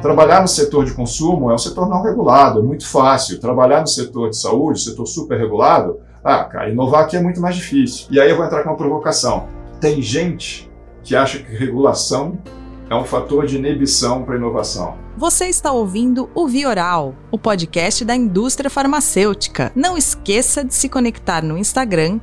Trabalhar 0.00 0.40
no 0.40 0.48
setor 0.48 0.84
de 0.84 0.92
consumo 0.92 1.50
é 1.50 1.54
um 1.54 1.58
setor 1.58 1.88
não 1.88 2.02
regulado, 2.02 2.60
é 2.60 2.62
muito 2.62 2.86
fácil. 2.86 3.40
Trabalhar 3.40 3.80
no 3.80 3.88
setor 3.88 4.30
de 4.30 4.36
saúde, 4.36 4.80
setor 4.80 5.06
super 5.06 5.36
regulado, 5.36 5.98
ah, 6.22 6.44
cara, 6.44 6.70
inovar 6.70 7.04
aqui 7.04 7.16
é 7.16 7.20
muito 7.20 7.40
mais 7.40 7.56
difícil. 7.56 8.06
E 8.10 8.20
aí 8.20 8.30
eu 8.30 8.36
vou 8.36 8.44
entrar 8.44 8.62
com 8.62 8.70
uma 8.70 8.76
provocação. 8.76 9.48
Tem 9.80 10.00
gente 10.00 10.70
que 11.02 11.16
acha 11.16 11.38
que 11.38 11.52
regulação 11.52 12.38
é 12.88 12.94
um 12.94 13.04
fator 13.04 13.44
de 13.44 13.56
inibição 13.56 14.22
para 14.22 14.36
inovação. 14.36 14.96
Você 15.16 15.46
está 15.46 15.72
ouvindo 15.72 16.30
o 16.32 16.46
Vioral, 16.46 17.14
o 17.30 17.38
podcast 17.38 18.04
da 18.04 18.14
indústria 18.14 18.70
farmacêutica. 18.70 19.72
Não 19.74 19.98
esqueça 19.98 20.64
de 20.64 20.74
se 20.74 20.88
conectar 20.88 21.42
no 21.42 21.58
Instagram, 21.58 22.20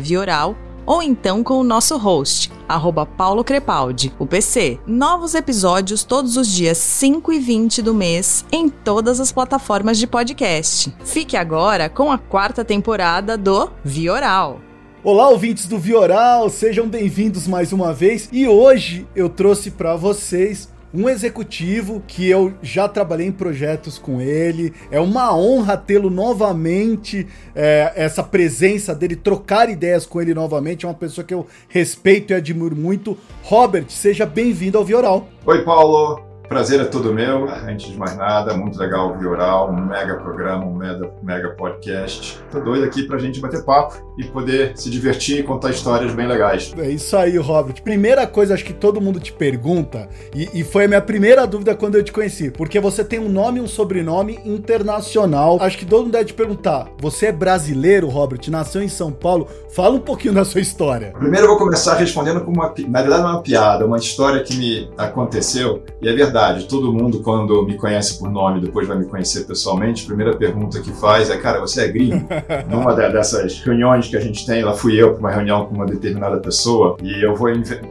Vioral, 0.00 0.56
ou 0.88 1.02
então 1.02 1.44
com 1.44 1.60
o 1.60 1.62
nosso 1.62 1.98
host, 1.98 2.50
arroba 2.66 3.04
Paulo 3.04 3.44
Crepaldi, 3.44 4.10
o 4.18 4.26
PC. 4.26 4.80
Novos 4.86 5.34
episódios 5.34 6.02
todos 6.02 6.38
os 6.38 6.48
dias 6.48 6.78
5 6.78 7.30
e 7.30 7.38
20 7.38 7.82
do 7.82 7.92
mês 7.92 8.42
em 8.50 8.70
todas 8.70 9.20
as 9.20 9.30
plataformas 9.30 9.98
de 9.98 10.06
podcast. 10.06 10.90
Fique 11.04 11.36
agora 11.36 11.90
com 11.90 12.10
a 12.10 12.16
quarta 12.16 12.64
temporada 12.64 13.36
do 13.36 13.70
Vioral. 13.84 14.62
Olá, 15.04 15.28
ouvintes 15.28 15.66
do 15.66 15.78
Vioral, 15.78 16.48
sejam 16.48 16.88
bem-vindos 16.88 17.46
mais 17.46 17.70
uma 17.70 17.92
vez 17.92 18.26
e 18.32 18.48
hoje 18.48 19.06
eu 19.14 19.28
trouxe 19.28 19.70
para 19.70 19.94
vocês 19.94 20.70
um 20.92 21.08
executivo 21.08 22.02
que 22.06 22.28
eu 22.28 22.52
já 22.62 22.88
trabalhei 22.88 23.26
em 23.26 23.32
projetos 23.32 23.98
com 23.98 24.20
ele. 24.20 24.72
É 24.90 25.00
uma 25.00 25.36
honra 25.36 25.76
tê-lo 25.76 26.10
novamente, 26.10 27.26
é, 27.54 27.92
essa 27.96 28.22
presença 28.22 28.94
dele, 28.94 29.16
trocar 29.16 29.68
ideias 29.68 30.06
com 30.06 30.20
ele 30.20 30.34
novamente. 30.34 30.84
É 30.84 30.88
uma 30.88 30.94
pessoa 30.94 31.24
que 31.24 31.34
eu 31.34 31.46
respeito 31.68 32.32
e 32.32 32.34
admiro 32.34 32.76
muito. 32.76 33.16
Robert, 33.42 33.86
seja 33.88 34.24
bem-vindo 34.24 34.78
ao 34.78 34.84
Vioral. 34.84 35.28
Oi, 35.44 35.64
Paulo. 35.64 36.27
Prazer 36.48 36.80
é 36.80 36.84
todo 36.84 37.12
meu. 37.12 37.46
Antes 37.46 37.92
de 37.92 37.98
mais 37.98 38.16
nada, 38.16 38.54
muito 38.54 38.78
legal 38.78 39.10
o 39.10 39.18
Vioral, 39.18 39.70
um 39.70 39.84
mega 39.84 40.16
programa, 40.16 40.64
um 40.64 40.74
mega, 40.74 41.10
mega 41.22 41.50
podcast. 41.50 42.40
Tô 42.50 42.58
doido 42.58 42.84
aqui 42.84 43.02
pra 43.02 43.18
gente 43.18 43.38
bater 43.38 43.62
papo 43.64 43.96
e 44.16 44.24
poder 44.24 44.72
se 44.74 44.88
divertir 44.88 45.40
e 45.40 45.42
contar 45.42 45.70
histórias 45.70 46.14
bem 46.14 46.26
legais. 46.26 46.72
É 46.78 46.88
isso 46.88 47.14
aí, 47.18 47.36
Robert. 47.36 47.82
Primeira 47.82 48.26
coisa, 48.26 48.54
acho 48.54 48.64
que 48.64 48.72
todo 48.72 48.98
mundo 48.98 49.20
te 49.20 49.30
pergunta, 49.30 50.08
e, 50.34 50.48
e 50.60 50.64
foi 50.64 50.86
a 50.86 50.88
minha 50.88 51.02
primeira 51.02 51.46
dúvida 51.46 51.74
quando 51.74 51.96
eu 51.96 52.02
te 52.02 52.12
conheci, 52.12 52.50
porque 52.50 52.80
você 52.80 53.04
tem 53.04 53.18
um 53.18 53.28
nome 53.28 53.58
e 53.58 53.62
um 53.62 53.68
sobrenome 53.68 54.40
internacional. 54.42 55.58
Acho 55.60 55.76
que 55.76 55.84
todo 55.84 56.04
mundo 56.04 56.12
deve 56.12 56.26
te 56.26 56.34
perguntar: 56.34 56.88
você 56.98 57.26
é 57.26 57.32
brasileiro, 57.32 58.08
Robert? 58.08 58.40
Nasceu 58.48 58.82
em 58.82 58.88
São 58.88 59.12
Paulo? 59.12 59.46
Fala 59.74 59.94
um 59.94 60.00
pouquinho 60.00 60.32
da 60.32 60.46
sua 60.46 60.62
história. 60.62 61.12
Primeiro 61.18 61.44
eu 61.44 61.50
vou 61.50 61.58
começar 61.58 61.94
respondendo 61.94 62.40
com 62.40 62.52
uma. 62.52 62.72
Na 62.88 63.02
verdade, 63.02 63.22
é 63.22 63.26
uma 63.26 63.42
piada, 63.42 63.84
é 63.84 63.86
uma 63.86 63.98
história 63.98 64.42
que 64.42 64.56
me 64.56 64.90
aconteceu, 64.96 65.82
e 66.00 66.08
é 66.08 66.12
verdade 66.14 66.37
verdade, 66.38 66.68
todo 66.68 66.92
mundo, 66.92 67.20
quando 67.20 67.64
me 67.64 67.76
conhece 67.76 68.18
por 68.18 68.30
nome, 68.30 68.60
depois 68.60 68.86
vai 68.86 68.96
me 68.96 69.06
conhecer 69.06 69.44
pessoalmente, 69.44 70.04
a 70.04 70.06
primeira 70.06 70.36
pergunta 70.36 70.80
que 70.80 70.92
faz 70.92 71.28
é: 71.30 71.36
cara, 71.36 71.60
você 71.60 71.84
é 71.84 71.88
gringo? 71.88 72.26
Numa 72.70 72.94
dessas 72.94 73.60
reuniões 73.60 74.06
que 74.08 74.16
a 74.16 74.20
gente 74.20 74.46
tem, 74.46 74.62
lá 74.62 74.72
fui 74.72 75.00
eu 75.00 75.12
para 75.12 75.20
uma 75.20 75.30
reunião 75.30 75.66
com 75.66 75.74
uma 75.74 75.86
determinada 75.86 76.38
pessoa, 76.38 76.96
e 77.02 77.24
eu 77.24 77.34
vou 77.34 77.48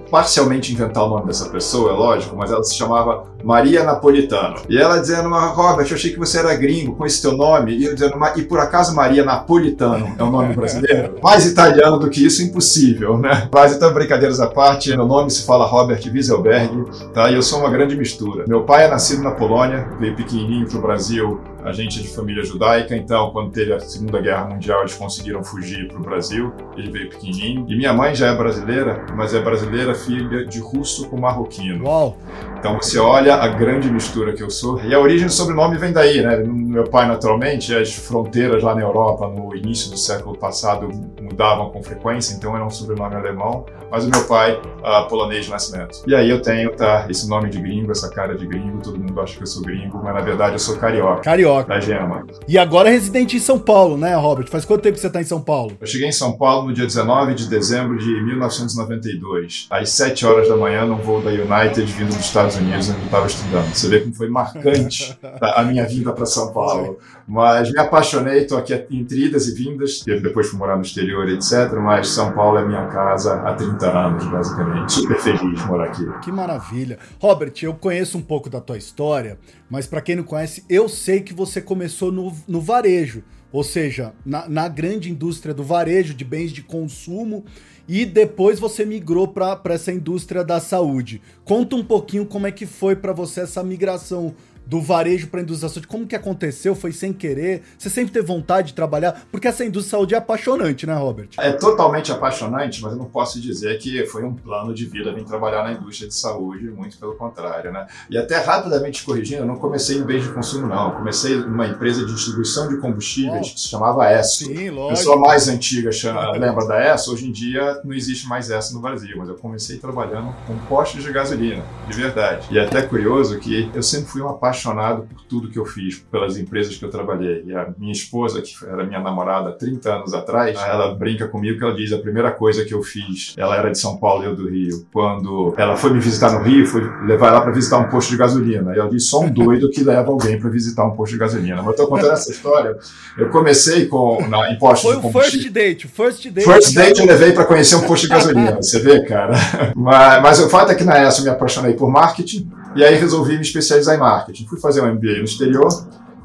parcialmente 0.10 0.72
inventar 0.72 1.04
o 1.04 1.10
nome 1.10 1.28
dessa 1.28 1.50
pessoa, 1.50 1.92
é 1.92 1.96
lógico, 1.96 2.36
mas 2.36 2.52
ela 2.52 2.64
se 2.64 2.76
chamava 2.76 3.26
Maria 3.44 3.84
Napolitano. 3.84 4.56
E 4.70 4.78
ela 4.78 5.00
dizendo: 5.00 5.30
Robert, 5.30 5.88
eu 5.90 5.96
achei 5.96 6.12
que 6.12 6.20
você 6.20 6.40
era 6.40 6.56
gringo 6.56 6.96
com 6.96 7.06
esse 7.06 7.22
teu 7.22 7.36
nome, 7.36 7.76
e 7.76 7.86
eu 7.86 7.94
dizendo: 7.94 8.18
e 8.36 8.42
por 8.44 8.60
acaso 8.60 8.96
Maria 8.96 9.24
Napolitano 9.24 10.16
é 10.18 10.24
um 10.24 10.32
nome 10.32 10.54
brasileiro? 10.54 11.16
Mais 11.24 11.46
italiano 11.46 11.98
do 12.00 12.10
que 12.10 12.26
isso, 12.26 12.44
impossível, 12.44 13.18
né? 13.18 13.48
Mas 13.52 13.74
então, 13.74 13.94
brincadeiras 13.94 14.40
à 14.40 14.48
parte, 14.48 14.90
meu 14.90 15.06
nome 15.06 15.30
se 15.30 15.46
fala 15.46 15.66
Robert 15.66 16.02
Wieselberg, 16.06 16.86
tá? 17.14 17.30
E 17.30 17.36
eu 17.36 17.42
sou 17.42 17.60
uma 17.60 17.70
grande 17.70 17.96
mistura. 17.96 18.46
Meu 18.48 18.64
pai 18.64 18.86
é 18.86 18.88
nascido 18.88 19.24
na 19.24 19.32
Polônia, 19.32 19.88
veio 20.00 20.16
pequenininho 20.16 20.68
para 20.68 20.78
o 20.78 20.82
Brasil 20.82 21.40
a 21.68 21.74
gente 21.74 22.00
é 22.00 22.02
de 22.02 22.08
família 22.08 22.44
judaica, 22.44 22.96
então 22.96 23.30
quando 23.32 23.52
teve 23.52 23.74
a 23.74 23.80
Segunda 23.80 24.22
Guerra 24.22 24.46
Mundial 24.46 24.82
eles 24.82 24.94
conseguiram 24.94 25.44
fugir 25.44 25.88
para 25.88 25.98
o 25.98 26.02
Brasil, 26.02 26.54
ele 26.78 26.90
veio 26.90 27.10
pequenininho. 27.10 27.66
E 27.68 27.76
minha 27.76 27.94
mãe 27.94 28.16
já 28.16 28.28
é 28.28 28.36
brasileira, 28.36 29.06
mas 29.16 29.34
é 29.34 29.42
brasileira 29.42 29.94
filha 29.94 30.46
de 30.46 30.60
russo 30.60 31.10
com 31.10 31.20
marroquino. 31.20 31.86
Uau! 31.86 32.18
Então 32.58 32.76
você 32.78 32.98
olha 32.98 33.36
a 33.36 33.48
grande 33.48 33.92
mistura 33.92 34.34
que 34.34 34.42
eu 34.42 34.50
sou. 34.50 34.82
E 34.82 34.94
a 34.94 35.00
origem 35.00 35.28
do 35.28 35.34
sobrenome 35.34 35.78
vem 35.78 35.92
daí, 35.92 36.22
né? 36.22 36.38
Meu 36.38 36.86
pai, 36.86 37.08
naturalmente, 37.08 37.76
as 37.76 37.94
fronteiras 37.94 38.64
lá 38.64 38.74
na 38.74 38.82
Europa 38.82 39.28
no 39.28 39.56
início 39.56 39.92
do 39.92 39.98
século 39.98 40.38
passado 40.38 40.90
mudavam 41.22 41.70
com 41.70 41.84
frequência, 41.84 42.34
então 42.34 42.56
era 42.56 42.66
um 42.66 42.70
sobrenome 42.70 43.16
alemão, 43.16 43.66
mas 43.92 44.06
o 44.06 44.10
meu 44.10 44.26
pai, 44.26 44.54
uh, 44.54 45.08
polonês 45.08 45.46
de 45.46 45.52
nascimento. 45.52 46.02
E 46.08 46.16
aí 46.16 46.30
eu 46.30 46.42
tenho, 46.42 46.76
tá, 46.76 47.06
esse 47.10 47.30
nome 47.30 47.50
de 47.50 47.60
gringo, 47.60 47.92
essa 47.92 48.10
cara 48.10 48.36
de 48.36 48.46
gringo, 48.46 48.82
todo 48.82 48.98
mundo 48.98 49.20
acha 49.22 49.36
que 49.36 49.44
eu 49.44 49.48
sou 49.48 49.62
gringo, 49.62 50.02
mas 50.04 50.14
na 50.14 50.22
verdade 50.22 50.54
eu 50.54 50.60
sou 50.60 50.78
carioca. 50.78 51.22
Carioca. 51.22 51.57
Carioca. 51.64 51.74
Da 51.74 51.80
Gema. 51.80 52.26
E 52.48 52.58
agora 52.58 52.90
é 52.90 52.92
residente 52.92 53.38
em 53.38 53.40
São 53.40 53.60
Paulo, 53.60 53.98
né, 53.98 54.16
Robert? 54.16 54.48
Faz 54.50 54.66
quanto 54.66 54.82
tempo 54.82 54.96
que 54.96 55.02
você 55.02 55.08
está 55.08 55.22
em 55.22 55.26
São 55.26 55.42
Paulo? 55.42 55.78
Eu 55.80 55.88
cheguei 55.88 56.08
em 56.08 56.12
São 56.12 56.38
Paulo 56.38 56.68
no 56.68 56.74
dia 56.74 56.86
19 56.86 57.34
de 57.34 57.48
dezembro 57.48 57.98
de 57.98 58.10
1992, 58.24 59.68
às 59.70 59.90
7 59.92 60.26
horas 60.26 60.48
da 60.48 60.56
manhã, 60.56 60.86
num 60.86 60.98
voo 60.98 61.22
da 61.22 61.30
United 61.30 61.92
vindo 61.92 62.10
dos 62.10 62.20
Estados 62.20 62.56
Unidos, 62.56 62.90
onde 62.90 63.00
eu 63.00 63.06
estava 63.06 63.28
estudando. 63.28 63.74
Você 63.74 63.88
vê 63.88 64.00
como 64.02 64.14
foi 64.14 64.30
marcante 64.30 65.18
a 65.42 65.64
minha 65.64 65.86
vinda 65.86 66.12
para 66.12 66.26
São 66.26 66.54
Paulo. 66.54 66.98
Mas 67.28 67.72
me 67.72 67.80
apaixonei, 67.80 68.44
estou 68.44 68.58
aqui 68.58 68.74
entre 68.90 69.26
idas 69.26 69.48
e 69.48 69.54
vindas. 69.54 70.02
Eu 70.08 70.22
depois 70.22 70.48
fui 70.48 70.58
morar 70.58 70.78
no 70.78 70.82
exterior, 70.82 71.28
etc. 71.28 71.74
Mas 71.82 72.08
São 72.08 72.32
Paulo 72.32 72.58
é 72.58 72.66
minha 72.66 72.88
casa 72.88 73.42
há 73.42 73.54
30 73.54 73.86
anos, 73.86 74.26
basicamente. 74.26 74.94
Super 74.94 75.20
feliz 75.20 75.60
de 75.60 75.68
morar 75.68 75.86
aqui. 75.86 76.06
Que 76.22 76.32
maravilha. 76.32 76.98
Robert, 77.20 77.54
eu 77.62 77.74
conheço 77.74 78.18
um 78.18 78.22
pouco 78.22 78.50
da 78.50 78.62
tua 78.62 78.78
história, 78.78 79.38
mas 79.70 79.86
para 79.86 80.02
quem 80.02 80.16
não 80.16 80.24
conhece, 80.24 80.64
eu 80.70 80.88
sei 80.88 81.20
que 81.20 81.34
você 81.38 81.62
começou 81.62 82.12
no, 82.12 82.36
no 82.48 82.60
varejo. 82.60 83.24
Ou 83.52 83.64
seja, 83.64 84.14
na, 84.26 84.50
na 84.50 84.68
grande 84.68 85.10
indústria 85.10 85.54
do 85.54 85.64
varejo 85.64 86.14
de 86.14 86.26
bens 86.26 86.52
de 86.52 86.62
consumo 86.62 87.46
e 87.88 88.06
depois 88.06 88.60
você 88.60 88.84
migrou 88.84 89.30
para 89.30 89.62
essa 89.70 89.92
indústria 89.92 90.44
da 90.44 90.60
saúde. 90.60 91.22
Conta 91.46 91.76
um 91.76 91.84
pouquinho 91.84 92.26
como 92.26 92.46
é 92.48 92.52
que 92.52 92.66
foi 92.66 92.96
para 92.96 93.14
você 93.14 93.42
essa 93.42 93.64
migração 93.64 94.36
do 94.68 94.82
varejo 94.82 95.28
para 95.28 95.40
a 95.40 95.44
indústria 95.44 95.70
da 95.70 95.74
saúde. 95.74 95.88
Como 95.88 96.06
que 96.06 96.16
aconteceu? 96.16 96.76
Foi 96.76 96.92
sem 96.92 97.14
querer? 97.14 97.64
Você 97.78 97.90
sempre 97.90 98.12
teve 98.12 98.28
vontade 98.28 98.68
de 98.68 98.74
trabalhar? 98.74 99.26
Porque 99.32 99.48
essa 99.48 99.64
indústria 99.64 99.92
da 99.92 99.98
saúde 99.98 100.14
é 100.14 100.18
apaixonante, 100.18 100.86
né, 100.86 100.94
Robert? 100.94 101.30
É 101.38 101.54
totalmente 101.54 102.12
apaixonante, 102.12 102.82
mas 102.82 102.92
eu 102.92 102.98
não 102.98 103.06
posso 103.06 103.40
dizer 103.40 103.78
que 103.78 104.06
foi 104.08 104.26
um 104.26 104.34
plano 104.34 104.74
de 104.74 104.86
vida 104.86 105.14
vir 105.14 105.24
trabalhar 105.24 105.64
na 105.64 105.72
indústria 105.72 106.10
de 106.10 106.14
saúde, 106.14 106.70
muito 106.70 106.98
pelo 106.98 107.16
contrário, 107.16 107.72
né? 107.72 107.88
E 108.10 108.18
até 108.18 108.38
rapidamente 108.38 109.04
corrigindo, 109.06 109.44
eu 109.44 109.46
não 109.46 109.56
comecei 109.56 109.98
em 109.98 110.04
bem 110.04 110.20
de 110.20 110.30
consumo, 110.30 110.68
não. 110.68 110.90
Eu 110.90 110.96
comecei 110.98 111.38
numa 111.38 111.66
empresa 111.66 112.06
de 112.06 112.14
distribuição 112.14 112.68
de 112.68 112.78
combustíveis 112.78 113.48
oh. 113.48 113.54
que 113.54 113.60
se 113.60 113.70
chamava 113.70 114.12
ESSO. 114.12 114.46
Sim, 114.46 114.70
lógico. 114.70 114.86
A 114.86 114.90
pessoa 114.90 115.18
mais 115.18 115.48
antiga 115.48 115.92
chama, 115.94 116.32
lembra 116.32 116.68
da 116.68 116.94
ESSO? 116.94 117.14
Hoje 117.14 117.30
em 117.30 117.32
dia 117.32 117.80
não 117.86 117.94
existe 117.94 118.28
mais 118.28 118.50
ESSO 118.50 118.74
no 118.74 118.82
Brasil, 118.82 119.16
mas 119.18 119.30
eu 119.30 119.36
comecei 119.36 119.78
trabalhando 119.78 120.36
com 120.46 120.58
postos 120.68 121.04
de 121.04 121.12
gasolina, 121.12 121.64
de 121.88 121.96
verdade. 121.96 122.48
E 122.52 122.58
é 122.58 122.66
até 122.66 122.82
curioso 122.82 123.40
que 123.40 123.72
eu 123.74 123.82
sempre 123.82 124.08
fui 124.08 124.22
um 124.22 124.28
apaixonado 124.28 124.57
apaixonado 124.58 125.04
por 125.04 125.24
tudo 125.26 125.50
que 125.50 125.60
eu 125.60 125.66
fiz, 125.66 126.00
pelas 126.12 126.38
empresas 126.38 126.76
que 126.76 126.84
eu 126.84 126.90
trabalhei. 126.90 127.44
E 127.46 127.56
a 127.56 127.70
minha 127.78 127.92
esposa, 127.92 128.42
que 128.42 128.54
era 128.66 128.84
minha 128.86 129.00
namorada 129.00 129.50
há 129.50 129.54
30 129.54 129.94
anos 129.94 130.14
atrás, 130.14 130.58
ela 130.60 130.96
brinca 130.96 131.28
comigo 131.28 131.60
que 131.60 131.64
ela 131.64 131.76
diz 131.76 131.94
a 131.94 132.00
primeira 132.00 132.32
coisa 132.32 132.66
que 132.66 132.74
eu 132.74 132.82
fiz, 132.82 133.36
ela 133.38 133.56
era 133.56 133.70
de 133.70 133.78
São 133.78 133.98
Paulo 133.98 134.24
e 134.24 134.26
eu 134.26 134.36
do 134.36 134.50
Rio. 134.50 134.86
Quando 134.92 135.54
ela 135.58 135.78
foi 135.78 135.94
me 135.94 136.00
visitar 136.00 136.32
no 136.32 136.44
Rio, 136.44 136.66
foi 136.66 136.82
levar 137.06 137.28
ela 137.28 137.42
para 137.42 137.52
visitar 137.52 137.78
um 137.78 137.90
posto 137.90 138.10
de 138.10 138.18
gasolina. 138.18 138.76
E 138.76 138.80
ela 138.80 138.90
diz, 138.90 139.08
só 139.08 139.22
um 139.22 139.30
doido 139.30 139.70
que 139.70 139.84
leva 139.84 140.10
alguém 140.10 140.40
para 140.40 140.50
visitar 140.50 140.86
um 140.86 140.92
posto 140.92 141.14
de 141.14 141.20
gasolina. 141.20 141.58
Mas 141.58 141.68
eu 141.68 141.76
tô 141.76 141.88
contando 141.88 142.14
essa 142.14 142.32
história. 142.32 142.76
Eu 143.18 143.30
comecei 143.30 143.86
com, 143.86 144.28
na, 144.28 144.52
em 144.52 144.58
postos 144.58 144.82
foi 144.82 144.96
de 144.96 145.02
combustível. 145.02 145.12
Foi 145.12 145.22
o 145.22 145.32
first 145.32 145.54
date, 145.54 145.88
first 145.88 146.30
date. 146.30 146.46
First 146.46 146.74
date 146.74 147.00
eu 147.00 147.06
levei 147.06 147.32
para 147.32 147.46
conhecer 147.46 147.76
um 147.76 147.82
posto 147.82 148.04
de 148.04 148.10
gasolina. 148.10 148.56
Você 148.56 148.80
vê, 148.80 149.04
cara? 149.04 149.36
Mas, 149.76 150.22
mas 150.22 150.40
o 150.40 150.50
fato 150.50 150.72
é 150.72 150.76
que 150.76 150.84
na 150.84 151.02
ESO 151.04 151.22
eu 151.22 151.26
me 151.26 151.30
apaixonei 151.30 151.74
por 151.74 151.90
marketing 151.90 152.50
e 152.78 152.86
aí 152.86 152.96
resolvi 152.96 153.36
me 153.36 153.42
especializar 153.42 153.96
em 153.96 154.00
marketing. 154.00 154.46
Fui 154.46 154.60
fazer 154.60 154.82
um 154.82 154.94
MBA 154.94 155.18
no 155.18 155.24
exterior, 155.24 155.68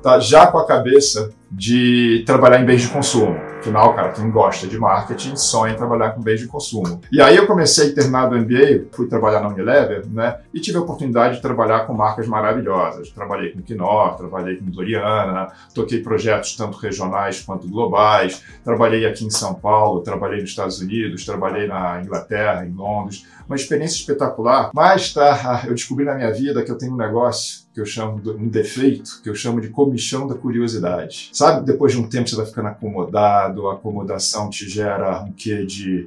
tá, 0.02 0.20
já 0.20 0.46
com 0.46 0.58
a 0.58 0.66
cabeça 0.66 1.30
de 1.50 2.22
trabalhar 2.26 2.60
em 2.60 2.64
bens 2.64 2.82
de 2.82 2.88
consumo. 2.88 3.36
Afinal, 3.58 3.94
cara, 3.94 4.10
quem 4.10 4.30
gosta 4.30 4.66
de 4.66 4.78
marketing 4.78 5.36
sonha 5.36 5.74
em 5.74 5.76
trabalhar 5.76 6.10
com 6.10 6.20
bens 6.20 6.40
de 6.40 6.46
consumo. 6.46 7.00
E 7.12 7.20
aí 7.20 7.36
eu 7.36 7.46
comecei, 7.46 7.92
terminado 7.92 8.34
o 8.34 8.38
MBA, 8.38 8.86
fui 8.90 9.06
trabalhar 9.06 9.40
na 9.40 9.48
Unilever, 9.48 10.04
né? 10.10 10.38
E 10.52 10.60
tive 10.60 10.78
a 10.78 10.80
oportunidade 10.80 11.36
de 11.36 11.42
trabalhar 11.42 11.86
com 11.86 11.92
marcas 11.92 12.26
maravilhosas. 12.26 13.10
Trabalhei 13.10 13.50
com 13.50 13.62
Knorr, 13.62 14.16
trabalhei 14.16 14.56
com 14.56 14.64
Doriana, 14.64 15.48
toquei 15.74 16.02
projetos 16.02 16.56
tanto 16.56 16.78
regionais 16.78 17.40
quanto 17.42 17.68
globais. 17.68 18.42
Trabalhei 18.64 19.06
aqui 19.06 19.24
em 19.24 19.30
São 19.30 19.54
Paulo, 19.54 20.00
trabalhei 20.00 20.40
nos 20.40 20.50
Estados 20.50 20.80
Unidos, 20.80 21.24
trabalhei 21.24 21.66
na 21.68 22.00
Inglaterra, 22.02 22.66
em 22.66 22.72
Londres. 22.72 23.26
Uma 23.46 23.56
experiência 23.56 23.96
espetacular. 23.96 24.70
Mas 24.74 25.12
tá, 25.12 25.62
eu 25.66 25.74
descobri 25.74 26.04
na 26.04 26.14
minha 26.14 26.32
vida 26.32 26.62
que 26.62 26.70
eu 26.70 26.78
tenho 26.78 26.92
um 26.92 26.96
negócio 26.96 27.62
que 27.72 27.80
eu 27.80 27.86
chamo 27.86 28.20
de 28.20 28.30
um 28.30 28.48
defeito, 28.48 29.20
que 29.22 29.30
eu 29.30 29.34
chamo 29.34 29.60
de 29.60 29.68
comichão 29.68 30.26
da 30.26 30.34
curiosidade. 30.34 31.30
Sabe, 31.32 31.64
depois 31.64 31.92
de 31.92 31.98
um 31.98 32.08
tempo 32.08 32.28
você 32.28 32.36
vai 32.36 32.44
ficando 32.44 32.68
acomodado, 32.68 33.68
a 33.68 33.74
acomodação 33.74 34.50
te 34.50 34.68
gera 34.68 35.22
um 35.22 35.32
quê 35.32 35.64
de 35.64 36.06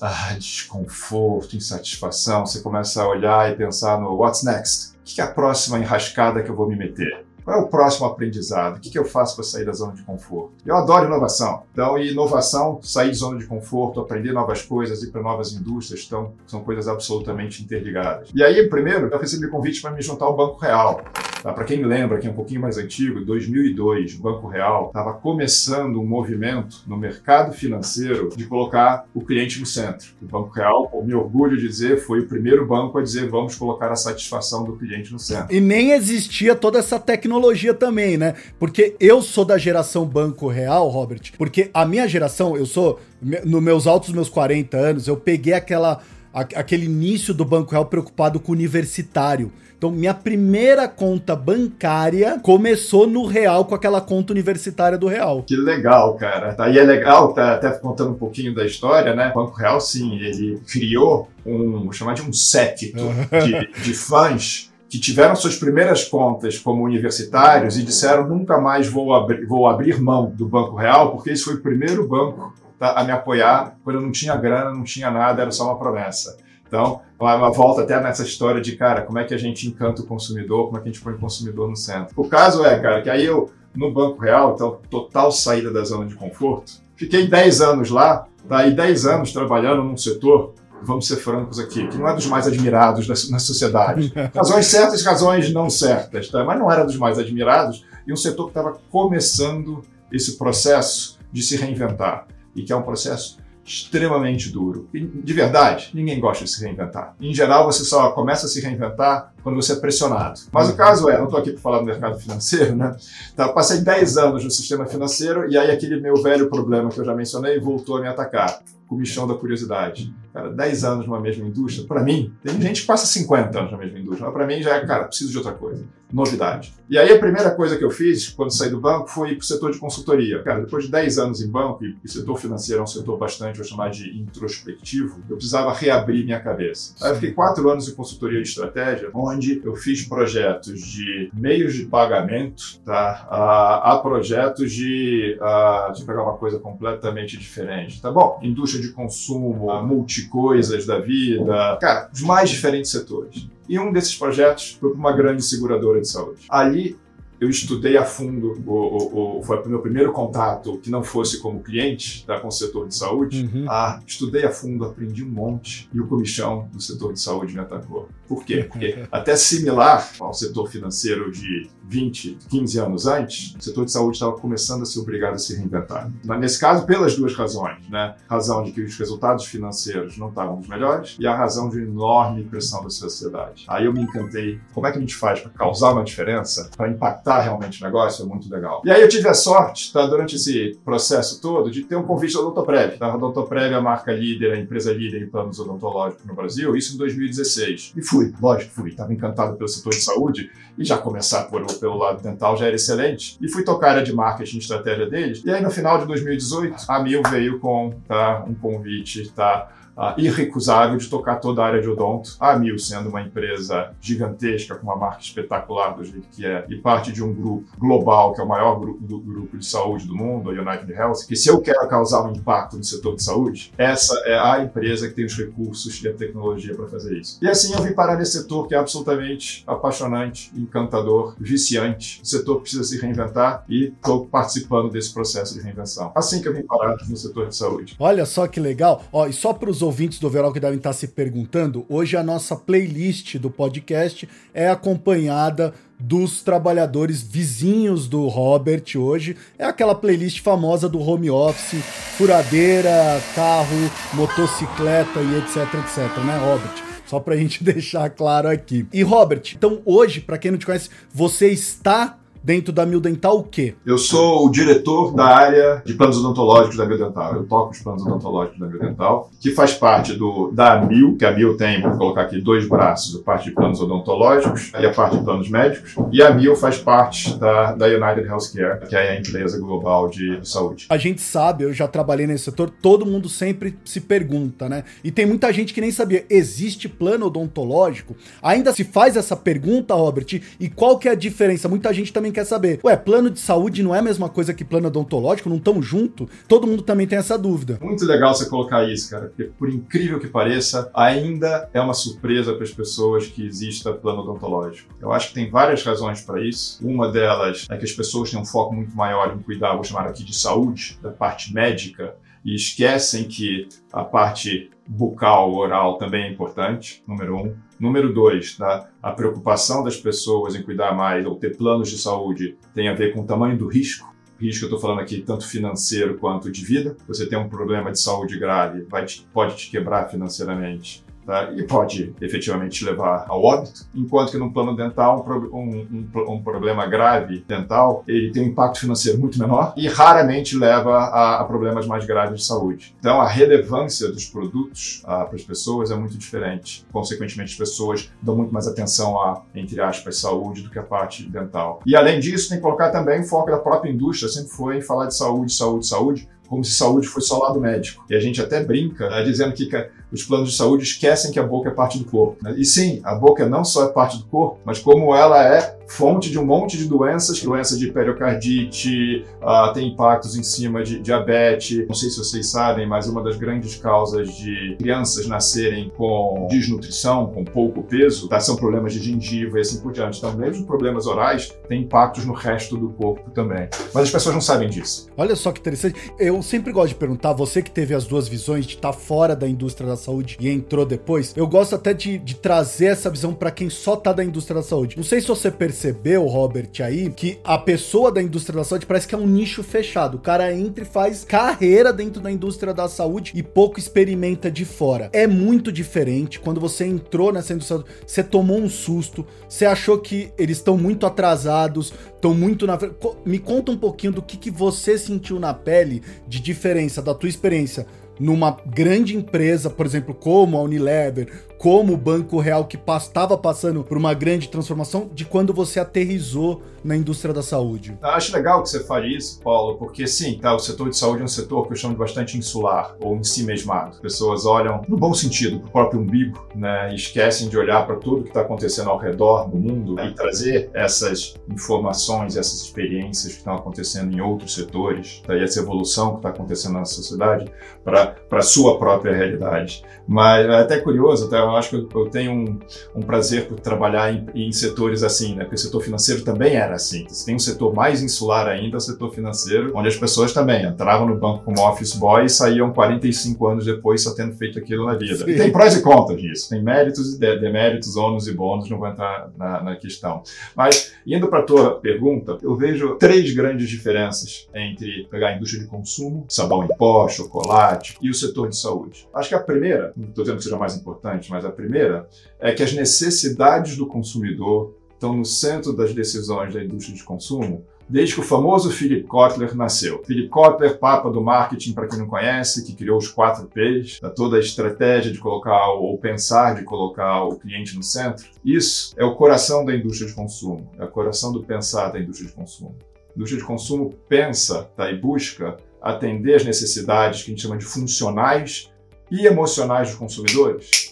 ah, 0.00 0.34
desconforto, 0.38 1.56
insatisfação, 1.56 2.46
você 2.46 2.60
começa 2.60 3.02
a 3.02 3.08
olhar 3.08 3.52
e 3.52 3.56
pensar 3.56 4.00
no 4.00 4.16
what's 4.16 4.42
next? 4.42 4.92
O 4.92 5.04
que 5.04 5.20
é 5.20 5.24
a 5.24 5.30
próxima 5.30 5.78
enrascada 5.78 6.42
que 6.42 6.50
eu 6.50 6.56
vou 6.56 6.68
me 6.68 6.76
meter? 6.76 7.26
Qual 7.44 7.58
é 7.58 7.60
o 7.60 7.66
próximo 7.66 8.06
aprendizado? 8.06 8.76
O 8.76 8.80
que, 8.80 8.90
que 8.90 8.98
eu 8.98 9.04
faço 9.04 9.34
para 9.34 9.44
sair 9.44 9.64
da 9.64 9.72
zona 9.72 9.94
de 9.94 10.02
conforto? 10.02 10.52
Eu 10.64 10.76
adoro 10.76 11.06
inovação. 11.06 11.64
Então, 11.72 11.98
inovação, 11.98 12.78
sair 12.82 13.10
de 13.10 13.16
zona 13.16 13.38
de 13.38 13.46
conforto, 13.46 14.00
aprender 14.00 14.32
novas 14.32 14.62
coisas, 14.62 15.02
ir 15.02 15.10
para 15.10 15.22
novas 15.22 15.52
indústrias, 15.52 16.04
então, 16.06 16.32
são 16.46 16.62
coisas 16.62 16.86
absolutamente 16.86 17.62
interligadas. 17.62 18.30
E 18.32 18.42
aí, 18.44 18.68
primeiro, 18.68 19.08
eu 19.08 19.18
recebi 19.18 19.48
convite 19.48 19.82
para 19.82 19.90
me 19.90 20.00
juntar 20.02 20.26
ao 20.26 20.36
Banco 20.36 20.60
Real. 20.60 21.02
Tá? 21.42 21.52
Para 21.52 21.64
quem 21.64 21.84
lembra, 21.84 22.18
que 22.18 22.28
é 22.28 22.30
um 22.30 22.34
pouquinho 22.34 22.60
mais 22.60 22.78
antigo, 22.78 23.24
2002, 23.24 24.14
o 24.14 24.22
Banco 24.22 24.46
Real 24.46 24.86
estava 24.86 25.12
começando 25.12 26.00
um 26.00 26.06
movimento 26.06 26.82
no 26.86 26.96
mercado 26.96 27.52
financeiro 27.52 28.28
de 28.36 28.44
colocar 28.46 29.06
o 29.12 29.24
cliente 29.24 29.58
no 29.58 29.66
centro. 29.66 30.10
O 30.22 30.26
Banco 30.26 30.50
Real, 30.50 30.88
eu 30.94 31.04
me 31.04 31.14
orgulho 31.14 31.56
de 31.56 31.66
dizer, 31.66 31.98
foi 31.98 32.20
o 32.20 32.28
primeiro 32.28 32.64
banco 32.64 32.98
a 32.98 33.02
dizer 33.02 33.28
vamos 33.28 33.56
colocar 33.56 33.90
a 33.90 33.96
satisfação 33.96 34.62
do 34.62 34.76
cliente 34.76 35.12
no 35.12 35.18
centro. 35.18 35.52
E 35.52 35.60
nem 35.60 35.90
existia 35.90 36.54
toda 36.54 36.78
essa 36.78 37.00
tecnologia 37.00 37.31
também, 37.74 38.16
né? 38.16 38.34
Porque 38.58 38.96
eu 38.98 39.22
sou 39.22 39.44
da 39.44 39.58
geração 39.58 40.04
Banco 40.04 40.48
Real, 40.48 40.88
Robert, 40.88 41.32
porque 41.38 41.70
a 41.72 41.84
minha 41.84 42.08
geração, 42.08 42.56
eu 42.56 42.66
sou, 42.66 43.00
nos 43.20 43.62
meus 43.62 43.86
altos 43.86 44.12
meus 44.12 44.28
40 44.28 44.76
anos, 44.76 45.08
eu 45.08 45.16
peguei 45.16 45.54
aquela 45.54 46.00
aquele 46.32 46.86
início 46.86 47.34
do 47.34 47.44
Banco 47.44 47.72
Real 47.72 47.84
preocupado 47.84 48.40
com 48.40 48.52
o 48.52 48.54
universitário. 48.54 49.52
Então, 49.76 49.90
minha 49.90 50.14
primeira 50.14 50.86
conta 50.86 51.34
bancária 51.34 52.38
começou 52.40 53.04
no 53.04 53.26
Real 53.26 53.64
com 53.64 53.74
aquela 53.74 54.00
conta 54.00 54.32
universitária 54.32 54.96
do 54.96 55.08
Real. 55.08 55.42
Que 55.42 55.56
legal, 55.56 56.14
cara. 56.14 56.54
Tá, 56.54 56.68
e 56.68 56.78
é 56.78 56.84
legal, 56.84 57.34
tá 57.34 57.54
até 57.54 57.68
contando 57.72 58.12
um 58.12 58.14
pouquinho 58.14 58.54
da 58.54 58.64
história, 58.64 59.12
né? 59.12 59.32
O 59.34 59.40
Banco 59.40 59.56
Real, 59.56 59.80
sim, 59.80 60.14
ele 60.20 60.60
criou 60.70 61.28
um, 61.44 61.82
vou 61.82 61.92
chamar 61.92 62.14
de 62.14 62.22
um 62.22 62.32
séquito 62.32 63.02
de, 63.44 63.82
de 63.82 63.92
fãs 63.92 64.71
que 64.92 65.00
tiveram 65.00 65.34
suas 65.34 65.56
primeiras 65.56 66.04
contas 66.04 66.58
como 66.58 66.84
universitários 66.84 67.78
e 67.78 67.82
disseram 67.82 68.28
nunca 68.28 68.58
mais 68.58 68.86
vou, 68.86 69.14
abri 69.14 69.46
vou 69.46 69.66
abrir 69.66 69.98
mão 69.98 70.30
do 70.30 70.46
Banco 70.46 70.76
Real, 70.76 71.12
porque 71.12 71.30
esse 71.30 71.44
foi 71.44 71.54
o 71.54 71.62
primeiro 71.62 72.06
banco 72.06 72.52
tá, 72.78 72.92
a 72.92 73.02
me 73.02 73.10
apoiar 73.10 73.78
quando 73.82 73.96
eu 73.96 74.02
não 74.02 74.12
tinha 74.12 74.36
grana, 74.36 74.70
não 74.70 74.84
tinha 74.84 75.10
nada, 75.10 75.40
era 75.40 75.50
só 75.50 75.64
uma 75.64 75.78
promessa. 75.78 76.36
Então, 76.68 77.00
uma 77.18 77.50
volta 77.50 77.80
até 77.80 77.98
nessa 78.02 78.22
história 78.22 78.60
de, 78.60 78.76
cara, 78.76 79.00
como 79.00 79.18
é 79.18 79.24
que 79.24 79.32
a 79.32 79.38
gente 79.38 79.66
encanta 79.66 80.02
o 80.02 80.06
consumidor, 80.06 80.66
como 80.66 80.76
é 80.76 80.82
que 80.82 80.90
a 80.90 80.92
gente 80.92 81.02
põe 81.02 81.14
o 81.14 81.18
consumidor 81.18 81.70
no 81.70 81.76
centro. 81.76 82.12
O 82.14 82.28
caso 82.28 82.62
é, 82.62 82.78
cara, 82.78 83.00
que 83.00 83.08
aí 83.08 83.24
eu, 83.24 83.50
no 83.74 83.90
Banco 83.90 84.20
Real, 84.20 84.52
então, 84.54 84.78
total 84.90 85.32
saída 85.32 85.72
da 85.72 85.84
zona 85.84 86.04
de 86.04 86.14
conforto, 86.16 86.82
fiquei 86.96 87.26
10 87.26 87.62
anos 87.62 87.88
lá, 87.88 88.26
tá? 88.46 88.66
e 88.66 88.72
10 88.72 89.06
anos 89.06 89.32
trabalhando 89.32 89.82
num 89.82 89.96
setor 89.96 90.52
vamos 90.84 91.06
ser 91.06 91.16
francos 91.16 91.58
aqui, 91.58 91.86
que 91.88 91.96
não 91.96 92.08
é 92.08 92.14
dos 92.14 92.26
mais 92.26 92.46
admirados 92.46 93.06
na, 93.30 93.38
sociedade. 93.38 94.12
Razões 94.34 94.66
certas, 94.66 95.04
razões 95.04 95.52
não 95.52 95.70
certas, 95.70 96.28
tá? 96.28 96.44
mas 96.44 96.58
não 96.58 96.70
era 96.70 96.84
dos 96.84 96.96
mais 96.96 97.18
admirados, 97.18 97.84
e 98.06 98.12
um 98.12 98.16
setor 98.16 98.44
que 98.44 98.50
estava 98.50 98.78
começando 98.90 99.82
esse 100.10 100.36
processo 100.36 101.18
de 101.32 101.42
se 101.42 101.56
reinventar, 101.56 102.26
e 102.54 102.62
que 102.62 102.72
é 102.72 102.76
um 102.76 102.82
processo 102.82 103.38
extremamente 103.64 104.50
duro. 104.50 104.88
E, 104.92 105.00
de 105.00 105.32
verdade, 105.32 105.90
ninguém 105.94 106.18
gosta 106.18 106.44
de 106.44 106.50
se 106.50 106.64
reinventar. 106.64 107.14
Em 107.20 107.32
geral, 107.32 107.64
você 107.64 107.84
só 107.84 108.10
começa 108.10 108.46
a 108.46 108.48
se 108.48 108.60
reinventar 108.60 109.32
quando 109.42 109.56
você 109.56 109.74
é 109.74 109.76
pressionado. 109.76 110.40
Mas 110.50 110.68
o 110.68 110.76
caso 110.76 111.08
é, 111.08 111.16
não 111.16 111.24
estou 111.24 111.38
aqui 111.38 111.52
para 111.52 111.60
falar 111.60 111.78
do 111.78 111.84
mercado 111.84 112.18
financeiro, 112.18 112.74
né? 112.74 112.96
Tá, 113.36 113.48
passei 113.48 113.80
10 113.80 114.16
anos 114.18 114.44
no 114.44 114.50
sistema 114.50 114.86
financeiro 114.86 115.50
e 115.50 115.56
aí 115.56 115.70
aquele 115.70 116.00
meu 116.00 116.20
velho 116.22 116.48
problema 116.50 116.90
que 116.90 117.00
eu 117.00 117.04
já 117.04 117.14
mencionei 117.14 117.58
voltou 117.60 117.98
a 117.98 118.00
me 118.00 118.08
atacar. 118.08 118.60
O 118.92 118.96
bichão 118.96 119.26
da 119.26 119.34
curiosidade. 119.34 120.14
Cara, 120.32 120.50
10 120.50 120.84
anos 120.84 121.06
numa 121.06 121.20
mesma 121.20 121.46
indústria, 121.46 121.86
para 121.86 122.02
mim, 122.02 122.32
tem 122.42 122.60
gente 122.60 122.82
que 122.82 122.86
passa 122.86 123.06
50 123.06 123.58
anos 123.58 123.72
na 123.72 123.78
mesma 123.78 123.98
indústria, 123.98 124.24
mas 124.24 124.34
para 124.34 124.46
mim 124.46 124.62
já 124.62 124.76
é, 124.76 124.86
cara, 124.86 125.04
preciso 125.04 125.30
de 125.30 125.36
outra 125.36 125.52
coisa. 125.52 125.84
Novidade. 126.10 126.74
E 126.90 126.98
aí 126.98 127.10
a 127.10 127.18
primeira 127.18 127.50
coisa 127.52 127.78
que 127.78 127.82
eu 127.82 127.90
fiz 127.90 128.28
quando 128.28 128.50
saí 128.50 128.68
do 128.68 128.78
banco 128.78 129.08
foi 129.08 129.30
ir 129.30 129.36
para 129.36 129.44
o 129.44 129.46
setor 129.46 129.72
de 129.72 129.78
consultoria. 129.78 130.42
Cara, 130.42 130.60
depois 130.60 130.84
de 130.84 130.90
10 130.90 131.18
anos 131.18 131.40
em 131.40 131.50
banco, 131.50 131.82
e 131.82 131.96
o 132.04 132.08
setor 132.08 132.38
financeiro 132.38 132.80
é 132.80 132.84
um 132.84 132.86
setor 132.86 133.16
bastante, 133.16 133.56
vou 133.56 133.64
chamar 133.64 133.88
de 133.88 134.20
introspectivo, 134.20 135.22
eu 135.28 135.36
precisava 135.36 135.72
reabrir 135.72 136.22
minha 136.22 136.38
cabeça. 136.38 136.94
Aí 137.00 137.12
eu 137.12 137.14
fiquei 137.14 137.32
4 137.32 137.66
anos 137.70 137.88
em 137.88 137.94
consultoria 137.94 138.42
de 138.42 138.48
estratégia, 138.48 139.08
onde 139.14 139.62
eu 139.64 139.74
fiz 139.74 140.06
projetos 140.06 140.82
de 140.82 141.30
meios 141.32 141.72
de 141.72 141.86
pagamento, 141.86 142.78
tá? 142.84 143.26
a, 143.30 143.92
a 143.92 143.98
projetos 143.98 144.70
de. 144.70 145.38
A, 145.40 145.86
deixa 145.86 146.02
eu 146.02 146.06
pegar 146.06 146.22
uma 146.24 146.36
coisa 146.36 146.58
completamente 146.58 147.38
diferente, 147.38 148.02
tá 148.02 148.10
bom? 148.10 148.38
Indústria 148.42 148.81
de 148.82 148.92
consumo, 148.92 149.82
multicoisas 149.82 150.86
da 150.86 150.98
vida, 150.98 151.78
cara, 151.80 152.10
os 152.12 152.20
mais 152.22 152.50
diferentes 152.50 152.90
setores. 152.90 153.48
E 153.68 153.78
um 153.78 153.92
desses 153.92 154.14
projetos 154.14 154.76
foi 154.78 154.90
para 154.90 154.98
uma 154.98 155.12
grande 155.12 155.42
seguradora 155.42 156.00
de 156.00 156.08
saúde. 156.08 156.44
Ali 156.48 156.98
eu 157.42 157.50
estudei 157.50 157.96
a 157.96 158.04
fundo, 158.04 158.62
o, 158.64 158.72
o, 158.72 159.38
o, 159.40 159.42
foi 159.42 159.60
o 159.60 159.68
meu 159.68 159.80
primeiro 159.80 160.12
contato 160.12 160.78
que 160.78 160.88
não 160.88 161.02
fosse 161.02 161.40
como 161.40 161.60
cliente 161.60 162.24
tá, 162.24 162.38
com 162.38 162.46
o 162.46 162.52
setor 162.52 162.86
de 162.86 162.94
saúde. 162.94 163.50
Uhum. 163.52 163.66
Ah, 163.68 163.98
estudei 164.06 164.44
a 164.44 164.50
fundo, 164.52 164.84
aprendi 164.84 165.24
um 165.24 165.28
monte 165.28 165.90
e 165.92 166.00
o 166.00 166.06
comichão 166.06 166.68
do 166.72 166.80
setor 166.80 167.12
de 167.12 167.18
saúde 167.18 167.52
me 167.52 167.60
atacou. 167.60 168.08
Por 168.28 168.44
quê? 168.44 168.62
Porque 168.70 169.04
até 169.10 169.34
similar 169.34 170.08
ao 170.20 170.32
setor 170.32 170.70
financeiro 170.70 171.32
de 171.32 171.68
20, 171.84 172.38
15 172.48 172.78
anos 172.78 173.06
antes, 173.06 173.56
o 173.58 173.62
setor 173.62 173.84
de 173.86 173.92
saúde 173.92 174.16
estava 174.16 174.32
começando 174.32 174.82
a 174.82 174.86
ser 174.86 175.00
obrigado 175.00 175.34
a 175.34 175.38
se 175.38 175.56
reinventar. 175.56 176.10
Nesse 176.38 176.60
caso, 176.60 176.86
pelas 176.86 177.16
duas 177.16 177.34
razões, 177.34 177.88
né? 177.88 178.14
Razão 178.30 178.62
de 178.62 178.70
que 178.70 178.82
os 178.82 178.96
resultados 178.96 179.44
financeiros 179.46 180.16
não 180.16 180.28
estavam 180.28 180.60
os 180.60 180.68
melhores 180.68 181.16
e 181.18 181.26
a 181.26 181.36
razão 181.36 181.68
de 181.68 181.80
enorme 181.80 182.44
pressão 182.44 182.82
da 182.84 182.88
sociedade. 182.88 183.64
Aí 183.68 183.84
eu 183.84 183.92
me 183.92 184.00
encantei. 184.00 184.60
Como 184.72 184.86
é 184.86 184.92
que 184.92 184.98
a 184.98 185.00
gente 185.00 185.16
faz 185.16 185.40
para 185.40 185.50
causar 185.50 185.92
uma 185.92 186.04
diferença, 186.04 186.70
para 186.76 186.88
impactar 186.88 187.31
realmente 187.40 187.82
o 187.82 187.84
negócio? 187.84 188.24
É 188.24 188.28
muito 188.28 188.50
legal. 188.50 188.82
E 188.84 188.90
aí 188.90 189.00
eu 189.00 189.08
tive 189.08 189.28
a 189.28 189.34
sorte, 189.34 189.92
tá, 189.92 190.06
durante 190.06 190.36
esse 190.36 190.78
processo 190.84 191.40
todo, 191.40 191.70
de 191.70 191.84
ter 191.84 191.96
um 191.96 192.02
convite 192.02 192.34
da 192.34 192.40
Odontoprev. 192.40 192.98
Tá? 192.98 193.06
A 193.06 193.16
Odontoprev 193.16 193.72
é 193.72 193.74
a 193.74 193.80
marca 193.80 194.12
líder, 194.12 194.52
a 194.52 194.58
empresa 194.58 194.92
líder 194.92 195.22
em 195.22 195.28
planos 195.28 195.58
odontológicos 195.58 196.24
no 196.24 196.34
Brasil, 196.34 196.76
isso 196.76 196.94
em 196.94 196.98
2016. 196.98 197.92
E 197.96 198.02
fui 198.02 198.32
lógico, 198.40 198.72
fui. 198.72 198.90
Estava 198.90 199.12
encantado 199.12 199.56
pelo 199.56 199.68
setor 199.68 199.90
de 199.90 200.00
saúde 200.00 200.50
e 200.76 200.84
já 200.84 200.98
começar 200.98 201.44
por, 201.44 201.64
pelo 201.78 201.96
lado 201.96 202.22
dental 202.22 202.56
já 202.56 202.66
era 202.66 202.76
excelente. 202.76 203.36
E 203.40 203.48
fui 203.48 203.64
tocar 203.64 203.88
a 203.88 203.90
área 203.92 204.02
de 204.02 204.12
marketing 204.12 204.56
e 204.56 204.58
estratégia 204.60 205.08
deles. 205.08 205.42
E 205.44 205.50
aí, 205.50 205.62
no 205.62 205.70
final 205.70 205.98
de 205.98 206.06
2018, 206.06 206.76
a 206.88 207.02
Mil 207.02 207.22
veio 207.30 207.58
com 207.58 207.94
tá, 208.06 208.44
um 208.46 208.54
convite, 208.54 209.30
tá? 209.30 209.68
Uh, 209.96 210.18
irrecusável 210.18 210.96
de 210.96 211.08
tocar 211.08 211.36
toda 211.36 211.62
a 211.62 211.66
área 211.66 211.80
de 211.80 211.88
odonto. 211.88 212.36
A 212.38 212.56
Mil 212.56 212.78
sendo 212.78 213.08
uma 213.08 213.22
empresa 213.22 213.92
gigantesca, 214.00 214.74
com 214.74 214.84
uma 214.84 214.96
marca 214.96 215.20
espetacular 215.20 215.96
do 215.96 216.04
jeito 216.04 216.26
que 216.30 216.44
é, 216.46 216.64
e 216.68 216.76
parte 216.76 217.12
de 217.12 217.22
um 217.22 217.32
grupo 217.32 217.64
global, 217.78 218.34
que 218.34 218.40
é 218.40 218.44
o 218.44 218.48
maior 218.48 218.78
grupo, 218.78 219.02
do, 219.02 219.18
grupo 219.18 219.58
de 219.58 219.66
saúde 219.66 220.06
do 220.06 220.14
mundo, 220.14 220.50
a 220.50 220.52
United 220.52 220.92
Health, 220.92 221.26
que 221.26 221.36
se 221.36 221.48
eu 221.48 221.60
quero 221.60 221.88
causar 221.88 222.24
um 222.24 222.32
impacto 222.32 222.76
no 222.76 222.84
setor 222.84 223.16
de 223.16 223.22
saúde, 223.22 223.72
essa 223.76 224.14
é 224.26 224.38
a 224.38 224.62
empresa 224.62 225.08
que 225.08 225.14
tem 225.14 225.24
os 225.24 225.36
recursos 225.36 226.02
e 226.02 226.08
a 226.08 226.12
tecnologia 226.12 226.74
para 226.74 226.86
fazer 226.86 227.18
isso. 227.18 227.38
E 227.42 227.48
assim 227.48 227.72
eu 227.74 227.82
vim 227.82 227.92
parar 227.92 228.16
nesse 228.16 228.32
setor 228.32 228.66
que 228.66 228.74
é 228.74 228.78
absolutamente 228.78 229.64
apaixonante, 229.66 230.52
encantador, 230.56 231.34
viciante, 231.38 232.20
o 232.22 232.26
setor 232.26 232.60
precisa 232.60 232.84
se 232.84 233.00
reinventar 233.00 233.64
e 233.68 233.86
estou 233.86 234.26
participando 234.26 234.90
desse 234.90 235.12
processo 235.12 235.54
de 235.54 235.60
reinvenção. 235.60 236.12
Assim 236.14 236.40
que 236.40 236.48
eu 236.48 236.54
vim 236.54 236.62
parar 236.62 236.96
no 237.08 237.16
setor 237.16 237.48
de 237.48 237.56
saúde. 237.56 237.96
Olha 237.98 238.24
só 238.24 238.46
que 238.46 238.60
legal. 238.60 239.02
Ó, 239.12 239.26
e 239.26 239.32
só 239.32 239.52
para 239.52 239.70
os 239.70 239.81
ouvintes 239.82 240.18
do 240.18 240.26
Overall 240.26 240.52
que 240.52 240.60
devem 240.60 240.78
estar 240.78 240.92
se 240.92 241.08
perguntando, 241.08 241.84
hoje 241.88 242.16
a 242.16 242.22
nossa 242.22 242.56
playlist 242.56 243.36
do 243.36 243.50
podcast 243.50 244.28
é 244.54 244.68
acompanhada 244.68 245.74
dos 245.98 246.42
trabalhadores 246.42 247.22
vizinhos 247.22 248.08
do 248.08 248.26
Robert 248.28 248.84
hoje. 248.96 249.36
É 249.58 249.64
aquela 249.64 249.94
playlist 249.94 250.40
famosa 250.40 250.88
do 250.88 251.00
home 251.00 251.30
office, 251.30 251.82
furadeira, 252.16 253.20
carro, 253.34 253.90
motocicleta 254.14 255.20
e 255.20 255.38
etc, 255.38 255.74
etc, 255.74 256.24
né, 256.24 256.38
Robert? 256.38 256.82
Só 257.06 257.20
pra 257.20 257.36
gente 257.38 257.62
deixar 257.62 258.08
claro 258.10 258.48
aqui. 258.48 258.86
E 258.92 259.02
Robert, 259.02 259.42
então 259.54 259.82
hoje, 259.84 260.20
para 260.20 260.38
quem 260.38 260.50
não 260.50 260.58
te 260.58 260.66
conhece, 260.66 260.88
você 261.12 261.48
está 261.48 262.18
dentro 262.42 262.72
da 262.72 262.84
Mil 262.84 263.00
Dental 263.00 263.38
o 263.38 263.44
quê? 263.44 263.74
Eu 263.86 263.98
sou 263.98 264.46
o 264.46 264.50
diretor 264.50 265.14
da 265.14 265.24
área 265.24 265.82
de 265.84 265.94
planos 265.94 266.18
odontológicos 266.18 266.76
da 266.76 266.86
Mil 266.86 266.98
Dental. 266.98 267.34
Eu 267.34 267.44
toco 267.44 267.72
os 267.72 267.78
planos 267.78 268.02
odontológicos 268.04 268.58
da 268.58 268.66
Mil 268.66 268.80
Dental, 268.80 269.30
que 269.40 269.52
faz 269.52 269.74
parte 269.74 270.14
do 270.14 270.50
da 270.52 270.80
Mil, 270.80 271.16
que 271.16 271.24
a 271.24 271.32
Mil 271.32 271.56
tem, 271.56 271.80
vou 271.80 271.96
colocar 271.96 272.22
aqui 272.22 272.40
dois 272.40 272.68
braços, 272.68 273.20
a 273.20 273.22
parte 273.22 273.50
de 273.50 273.52
planos 273.52 273.80
odontológicos 273.80 274.72
e 274.78 274.84
a 274.84 274.92
parte 274.92 275.18
de 275.18 275.24
planos 275.24 275.48
médicos. 275.48 275.94
E 276.12 276.22
a 276.22 276.30
Mil 276.32 276.56
faz 276.56 276.78
parte 276.78 277.38
da, 277.38 277.72
da 277.72 277.86
United 277.86 278.26
Healthcare, 278.26 278.86
que 278.88 278.96
é 278.96 279.10
a 279.10 279.20
empresa 279.20 279.58
global 279.58 280.08
de, 280.08 280.40
de 280.40 280.48
saúde. 280.48 280.86
A 280.88 280.96
gente 280.96 281.20
sabe, 281.20 281.64
eu 281.64 281.72
já 281.72 281.86
trabalhei 281.86 282.26
nesse 282.26 282.44
setor, 282.44 282.70
todo 282.70 283.06
mundo 283.06 283.28
sempre 283.28 283.76
se 283.84 284.00
pergunta, 284.00 284.68
né? 284.68 284.84
E 285.04 285.10
tem 285.10 285.26
muita 285.26 285.52
gente 285.52 285.72
que 285.72 285.80
nem 285.80 285.90
sabia, 285.90 286.24
existe 286.28 286.88
plano 286.88 287.26
odontológico? 287.26 288.16
Ainda 288.42 288.72
se 288.72 288.84
faz 288.84 289.16
essa 289.16 289.36
pergunta, 289.36 289.94
Robert, 289.94 290.40
e 290.58 290.68
qual 290.68 290.98
que 290.98 291.08
é 291.08 291.12
a 291.12 291.14
diferença? 291.14 291.68
Muita 291.68 291.92
gente 291.92 292.12
também 292.12 292.31
quer 292.32 292.44
saber. 292.44 292.80
Ué, 292.84 292.96
plano 292.96 293.30
de 293.30 293.38
saúde 293.38 293.82
não 293.82 293.94
é 293.94 293.98
a 293.98 294.02
mesma 294.02 294.28
coisa 294.28 294.54
que 294.54 294.64
plano 294.64 294.88
odontológico? 294.88 295.48
Não 295.48 295.56
estão 295.56 295.82
junto? 295.82 296.28
Todo 296.48 296.66
mundo 296.66 296.82
também 296.82 297.06
tem 297.06 297.18
essa 297.18 297.38
dúvida. 297.38 297.78
Muito 297.80 298.04
legal 298.04 298.34
você 298.34 298.48
colocar 298.48 298.84
isso, 298.88 299.10
cara, 299.10 299.26
porque 299.26 299.44
por 299.58 299.68
incrível 299.68 300.18
que 300.18 300.26
pareça, 300.26 300.90
ainda 300.94 301.68
é 301.72 301.80
uma 301.80 301.94
surpresa 301.94 302.54
para 302.54 302.64
as 302.64 302.70
pessoas 302.70 303.26
que 303.26 303.46
exista 303.46 303.92
plano 303.92 304.22
odontológico. 304.22 304.92
Eu 305.00 305.12
acho 305.12 305.28
que 305.28 305.34
tem 305.34 305.50
várias 305.50 305.82
razões 305.82 306.20
para 306.20 306.40
isso. 306.40 306.78
Uma 306.86 307.10
delas 307.10 307.66
é 307.70 307.76
que 307.76 307.84
as 307.84 307.92
pessoas 307.92 308.30
têm 308.30 308.40
um 308.40 308.44
foco 308.44 308.74
muito 308.74 308.96
maior 308.96 309.34
em 309.34 309.42
cuidar, 309.42 309.74
vou 309.74 309.84
chamar 309.84 310.06
aqui 310.06 310.24
de 310.24 310.34
saúde, 310.34 310.98
da 311.02 311.10
parte 311.10 311.52
médica, 311.52 312.14
e 312.44 312.54
esquecem 312.54 313.24
que 313.24 313.68
a 313.92 314.04
parte 314.04 314.70
bucal, 314.86 315.54
oral 315.54 315.96
também 315.96 316.24
é 316.24 316.30
importante, 316.30 317.02
número 317.06 317.36
um. 317.36 317.56
Número 317.78 318.12
dois, 318.12 318.56
tá? 318.56 318.88
a 319.02 319.12
preocupação 319.12 319.82
das 319.82 319.96
pessoas 319.96 320.54
em 320.54 320.62
cuidar 320.62 320.94
mais 320.94 321.26
ou 321.26 321.36
ter 321.36 321.56
planos 321.56 321.88
de 321.90 321.98
saúde 321.98 322.56
tem 322.74 322.88
a 322.88 322.94
ver 322.94 323.12
com 323.12 323.20
o 323.20 323.26
tamanho 323.26 323.56
do 323.56 323.66
risco. 323.66 324.12
Risco, 324.38 324.64
eu 324.64 324.66
estou 324.66 324.80
falando 324.80 325.00
aqui, 325.00 325.20
tanto 325.20 325.46
financeiro 325.46 326.18
quanto 326.18 326.50
de 326.50 326.64
vida. 326.64 326.96
Você 327.06 327.28
tem 327.28 327.38
um 327.38 327.48
problema 327.48 327.92
de 327.92 328.00
saúde 328.00 328.38
grave, 328.38 328.82
vai 328.82 329.04
te, 329.04 329.26
pode 329.32 329.56
te 329.56 329.70
quebrar 329.70 330.08
financeiramente 330.08 331.04
Tá? 331.24 331.52
e 331.52 331.62
pode 331.62 332.12
efetivamente 332.20 332.84
levar 332.84 333.26
ao 333.28 333.42
óbito, 333.44 333.86
enquanto 333.94 334.32
que 334.32 334.38
no 334.38 334.52
plano 334.52 334.74
dental, 334.74 335.24
um, 335.52 335.56
um, 335.56 336.32
um, 336.32 336.42
problema 336.42 336.84
grave 336.86 337.44
dental, 337.46 338.02
ele 338.08 338.32
tem 338.32 338.42
um 338.42 338.46
impacto 338.46 338.80
financeiro 338.80 339.20
muito 339.20 339.38
menor 339.38 339.72
e 339.76 339.86
raramente 339.86 340.56
leva 340.56 340.96
a, 340.96 341.40
a 341.40 341.44
problemas 341.44 341.86
mais 341.86 342.04
graves 342.04 342.40
de 342.40 342.46
saúde. 342.46 342.96
Então, 342.98 343.20
a 343.20 343.28
relevância 343.28 344.10
dos 344.10 344.26
produtos 344.26 345.00
ah, 345.04 345.24
para 345.24 345.36
as 345.36 345.42
pessoas 345.42 345.92
é 345.92 345.94
muito 345.94 346.18
diferente. 346.18 346.84
Consequentemente, 346.92 347.52
as 347.52 347.58
pessoas 347.58 348.12
dão 348.20 348.36
muito 348.36 348.52
mais 348.52 348.66
atenção 348.66 349.16
a, 349.18 349.42
entre 349.54 349.80
aspas, 349.80 350.18
saúde 350.18 350.62
do 350.62 350.70
que 350.70 350.78
a 350.78 350.82
parte 350.82 351.28
dental. 351.28 351.80
E, 351.86 351.94
além 351.94 352.18
disso, 352.18 352.48
tem 352.48 352.58
que 352.58 352.62
colocar 352.62 352.90
também 352.90 353.20
o 353.20 353.24
foco 353.24 353.50
da 353.50 353.58
própria 353.58 353.90
indústria, 353.90 354.28
sempre 354.28 354.50
foi 354.50 354.78
em 354.78 354.82
falar 354.82 355.06
de 355.06 355.14
saúde, 355.14 355.52
saúde, 355.52 355.86
saúde, 355.86 356.28
como 356.48 356.64
se 356.64 356.72
saúde 356.72 357.06
fosse 357.06 357.28
só 357.28 357.38
lado 357.38 357.60
médico. 357.60 358.04
E 358.10 358.14
a 358.14 358.20
gente 358.20 358.40
até 358.40 358.62
brinca 358.62 359.08
né, 359.08 359.22
dizendo 359.22 359.54
que 359.54 359.66
os 360.12 360.22
planos 360.22 360.50
de 360.50 360.56
saúde 360.56 360.84
esquecem 360.84 361.32
que 361.32 361.38
a 361.38 361.42
boca 361.42 361.70
é 361.70 361.72
parte 361.72 361.98
do 361.98 362.04
corpo. 362.04 362.36
Né? 362.42 362.54
E 362.56 362.64
sim, 362.64 363.00
a 363.02 363.14
boca 363.14 363.48
não 363.48 363.64
só 363.64 363.84
é 363.84 363.92
parte 363.92 364.18
do 364.18 364.24
corpo, 364.24 364.58
mas 364.64 364.78
como 364.78 365.14
ela 365.14 365.42
é 365.44 365.76
fonte 365.92 366.30
de 366.30 366.38
um 366.38 366.46
monte 366.46 366.78
de 366.78 366.86
doenças, 366.86 367.40
doença 367.42 367.76
de 367.76 367.92
periocardite, 367.92 369.26
uh, 369.42 369.72
tem 369.74 369.88
impactos 369.88 370.36
em 370.36 370.42
cima 370.42 370.82
de 370.82 370.98
diabetes. 371.00 371.86
Não 371.86 371.94
sei 371.94 372.08
se 372.08 372.18
vocês 372.18 372.50
sabem, 372.50 372.86
mas 372.86 373.06
uma 373.06 373.22
das 373.22 373.36
grandes 373.36 373.76
causas 373.76 374.34
de 374.34 374.74
crianças 374.78 375.26
nascerem 375.26 375.92
com 375.96 376.46
desnutrição, 376.50 377.26
com 377.26 377.44
pouco 377.44 377.82
peso, 377.82 378.28
tá? 378.28 378.40
são 378.40 378.56
problemas 378.56 378.94
de 378.94 379.00
gengiva 379.00 379.58
e 379.58 379.60
assim 379.60 379.80
por 379.80 379.92
diante. 379.92 380.18
Então, 380.18 380.34
mesmo 380.34 380.66
problemas 380.66 381.06
orais 381.06 381.52
têm 381.68 381.82
impactos 381.82 382.24
no 382.24 382.32
resto 382.32 382.76
do 382.76 382.88
corpo 382.90 383.30
também. 383.30 383.68
Mas 383.92 384.04
as 384.04 384.10
pessoas 384.10 384.34
não 384.34 384.42
sabem 384.42 384.70
disso. 384.70 385.08
Olha 385.16 385.36
só 385.36 385.52
que 385.52 385.60
interessante. 385.60 386.12
Eu 386.18 386.42
sempre 386.42 386.72
gosto 386.72 386.88
de 386.88 386.94
perguntar, 386.94 387.32
você 387.34 387.62
que 387.62 387.70
teve 387.70 387.94
as 387.94 388.06
duas 388.06 388.26
visões 388.28 388.66
de 388.66 388.76
estar 388.76 388.92
tá 388.92 388.98
fora 388.98 389.36
da 389.36 389.48
indústria 389.48 389.88
da 389.88 389.96
saúde 390.02 390.36
e 390.40 390.48
entrou 390.48 390.84
depois, 390.84 391.32
eu 391.36 391.46
gosto 391.46 391.74
até 391.74 391.94
de, 391.94 392.18
de 392.18 392.34
trazer 392.34 392.86
essa 392.86 393.10
visão 393.10 393.32
para 393.32 393.50
quem 393.50 393.70
só 393.70 393.96
tá 393.96 394.12
da 394.12 394.24
indústria 394.24 394.56
da 394.56 394.62
saúde. 394.62 394.96
Não 394.96 395.04
sei 395.04 395.20
se 395.20 395.28
você 395.28 395.50
percebeu, 395.50 396.26
Robert, 396.26 396.70
aí, 396.80 397.10
que 397.10 397.38
a 397.44 397.58
pessoa 397.58 398.10
da 398.10 398.22
indústria 398.22 398.58
da 398.58 398.64
saúde 398.64 398.86
parece 398.86 399.06
que 399.06 399.14
é 399.14 399.18
um 399.18 399.26
nicho 399.26 399.62
fechado. 399.62 400.16
O 400.16 400.20
cara 400.20 400.52
entra 400.52 400.84
e 400.84 400.86
faz 400.86 401.24
carreira 401.24 401.92
dentro 401.92 402.20
da 402.20 402.30
indústria 402.30 402.74
da 402.74 402.88
saúde 402.88 403.32
e 403.34 403.42
pouco 403.42 403.78
experimenta 403.78 404.50
de 404.50 404.64
fora. 404.64 405.10
É 405.12 405.26
muito 405.26 405.70
diferente 405.70 406.40
quando 406.40 406.60
você 406.60 406.84
entrou 406.84 407.32
nessa 407.32 407.52
indústria, 407.52 407.84
você 408.06 408.22
tomou 408.22 408.58
um 408.58 408.68
susto, 408.68 409.26
você 409.48 409.64
achou 409.64 409.98
que 409.98 410.32
eles 410.36 410.58
estão 410.58 410.76
muito 410.76 411.06
atrasados, 411.06 411.92
estão 412.14 412.34
muito 412.34 412.66
na 412.66 412.78
Me 413.24 413.38
conta 413.38 413.72
um 413.72 413.76
pouquinho 413.76 414.12
do 414.12 414.22
que, 414.22 414.36
que 414.36 414.50
você 414.50 414.98
sentiu 414.98 415.38
na 415.38 415.54
pele 415.54 416.02
de 416.26 416.40
diferença 416.40 417.00
da 417.02 417.14
tua 417.14 417.28
experiência 417.28 417.86
numa 418.22 418.56
grande 418.64 419.16
empresa, 419.16 419.68
por 419.68 419.84
exemplo, 419.84 420.14
como 420.14 420.56
a 420.56 420.62
Unilever, 420.62 421.28
como 421.58 421.92
o 421.92 421.96
Banco 421.96 422.38
Real 422.38 422.66
que 422.66 422.78
estava 422.96 423.36
passando 423.36 423.82
por 423.82 423.98
uma 423.98 424.14
grande 424.14 424.48
transformação, 424.48 425.10
de 425.12 425.24
quando 425.24 425.52
você 425.52 425.80
aterrizou 425.80 426.62
na 426.84 426.96
indústria 426.96 427.32
da 427.32 427.42
saúde. 427.42 427.96
Eu 428.00 428.08
acho 428.08 428.32
legal 428.34 428.62
que 428.62 428.68
você 428.68 428.82
fale 428.84 429.16
isso, 429.16 429.40
Paulo, 429.40 429.76
porque 429.76 430.06
sim, 430.06 430.38
tá, 430.38 430.54
o 430.54 430.58
setor 430.58 430.90
de 430.90 430.96
saúde 430.96 431.22
é 431.22 431.24
um 431.24 431.28
setor 431.28 431.66
que 431.66 431.72
eu 431.72 431.76
chamo 431.76 431.94
de 431.94 431.98
bastante 431.98 432.36
insular 432.36 432.96
ou 433.00 433.16
em 433.16 433.24
si 433.24 433.44
mesmado. 433.44 433.90
As 433.90 434.00
pessoas 434.00 434.46
olham, 434.46 434.82
no 434.88 434.96
bom 434.96 435.14
sentido, 435.14 435.60
para 435.60 435.68
o 435.68 435.72
próprio 435.72 436.00
umbigo, 436.00 436.46
né, 436.54 436.90
e 436.92 436.94
esquecem 436.94 437.48
de 437.48 437.56
olhar 437.56 437.86
para 437.86 437.96
tudo 437.96 438.22
que 438.22 438.28
está 438.28 438.40
acontecendo 438.40 438.90
ao 438.90 438.98
redor 438.98 439.48
do 439.48 439.56
mundo 439.56 440.00
e 440.00 440.14
trazer 440.14 440.70
essas 440.74 441.34
informações, 441.50 442.36
essas 442.36 442.62
experiências 442.62 443.32
que 443.32 443.38
estão 443.38 443.54
acontecendo 443.54 444.14
em 444.14 444.20
outros 444.20 444.54
setores, 444.54 445.22
tá, 445.26 445.36
e 445.36 445.42
essa 445.42 445.60
evolução 445.60 446.12
que 446.12 446.16
está 446.18 446.30
acontecendo 446.30 446.74
na 446.74 446.84
sociedade 446.84 447.50
para 447.84 448.16
a 448.30 448.42
sua 448.42 448.78
própria 448.78 449.14
realidade. 449.14 449.82
Mas 450.06 450.46
é 450.46 450.54
até 450.54 450.80
curioso, 450.80 451.28
tá, 451.28 451.38
eu 451.38 451.56
acho 451.56 451.70
que 451.70 451.96
eu, 451.96 452.10
tenho 452.10 452.32
um, 452.32 452.58
um 452.96 453.00
prazer 453.00 453.46
por 453.46 453.60
trabalhar 453.60 454.12
em, 454.12 454.26
em 454.34 454.52
setores 454.52 455.02
assim, 455.02 455.34
né, 455.34 455.44
porque 455.44 455.56
o 455.56 455.58
setor 455.58 455.82
financeiro 455.82 456.22
também 456.22 456.54
era 456.56 456.71
era 456.72 456.76
assim. 456.76 457.06
Você 457.08 457.26
tem 457.26 457.34
um 457.34 457.38
setor 457.38 457.74
mais 457.74 458.02
insular 458.02 458.48
ainda, 458.48 458.78
o 458.78 458.80
setor 458.80 459.12
financeiro, 459.14 459.72
onde 459.74 459.88
as 459.88 459.96
pessoas 459.96 460.32
também 460.32 460.64
entravam 460.64 461.06
no 461.06 461.16
banco 461.16 461.44
como 461.44 461.60
office 461.60 461.94
boy 461.94 462.24
e 462.24 462.28
saíam 462.28 462.72
45 462.72 463.46
anos 463.46 463.64
depois 463.64 464.02
só 464.02 464.14
tendo 464.14 464.34
feito 464.34 464.58
aquilo 464.58 464.86
na 464.86 464.94
vida. 464.94 465.24
Tem 465.24 465.52
prós 465.52 465.76
e 465.76 465.82
contras 465.82 466.20
disso, 466.20 466.48
tem 466.48 466.62
méritos 466.62 467.14
e 467.14 467.18
deméritos, 467.18 467.96
ônus 467.96 468.26
e 468.26 468.32
bônus, 468.32 468.68
não 468.68 468.78
vou 468.78 468.88
entrar 468.88 469.30
na, 469.36 469.62
na 469.62 469.76
questão. 469.76 470.22
Mas, 470.56 470.92
indo 471.06 471.28
para 471.28 471.40
a 471.40 471.42
tua 471.42 471.80
pergunta, 471.80 472.38
eu 472.42 472.56
vejo 472.56 472.96
três 472.96 473.32
grandes 473.34 473.68
diferenças 473.68 474.48
entre 474.54 475.06
pegar 475.10 475.28
a 475.28 475.36
indústria 475.36 475.62
de 475.62 475.68
consumo, 475.68 476.24
sabão 476.28 476.64
em 476.64 476.68
pó, 476.76 477.08
chocolate, 477.08 477.96
e 478.00 478.10
o 478.10 478.14
setor 478.14 478.48
de 478.48 478.56
saúde. 478.56 479.06
Acho 479.14 479.28
que 479.28 479.34
a 479.34 479.40
primeira, 479.40 479.92
não 479.96 480.08
estou 480.08 480.24
dizendo 480.24 480.38
que 480.38 480.44
seja 480.44 480.56
mais 480.56 480.76
importante, 480.76 481.30
mas 481.30 481.44
a 481.44 481.50
primeira 481.50 482.08
é 482.40 482.52
que 482.52 482.62
as 482.62 482.72
necessidades 482.72 483.76
do 483.76 483.86
consumidor 483.86 484.74
estão 485.02 485.16
no 485.16 485.24
centro 485.24 485.72
das 485.72 485.92
decisões 485.92 486.54
da 486.54 486.62
indústria 486.62 486.96
de 486.96 487.02
consumo 487.02 487.66
desde 487.88 488.14
que 488.14 488.20
o 488.20 488.24
famoso 488.24 488.70
Philip 488.70 489.06
Kotler 489.06 489.54
nasceu. 489.54 490.02
Philip 490.04 490.28
Kotler, 490.28 490.78
papa 490.78 491.10
do 491.10 491.20
marketing, 491.20 491.72
para 491.72 491.88
quem 491.88 491.98
não 491.98 492.06
conhece, 492.06 492.64
que 492.64 492.74
criou 492.74 492.96
os 492.96 493.08
4 493.08 493.48
P's, 493.48 494.00
toda 494.14 494.36
a 494.36 494.40
estratégia 494.40 495.12
de 495.12 495.18
colocar 495.18 495.72
ou 495.72 495.98
pensar 495.98 496.54
de 496.54 496.62
colocar 496.62 497.24
o 497.24 497.36
cliente 497.36 497.76
no 497.76 497.82
centro. 497.82 498.24
Isso 498.42 498.94
é 498.96 499.04
o 499.04 499.14
coração 499.14 499.64
da 499.64 499.74
indústria 499.74 500.08
de 500.08 500.14
consumo, 500.14 500.70
é 500.78 500.84
o 500.84 500.88
coração 500.88 501.32
do 501.32 501.42
pensar 501.42 501.90
da 501.90 502.00
indústria 502.00 502.30
de 502.30 502.34
consumo. 502.34 502.74
A 503.10 503.14
indústria 503.14 503.40
de 503.40 503.46
consumo 503.46 503.92
pensa 504.08 504.70
tá, 504.74 504.90
e 504.90 504.98
busca 504.98 505.58
atender 505.82 506.36
as 506.36 506.44
necessidades 506.44 507.22
que 507.22 507.30
a 507.30 507.34
gente 507.34 507.42
chama 507.42 507.58
de 507.58 507.64
funcionais 507.64 508.72
e 509.10 509.26
emocionais 509.26 509.90
dos 509.90 509.98
consumidores 509.98 510.91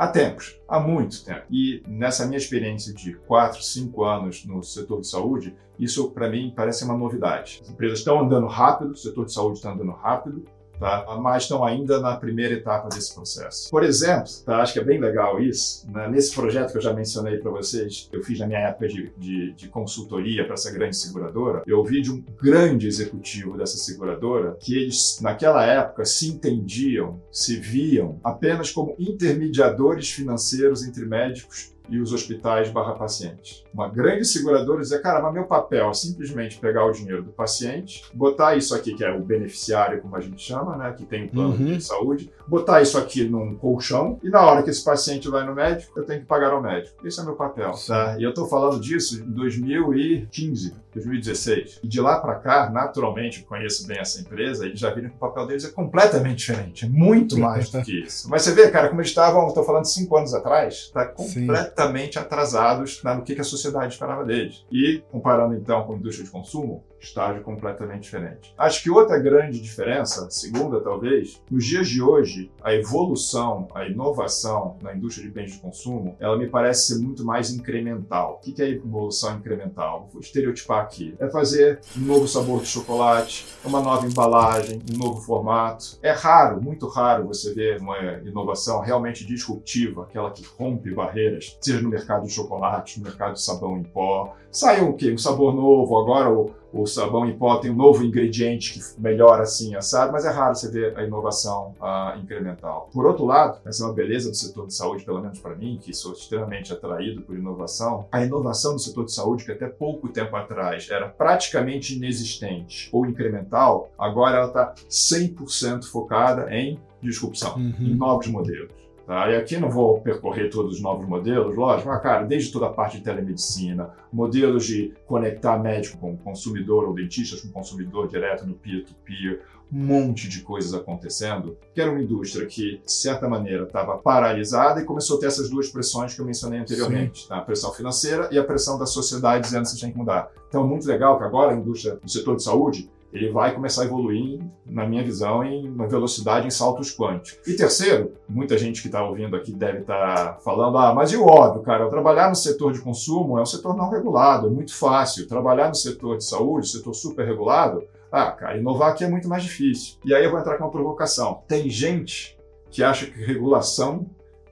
há 0.00 0.08
tempos, 0.08 0.58
há 0.66 0.80
muito 0.80 1.22
tempo. 1.22 1.42
E 1.50 1.82
nessa 1.86 2.24
minha 2.24 2.38
experiência 2.38 2.94
de 2.94 3.12
4, 3.26 3.62
5 3.62 4.02
anos 4.02 4.46
no 4.46 4.62
setor 4.62 5.02
de 5.02 5.06
saúde, 5.06 5.54
isso 5.78 6.10
para 6.12 6.30
mim 6.30 6.54
parece 6.56 6.84
uma 6.84 6.96
novidade. 6.96 7.60
As 7.62 7.68
empresas 7.68 7.98
estão 7.98 8.18
andando 8.18 8.46
rápido, 8.46 8.92
o 8.92 8.96
setor 8.96 9.26
de 9.26 9.34
saúde 9.34 9.58
está 9.58 9.70
andando 9.70 9.92
rápido, 9.92 10.42
tá? 10.80 11.04
mas 11.20 11.44
estão 11.44 11.64
ainda 11.64 12.00
na 12.00 12.16
primeira 12.16 12.54
etapa 12.54 12.88
desse 12.88 13.14
processo. 13.14 13.70
Por 13.70 13.84
exemplo, 13.84 14.30
tá? 14.44 14.62
acho 14.62 14.72
que 14.72 14.78
é 14.78 14.84
bem 14.84 14.98
legal 14.98 15.40
isso, 15.40 15.86
né? 15.90 16.08
nesse 16.08 16.34
projeto 16.34 16.72
que 16.72 16.78
eu 16.78 16.82
já 16.82 16.92
mencionei 16.92 17.36
para 17.36 17.50
vocês, 17.50 18.08
eu 18.10 18.22
fiz 18.24 18.38
na 18.38 18.46
minha 18.46 18.60
época 18.60 18.88
de, 18.88 19.12
de, 19.16 19.52
de 19.52 19.68
consultoria 19.68 20.44
para 20.44 20.54
essa 20.54 20.72
grande 20.72 20.96
seguradora, 20.96 21.62
eu 21.66 21.78
ouvi 21.78 22.00
de 22.00 22.10
um 22.10 22.24
grande 22.40 22.88
executivo 22.88 23.58
dessa 23.58 23.76
seguradora 23.76 24.56
que 24.58 24.74
eles, 24.74 25.18
naquela 25.20 25.64
época, 25.64 26.04
se 26.04 26.28
entendiam, 26.28 27.20
se 27.30 27.56
viam 27.56 28.18
apenas 28.24 28.70
como 28.70 28.96
intermediadores 28.98 30.10
financeiros 30.10 30.82
entre 30.82 31.04
médicos 31.04 31.72
e 31.90 32.00
os 32.00 32.12
hospitais 32.12 32.70
barra 32.70 32.94
pacientes. 32.94 33.64
Uma 33.72 33.88
grande 33.88 34.24
seguradora 34.24 34.80
dizia, 34.80 35.00
cara, 35.00 35.20
mas 35.20 35.34
meu 35.34 35.44
papel 35.44 35.90
é 35.90 35.94
simplesmente 35.94 36.58
pegar 36.58 36.84
o 36.84 36.92
dinheiro 36.92 37.22
do 37.22 37.30
paciente, 37.30 38.04
botar 38.14 38.56
isso 38.56 38.74
aqui, 38.74 38.94
que 38.94 39.04
é 39.04 39.12
o 39.12 39.20
beneficiário, 39.20 40.00
como 40.00 40.16
a 40.16 40.20
gente 40.20 40.42
chama, 40.42 40.76
né, 40.76 40.94
que 40.96 41.04
tem 41.04 41.24
um 41.24 41.28
plano 41.28 41.50
uhum. 41.50 41.76
de 41.76 41.82
saúde, 41.82 42.30
botar 42.46 42.80
isso 42.80 42.96
aqui 42.96 43.24
num 43.24 43.54
colchão 43.54 44.18
e 44.22 44.28
na 44.28 44.40
hora 44.40 44.62
que 44.62 44.70
esse 44.70 44.84
paciente 44.84 45.28
vai 45.28 45.44
no 45.44 45.54
médico, 45.54 45.98
eu 45.98 46.04
tenho 46.04 46.20
que 46.20 46.26
pagar 46.26 46.52
ao 46.52 46.62
médico. 46.62 47.06
Esse 47.06 47.20
é 47.20 47.24
meu 47.24 47.34
papel, 47.34 47.72
tá? 47.86 48.16
E 48.18 48.22
eu 48.22 48.32
tô 48.32 48.46
falando 48.46 48.80
disso 48.80 49.22
em 49.22 49.30
2015, 49.30 50.74
2016. 50.94 51.80
E 51.82 51.88
de 51.88 52.00
lá 52.00 52.18
para 52.20 52.36
cá, 52.36 52.70
naturalmente, 52.70 53.40
eu 53.40 53.46
conheço 53.46 53.86
bem 53.86 53.98
essa 53.98 54.20
empresa, 54.20 54.66
eles 54.66 54.78
já 54.78 54.92
viram 54.92 55.08
que 55.08 55.16
o 55.16 55.18
papel 55.18 55.46
deles 55.46 55.64
é 55.64 55.70
completamente 55.70 56.38
diferente, 56.38 56.84
é 56.84 56.88
muito 56.88 57.38
mais 57.38 57.70
do 57.70 57.82
que 57.82 58.02
isso. 58.02 58.28
Mas 58.28 58.42
você 58.42 58.52
vê, 58.52 58.70
cara, 58.70 58.88
como 58.88 59.00
eles 59.00 59.10
estavam, 59.10 59.46
estou 59.48 59.64
falando 59.64 59.84
cinco 59.84 60.16
anos 60.16 60.34
atrás, 60.34 60.90
tá 60.92 61.06
completamente 61.06 62.14
Sim. 62.14 62.18
atrasados 62.18 63.02
no 63.02 63.22
que 63.22 63.40
a 63.40 63.44
sociedade 63.44 63.92
esperava 63.92 64.24
deles. 64.24 64.64
E 64.70 65.02
comparando 65.10 65.54
então 65.54 65.84
com 65.84 65.94
a 65.94 65.96
indústria 65.96 66.24
de 66.24 66.30
consumo, 66.30 66.84
estágio 67.00 67.42
completamente 67.42 68.02
diferente. 68.02 68.54
Acho 68.56 68.82
que 68.82 68.90
outra 68.90 69.18
grande 69.18 69.60
diferença, 69.60 70.30
segunda 70.30 70.80
talvez, 70.80 71.42
nos 71.50 71.64
dias 71.64 71.88
de 71.88 72.02
hoje, 72.02 72.50
a 72.62 72.74
evolução, 72.74 73.68
a 73.74 73.86
inovação 73.86 74.76
na 74.82 74.94
indústria 74.94 75.26
de 75.26 75.32
bens 75.32 75.52
de 75.52 75.58
consumo, 75.58 76.16
ela 76.20 76.36
me 76.36 76.48
parece 76.48 76.88
ser 76.88 77.02
muito 77.02 77.24
mais 77.24 77.50
incremental. 77.50 78.34
O 78.34 78.38
que 78.40 78.60
é 78.62 78.68
evolução 78.68 79.36
incremental? 79.36 80.08
Vou 80.12 80.20
estereotipar 80.20 80.82
aqui. 80.82 81.14
É 81.18 81.28
fazer 81.28 81.80
um 81.96 82.00
novo 82.00 82.28
sabor 82.28 82.60
de 82.60 82.66
chocolate, 82.66 83.46
uma 83.64 83.80
nova 83.80 84.06
embalagem, 84.06 84.80
um 84.92 84.98
novo 84.98 85.20
formato. 85.20 85.98
É 86.02 86.10
raro, 86.10 86.62
muito 86.62 86.86
raro 86.86 87.26
você 87.26 87.54
ver 87.54 87.80
uma 87.80 87.96
inovação 88.24 88.80
realmente 88.80 89.26
disruptiva, 89.26 90.04
aquela 90.04 90.30
que 90.30 90.44
rompe 90.58 90.92
barreiras, 90.92 91.56
seja 91.60 91.80
no 91.80 91.88
mercado 91.88 92.26
de 92.26 92.32
chocolate, 92.32 92.98
no 92.98 93.04
mercado 93.04 93.34
de 93.34 93.42
sabão 93.42 93.78
em 93.78 93.82
pó. 93.82 94.34
Saiu 94.50 94.90
o 94.90 94.94
quê? 94.94 95.12
Um 95.12 95.18
sabor 95.18 95.54
novo, 95.54 95.98
agora 95.98 96.30
o 96.30 96.50
o 96.72 96.86
sabão 96.86 97.26
em 97.26 97.36
pó 97.36 97.56
tem 97.56 97.70
um 97.70 97.76
novo 97.76 98.04
ingrediente 98.04 98.74
que 98.74 99.00
melhora 99.00 99.42
assim, 99.42 99.74
assado, 99.74 100.12
mas 100.12 100.24
é 100.24 100.30
raro 100.30 100.54
você 100.54 100.70
ver 100.70 100.96
a 100.96 101.04
inovação 101.04 101.74
uh, 101.80 102.18
incremental. 102.18 102.88
Por 102.92 103.06
outro 103.06 103.24
lado, 103.24 103.60
essa 103.66 103.82
é 103.82 103.86
uma 103.86 103.92
beleza 103.92 104.30
do 104.30 104.36
setor 104.36 104.66
de 104.66 104.74
saúde, 104.74 105.04
pelo 105.04 105.20
menos 105.20 105.38
para 105.38 105.54
mim, 105.54 105.78
que 105.82 105.92
sou 105.94 106.12
extremamente 106.12 106.72
atraído 106.72 107.22
por 107.22 107.36
inovação, 107.36 108.06
a 108.10 108.24
inovação 108.24 108.72
no 108.72 108.78
setor 108.78 109.04
de 109.04 109.12
saúde, 109.12 109.44
que 109.44 109.52
até 109.52 109.66
pouco 109.66 110.08
tempo 110.08 110.34
atrás 110.36 110.88
era 110.90 111.08
praticamente 111.08 111.96
inexistente 111.96 112.88
ou 112.92 113.06
incremental, 113.06 113.90
agora 113.98 114.36
ela 114.36 114.46
está 114.48 114.74
100% 114.88 115.84
focada 115.84 116.54
em 116.54 116.78
disrupção, 117.02 117.56
uhum. 117.56 117.74
em 117.80 117.94
novos 117.94 118.26
modelos. 118.26 118.79
Tá? 119.06 119.30
E 119.30 119.36
aqui 119.36 119.56
não 119.56 119.68
vou 119.68 120.00
percorrer 120.00 120.50
todos 120.50 120.76
os 120.76 120.80
novos 120.80 121.06
modelos, 121.06 121.56
lógico, 121.56 121.88
mas, 121.88 122.02
cara, 122.02 122.24
desde 122.24 122.52
toda 122.52 122.66
a 122.66 122.70
parte 122.70 122.98
de 122.98 123.04
telemedicina, 123.04 123.90
modelos 124.12 124.64
de 124.64 124.94
conectar 125.06 125.58
médico 125.58 125.98
com 125.98 126.16
consumidor 126.16 126.84
ou 126.84 126.94
dentistas 126.94 127.40
com 127.40 127.48
consumidor 127.48 128.06
direto 128.06 128.46
no 128.46 128.54
peer-to-peer, 128.54 129.42
um 129.72 129.84
monte 129.84 130.28
de 130.28 130.40
coisas 130.42 130.74
acontecendo, 130.74 131.56
que 131.72 131.80
era 131.80 131.90
uma 131.90 132.00
indústria 132.00 132.46
que, 132.46 132.78
de 132.84 132.92
certa 132.92 133.28
maneira, 133.28 133.64
estava 133.64 133.96
paralisada 133.98 134.80
e 134.80 134.84
começou 134.84 135.16
a 135.16 135.20
ter 135.20 135.26
essas 135.26 135.48
duas 135.48 135.68
pressões 135.68 136.14
que 136.14 136.20
eu 136.20 136.24
mencionei 136.24 136.58
anteriormente, 136.58 137.28
tá? 137.28 137.38
a 137.38 137.40
pressão 137.40 137.72
financeira 137.72 138.28
e 138.32 138.38
a 138.38 138.44
pressão 138.44 138.78
da 138.78 138.86
sociedade 138.86 139.44
dizendo 139.44 139.62
que 139.62 139.70
você 139.70 139.80
tem 139.80 139.92
que 139.92 139.98
mudar. 139.98 140.30
Então, 140.48 140.64
é 140.64 140.66
muito 140.66 140.86
legal 140.86 141.16
que 141.18 141.24
agora 141.24 141.52
a 141.52 141.56
indústria 141.56 141.96
do 141.96 142.10
setor 142.10 142.36
de 142.36 142.42
saúde 142.42 142.90
ele 143.12 143.30
vai 143.30 143.54
começar 143.54 143.82
a 143.82 143.84
evoluir, 143.84 144.40
na 144.64 144.86
minha 144.86 145.02
visão, 145.02 145.42
em 145.42 145.68
uma 145.68 145.88
velocidade 145.88 146.46
em 146.46 146.50
saltos 146.50 146.94
quânticos. 146.96 147.46
E 147.46 147.56
terceiro, 147.56 148.12
muita 148.28 148.56
gente 148.56 148.80
que 148.80 148.88
está 148.88 149.04
ouvindo 149.04 149.34
aqui 149.36 149.52
deve 149.52 149.80
estar 149.80 150.34
tá 150.34 150.38
falando, 150.44 150.78
ah, 150.78 150.94
mas 150.94 151.12
e 151.12 151.16
o 151.16 151.26
óbvio, 151.26 151.62
cara, 151.62 151.88
trabalhar 151.88 152.28
no 152.28 152.36
setor 152.36 152.72
de 152.72 152.80
consumo 152.80 153.38
é 153.38 153.42
um 153.42 153.46
setor 153.46 153.76
não 153.76 153.90
regulado, 153.90 154.46
é 154.46 154.50
muito 154.50 154.74
fácil. 154.74 155.26
Trabalhar 155.26 155.68
no 155.68 155.74
setor 155.74 156.16
de 156.16 156.24
saúde, 156.24 156.68
setor 156.68 156.94
super 156.94 157.26
regulado, 157.26 157.82
ah, 158.12 158.30
cara, 158.30 158.58
inovar 158.58 158.90
aqui 158.90 159.04
é 159.04 159.08
muito 159.08 159.28
mais 159.28 159.42
difícil. 159.42 159.96
E 160.04 160.14
aí 160.14 160.24
eu 160.24 160.30
vou 160.30 160.38
entrar 160.38 160.56
com 160.56 160.64
uma 160.64 160.70
provocação. 160.70 161.42
Tem 161.46 161.68
gente 161.68 162.38
que 162.70 162.82
acha 162.82 163.06
que 163.06 163.24
regulação 163.24 164.06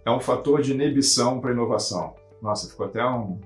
é 0.05 0.11
um 0.11 0.21
fator 0.21 0.62
de 0.62 0.73
inibição 0.73 1.41
para 1.41 1.53
inovação. 1.53 2.15
Nossa, 2.40 2.68
ficou 2.68 2.87
até 2.87 3.04
um. 3.04 3.38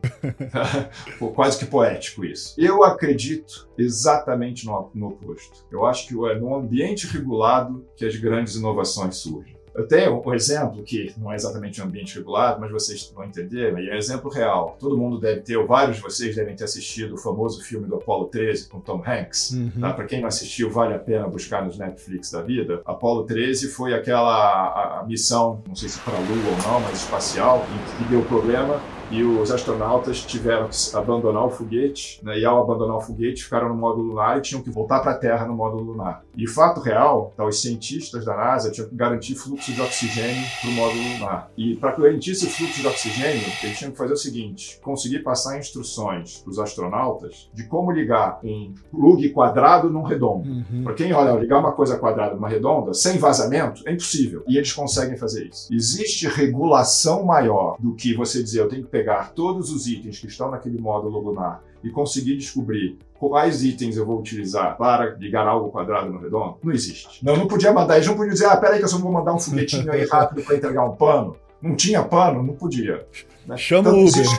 quase 1.34 1.58
que 1.58 1.66
poético 1.66 2.24
isso. 2.24 2.54
Eu 2.58 2.84
acredito 2.84 3.68
exatamente 3.76 4.66
no, 4.66 4.90
no 4.94 5.08
oposto. 5.08 5.64
Eu 5.70 5.86
acho 5.86 6.06
que 6.06 6.14
é 6.30 6.38
no 6.38 6.54
ambiente 6.54 7.06
regulado 7.06 7.86
que 7.96 8.04
as 8.04 8.16
grandes 8.16 8.56
inovações 8.56 9.16
surgem. 9.16 9.56
Eu 9.74 9.86
tenho 9.86 10.22
um 10.24 10.34
exemplo 10.34 10.82
que 10.82 11.14
não 11.16 11.32
é 11.32 11.36
exatamente 11.36 11.80
um 11.80 11.84
ambiente 11.84 12.16
regulado, 12.16 12.60
mas 12.60 12.70
vocês 12.70 13.10
vão 13.14 13.24
entender, 13.24 13.76
e 13.78 13.88
é 13.88 13.94
um 13.94 13.96
exemplo 13.96 14.30
real. 14.30 14.76
Todo 14.78 14.96
mundo 14.96 15.18
deve 15.18 15.40
ter, 15.40 15.56
ou 15.56 15.66
vários 15.66 15.96
de 15.96 16.02
vocês 16.02 16.36
devem 16.36 16.54
ter 16.54 16.64
assistido 16.64 17.14
o 17.14 17.18
famoso 17.18 17.62
filme 17.62 17.86
do 17.86 17.96
Apollo 17.96 18.26
13 18.26 18.68
com 18.68 18.80
Tom 18.80 19.02
Hanks. 19.06 19.52
Uhum. 19.52 19.80
Tá? 19.80 19.92
Para 19.92 20.04
quem 20.04 20.20
não 20.20 20.28
assistiu, 20.28 20.70
vale 20.70 20.94
a 20.94 20.98
pena 20.98 21.26
buscar 21.26 21.64
nos 21.64 21.78
Netflix 21.78 22.30
da 22.30 22.42
vida. 22.42 22.82
Apollo 22.84 23.24
13 23.24 23.68
foi 23.68 23.94
aquela 23.94 24.32
a, 24.32 25.00
a 25.00 25.04
missão, 25.04 25.62
não 25.66 25.74
sei 25.74 25.88
se 25.88 25.98
para 26.00 26.14
a 26.14 26.20
Lua 26.20 26.50
ou 26.50 26.72
não, 26.72 26.80
mas 26.80 26.98
espacial, 26.98 27.64
que 27.98 28.04
deu 28.04 28.22
problema 28.22 28.80
e 29.12 29.22
os 29.22 29.50
astronautas 29.50 30.22
tiveram 30.22 30.68
que 30.68 30.96
abandonar 30.96 31.44
o 31.44 31.50
foguete, 31.50 32.18
né, 32.24 32.38
e 32.38 32.46
ao 32.46 32.62
abandonar 32.62 32.96
o 32.96 33.00
foguete 33.00 33.44
ficaram 33.44 33.68
no 33.68 33.74
módulo 33.74 34.08
lunar 34.08 34.38
e 34.38 34.40
tinham 34.40 34.62
que 34.62 34.70
voltar 34.70 35.00
para 35.00 35.12
a 35.12 35.18
Terra 35.18 35.46
no 35.46 35.54
módulo 35.54 35.82
lunar. 35.82 36.24
E 36.36 36.48
fato 36.48 36.80
real, 36.80 37.32
tá, 37.36 37.46
os 37.46 37.60
cientistas 37.60 38.24
da 38.24 38.36
NASA 38.36 38.70
tinham 38.70 38.88
que 38.88 38.94
garantir 38.94 39.34
fluxo 39.34 39.72
de 39.72 39.80
oxigênio 39.80 40.42
para 40.60 40.70
o 40.70 40.72
módulo 40.72 41.02
lunar. 41.14 41.50
E 41.56 41.76
para 41.76 41.94
garantir 41.94 42.32
esse 42.32 42.46
fluxo 42.46 42.80
de 42.80 42.86
oxigênio, 42.86 43.44
eles 43.62 43.78
tinham 43.78 43.92
que 43.92 43.98
fazer 43.98 44.14
o 44.14 44.16
seguinte: 44.16 44.80
conseguir 44.82 45.20
passar 45.20 45.58
instruções 45.58 46.38
para 46.38 46.50
os 46.50 46.58
astronautas 46.58 47.50
de 47.54 47.64
como 47.64 47.92
ligar 47.92 48.40
um 48.42 48.74
plug 48.90 49.28
quadrado 49.30 49.90
num 49.90 50.02
redondo. 50.02 50.48
Uhum. 50.48 50.84
Para 50.84 50.94
quem 50.94 51.12
olha, 51.12 51.38
ligar 51.38 51.58
uma 51.58 51.72
coisa 51.72 51.98
quadrada 51.98 52.34
numa 52.34 52.48
redonda 52.48 52.94
sem 52.94 53.18
vazamento 53.18 53.82
é 53.86 53.92
impossível. 53.92 54.42
E 54.48 54.56
eles 54.56 54.72
conseguem 54.72 55.16
fazer 55.16 55.46
isso. 55.46 55.72
Existe 55.72 56.26
regulação 56.26 57.24
maior 57.24 57.76
do 57.78 57.94
que 57.94 58.14
você 58.14 58.42
dizer 58.42 58.60
eu 58.60 58.68
tenho 58.68 58.82
que 58.82 58.90
pegar 58.90 59.02
pegar 59.02 59.32
todos 59.34 59.70
os 59.70 59.86
itens 59.86 60.18
que 60.18 60.26
estão 60.26 60.50
naquele 60.50 60.80
módulo 60.80 61.18
lunar 61.18 61.62
e 61.82 61.90
conseguir 61.90 62.36
descobrir 62.36 62.98
quais 63.18 63.62
itens 63.62 63.96
eu 63.96 64.04
vou 64.04 64.18
utilizar 64.18 64.76
para 64.76 65.14
ligar 65.16 65.46
algo 65.46 65.70
quadrado 65.70 66.10
no 66.10 66.18
redondo, 66.18 66.58
não 66.62 66.72
existe. 66.72 67.24
Não, 67.24 67.36
não 67.36 67.46
podia 67.46 67.72
mandar, 67.72 67.96
eles 67.96 68.06
não 68.06 68.16
podiam 68.16 68.32
dizer, 68.32 68.46
ah, 68.46 68.56
peraí 68.56 68.78
que 68.78 68.84
eu 68.84 68.88
só 68.88 68.98
vou 68.98 69.12
mandar 69.12 69.32
um 69.32 69.38
foguetinho 69.38 69.90
aí 69.92 70.04
rápido 70.06 70.42
para 70.42 70.56
entregar 70.56 70.84
um 70.84 70.96
pano. 70.96 71.36
Não 71.60 71.76
tinha 71.76 72.02
pano, 72.02 72.42
não 72.42 72.54
podia. 72.54 73.06
Né? 73.46 73.56
Chama 73.56 73.90
então, 73.90 73.94
o 73.94 74.08
Uber. 74.08 74.20
Existe, 74.20 74.38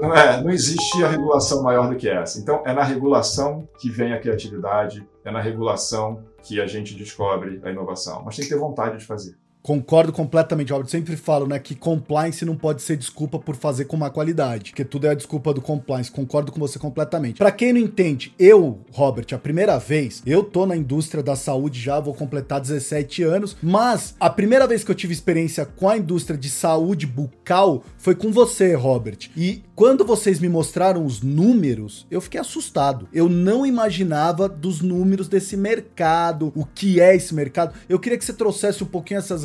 não, 0.00 0.14
é, 0.14 0.42
não 0.42 0.50
existia 0.50 1.08
regulação 1.08 1.62
maior 1.62 1.88
do 1.88 1.94
que 1.94 2.08
essa. 2.08 2.40
Então, 2.40 2.62
é 2.64 2.72
na 2.72 2.82
regulação 2.82 3.68
que 3.78 3.88
vem 3.88 4.12
a 4.12 4.20
criatividade, 4.20 5.06
é 5.24 5.30
na 5.30 5.40
regulação 5.40 6.24
que 6.42 6.60
a 6.60 6.66
gente 6.66 6.94
descobre 6.94 7.60
a 7.62 7.70
inovação. 7.70 8.22
Mas 8.24 8.34
tem 8.34 8.44
que 8.44 8.50
ter 8.50 8.58
vontade 8.58 8.98
de 8.98 9.04
fazer. 9.04 9.36
Concordo 9.66 10.12
completamente, 10.12 10.72
Robert. 10.72 10.88
Sempre 10.88 11.16
falo, 11.16 11.44
né, 11.44 11.58
que 11.58 11.74
compliance 11.74 12.44
não 12.44 12.54
pode 12.54 12.82
ser 12.82 12.96
desculpa 12.96 13.36
por 13.36 13.56
fazer 13.56 13.86
com 13.86 13.96
má 13.96 14.08
qualidade, 14.08 14.70
porque 14.70 14.84
tudo 14.84 15.08
é 15.08 15.10
a 15.10 15.14
desculpa 15.14 15.52
do 15.52 15.60
compliance. 15.60 16.08
Concordo 16.08 16.52
com 16.52 16.60
você 16.60 16.78
completamente. 16.78 17.38
Para 17.38 17.50
quem 17.50 17.72
não 17.72 17.80
entende, 17.80 18.32
eu, 18.38 18.78
Robert, 18.92 19.26
a 19.32 19.38
primeira 19.38 19.76
vez, 19.76 20.22
eu 20.24 20.44
tô 20.44 20.66
na 20.66 20.76
indústria 20.76 21.20
da 21.20 21.34
saúde 21.34 21.80
já, 21.80 21.98
vou 21.98 22.14
completar 22.14 22.60
17 22.60 23.24
anos, 23.24 23.56
mas 23.60 24.14
a 24.20 24.30
primeira 24.30 24.68
vez 24.68 24.84
que 24.84 24.90
eu 24.92 24.94
tive 24.94 25.12
experiência 25.12 25.66
com 25.66 25.88
a 25.88 25.98
indústria 25.98 26.38
de 26.38 26.48
saúde 26.48 27.04
bucal 27.04 27.82
foi 27.98 28.14
com 28.14 28.30
você, 28.30 28.72
Robert. 28.74 29.30
E 29.36 29.64
quando 29.74 30.04
vocês 30.04 30.38
me 30.38 30.48
mostraram 30.48 31.04
os 31.04 31.22
números, 31.22 32.06
eu 32.08 32.20
fiquei 32.20 32.40
assustado. 32.40 33.08
Eu 33.12 33.28
não 33.28 33.66
imaginava 33.66 34.48
dos 34.48 34.80
números 34.80 35.26
desse 35.26 35.56
mercado, 35.56 36.52
o 36.54 36.64
que 36.64 37.00
é 37.00 37.16
esse 37.16 37.34
mercado. 37.34 37.74
Eu 37.88 37.98
queria 37.98 38.16
que 38.16 38.24
você 38.24 38.32
trouxesse 38.32 38.84
um 38.84 38.86
pouquinho 38.86 39.18
essas 39.18 39.42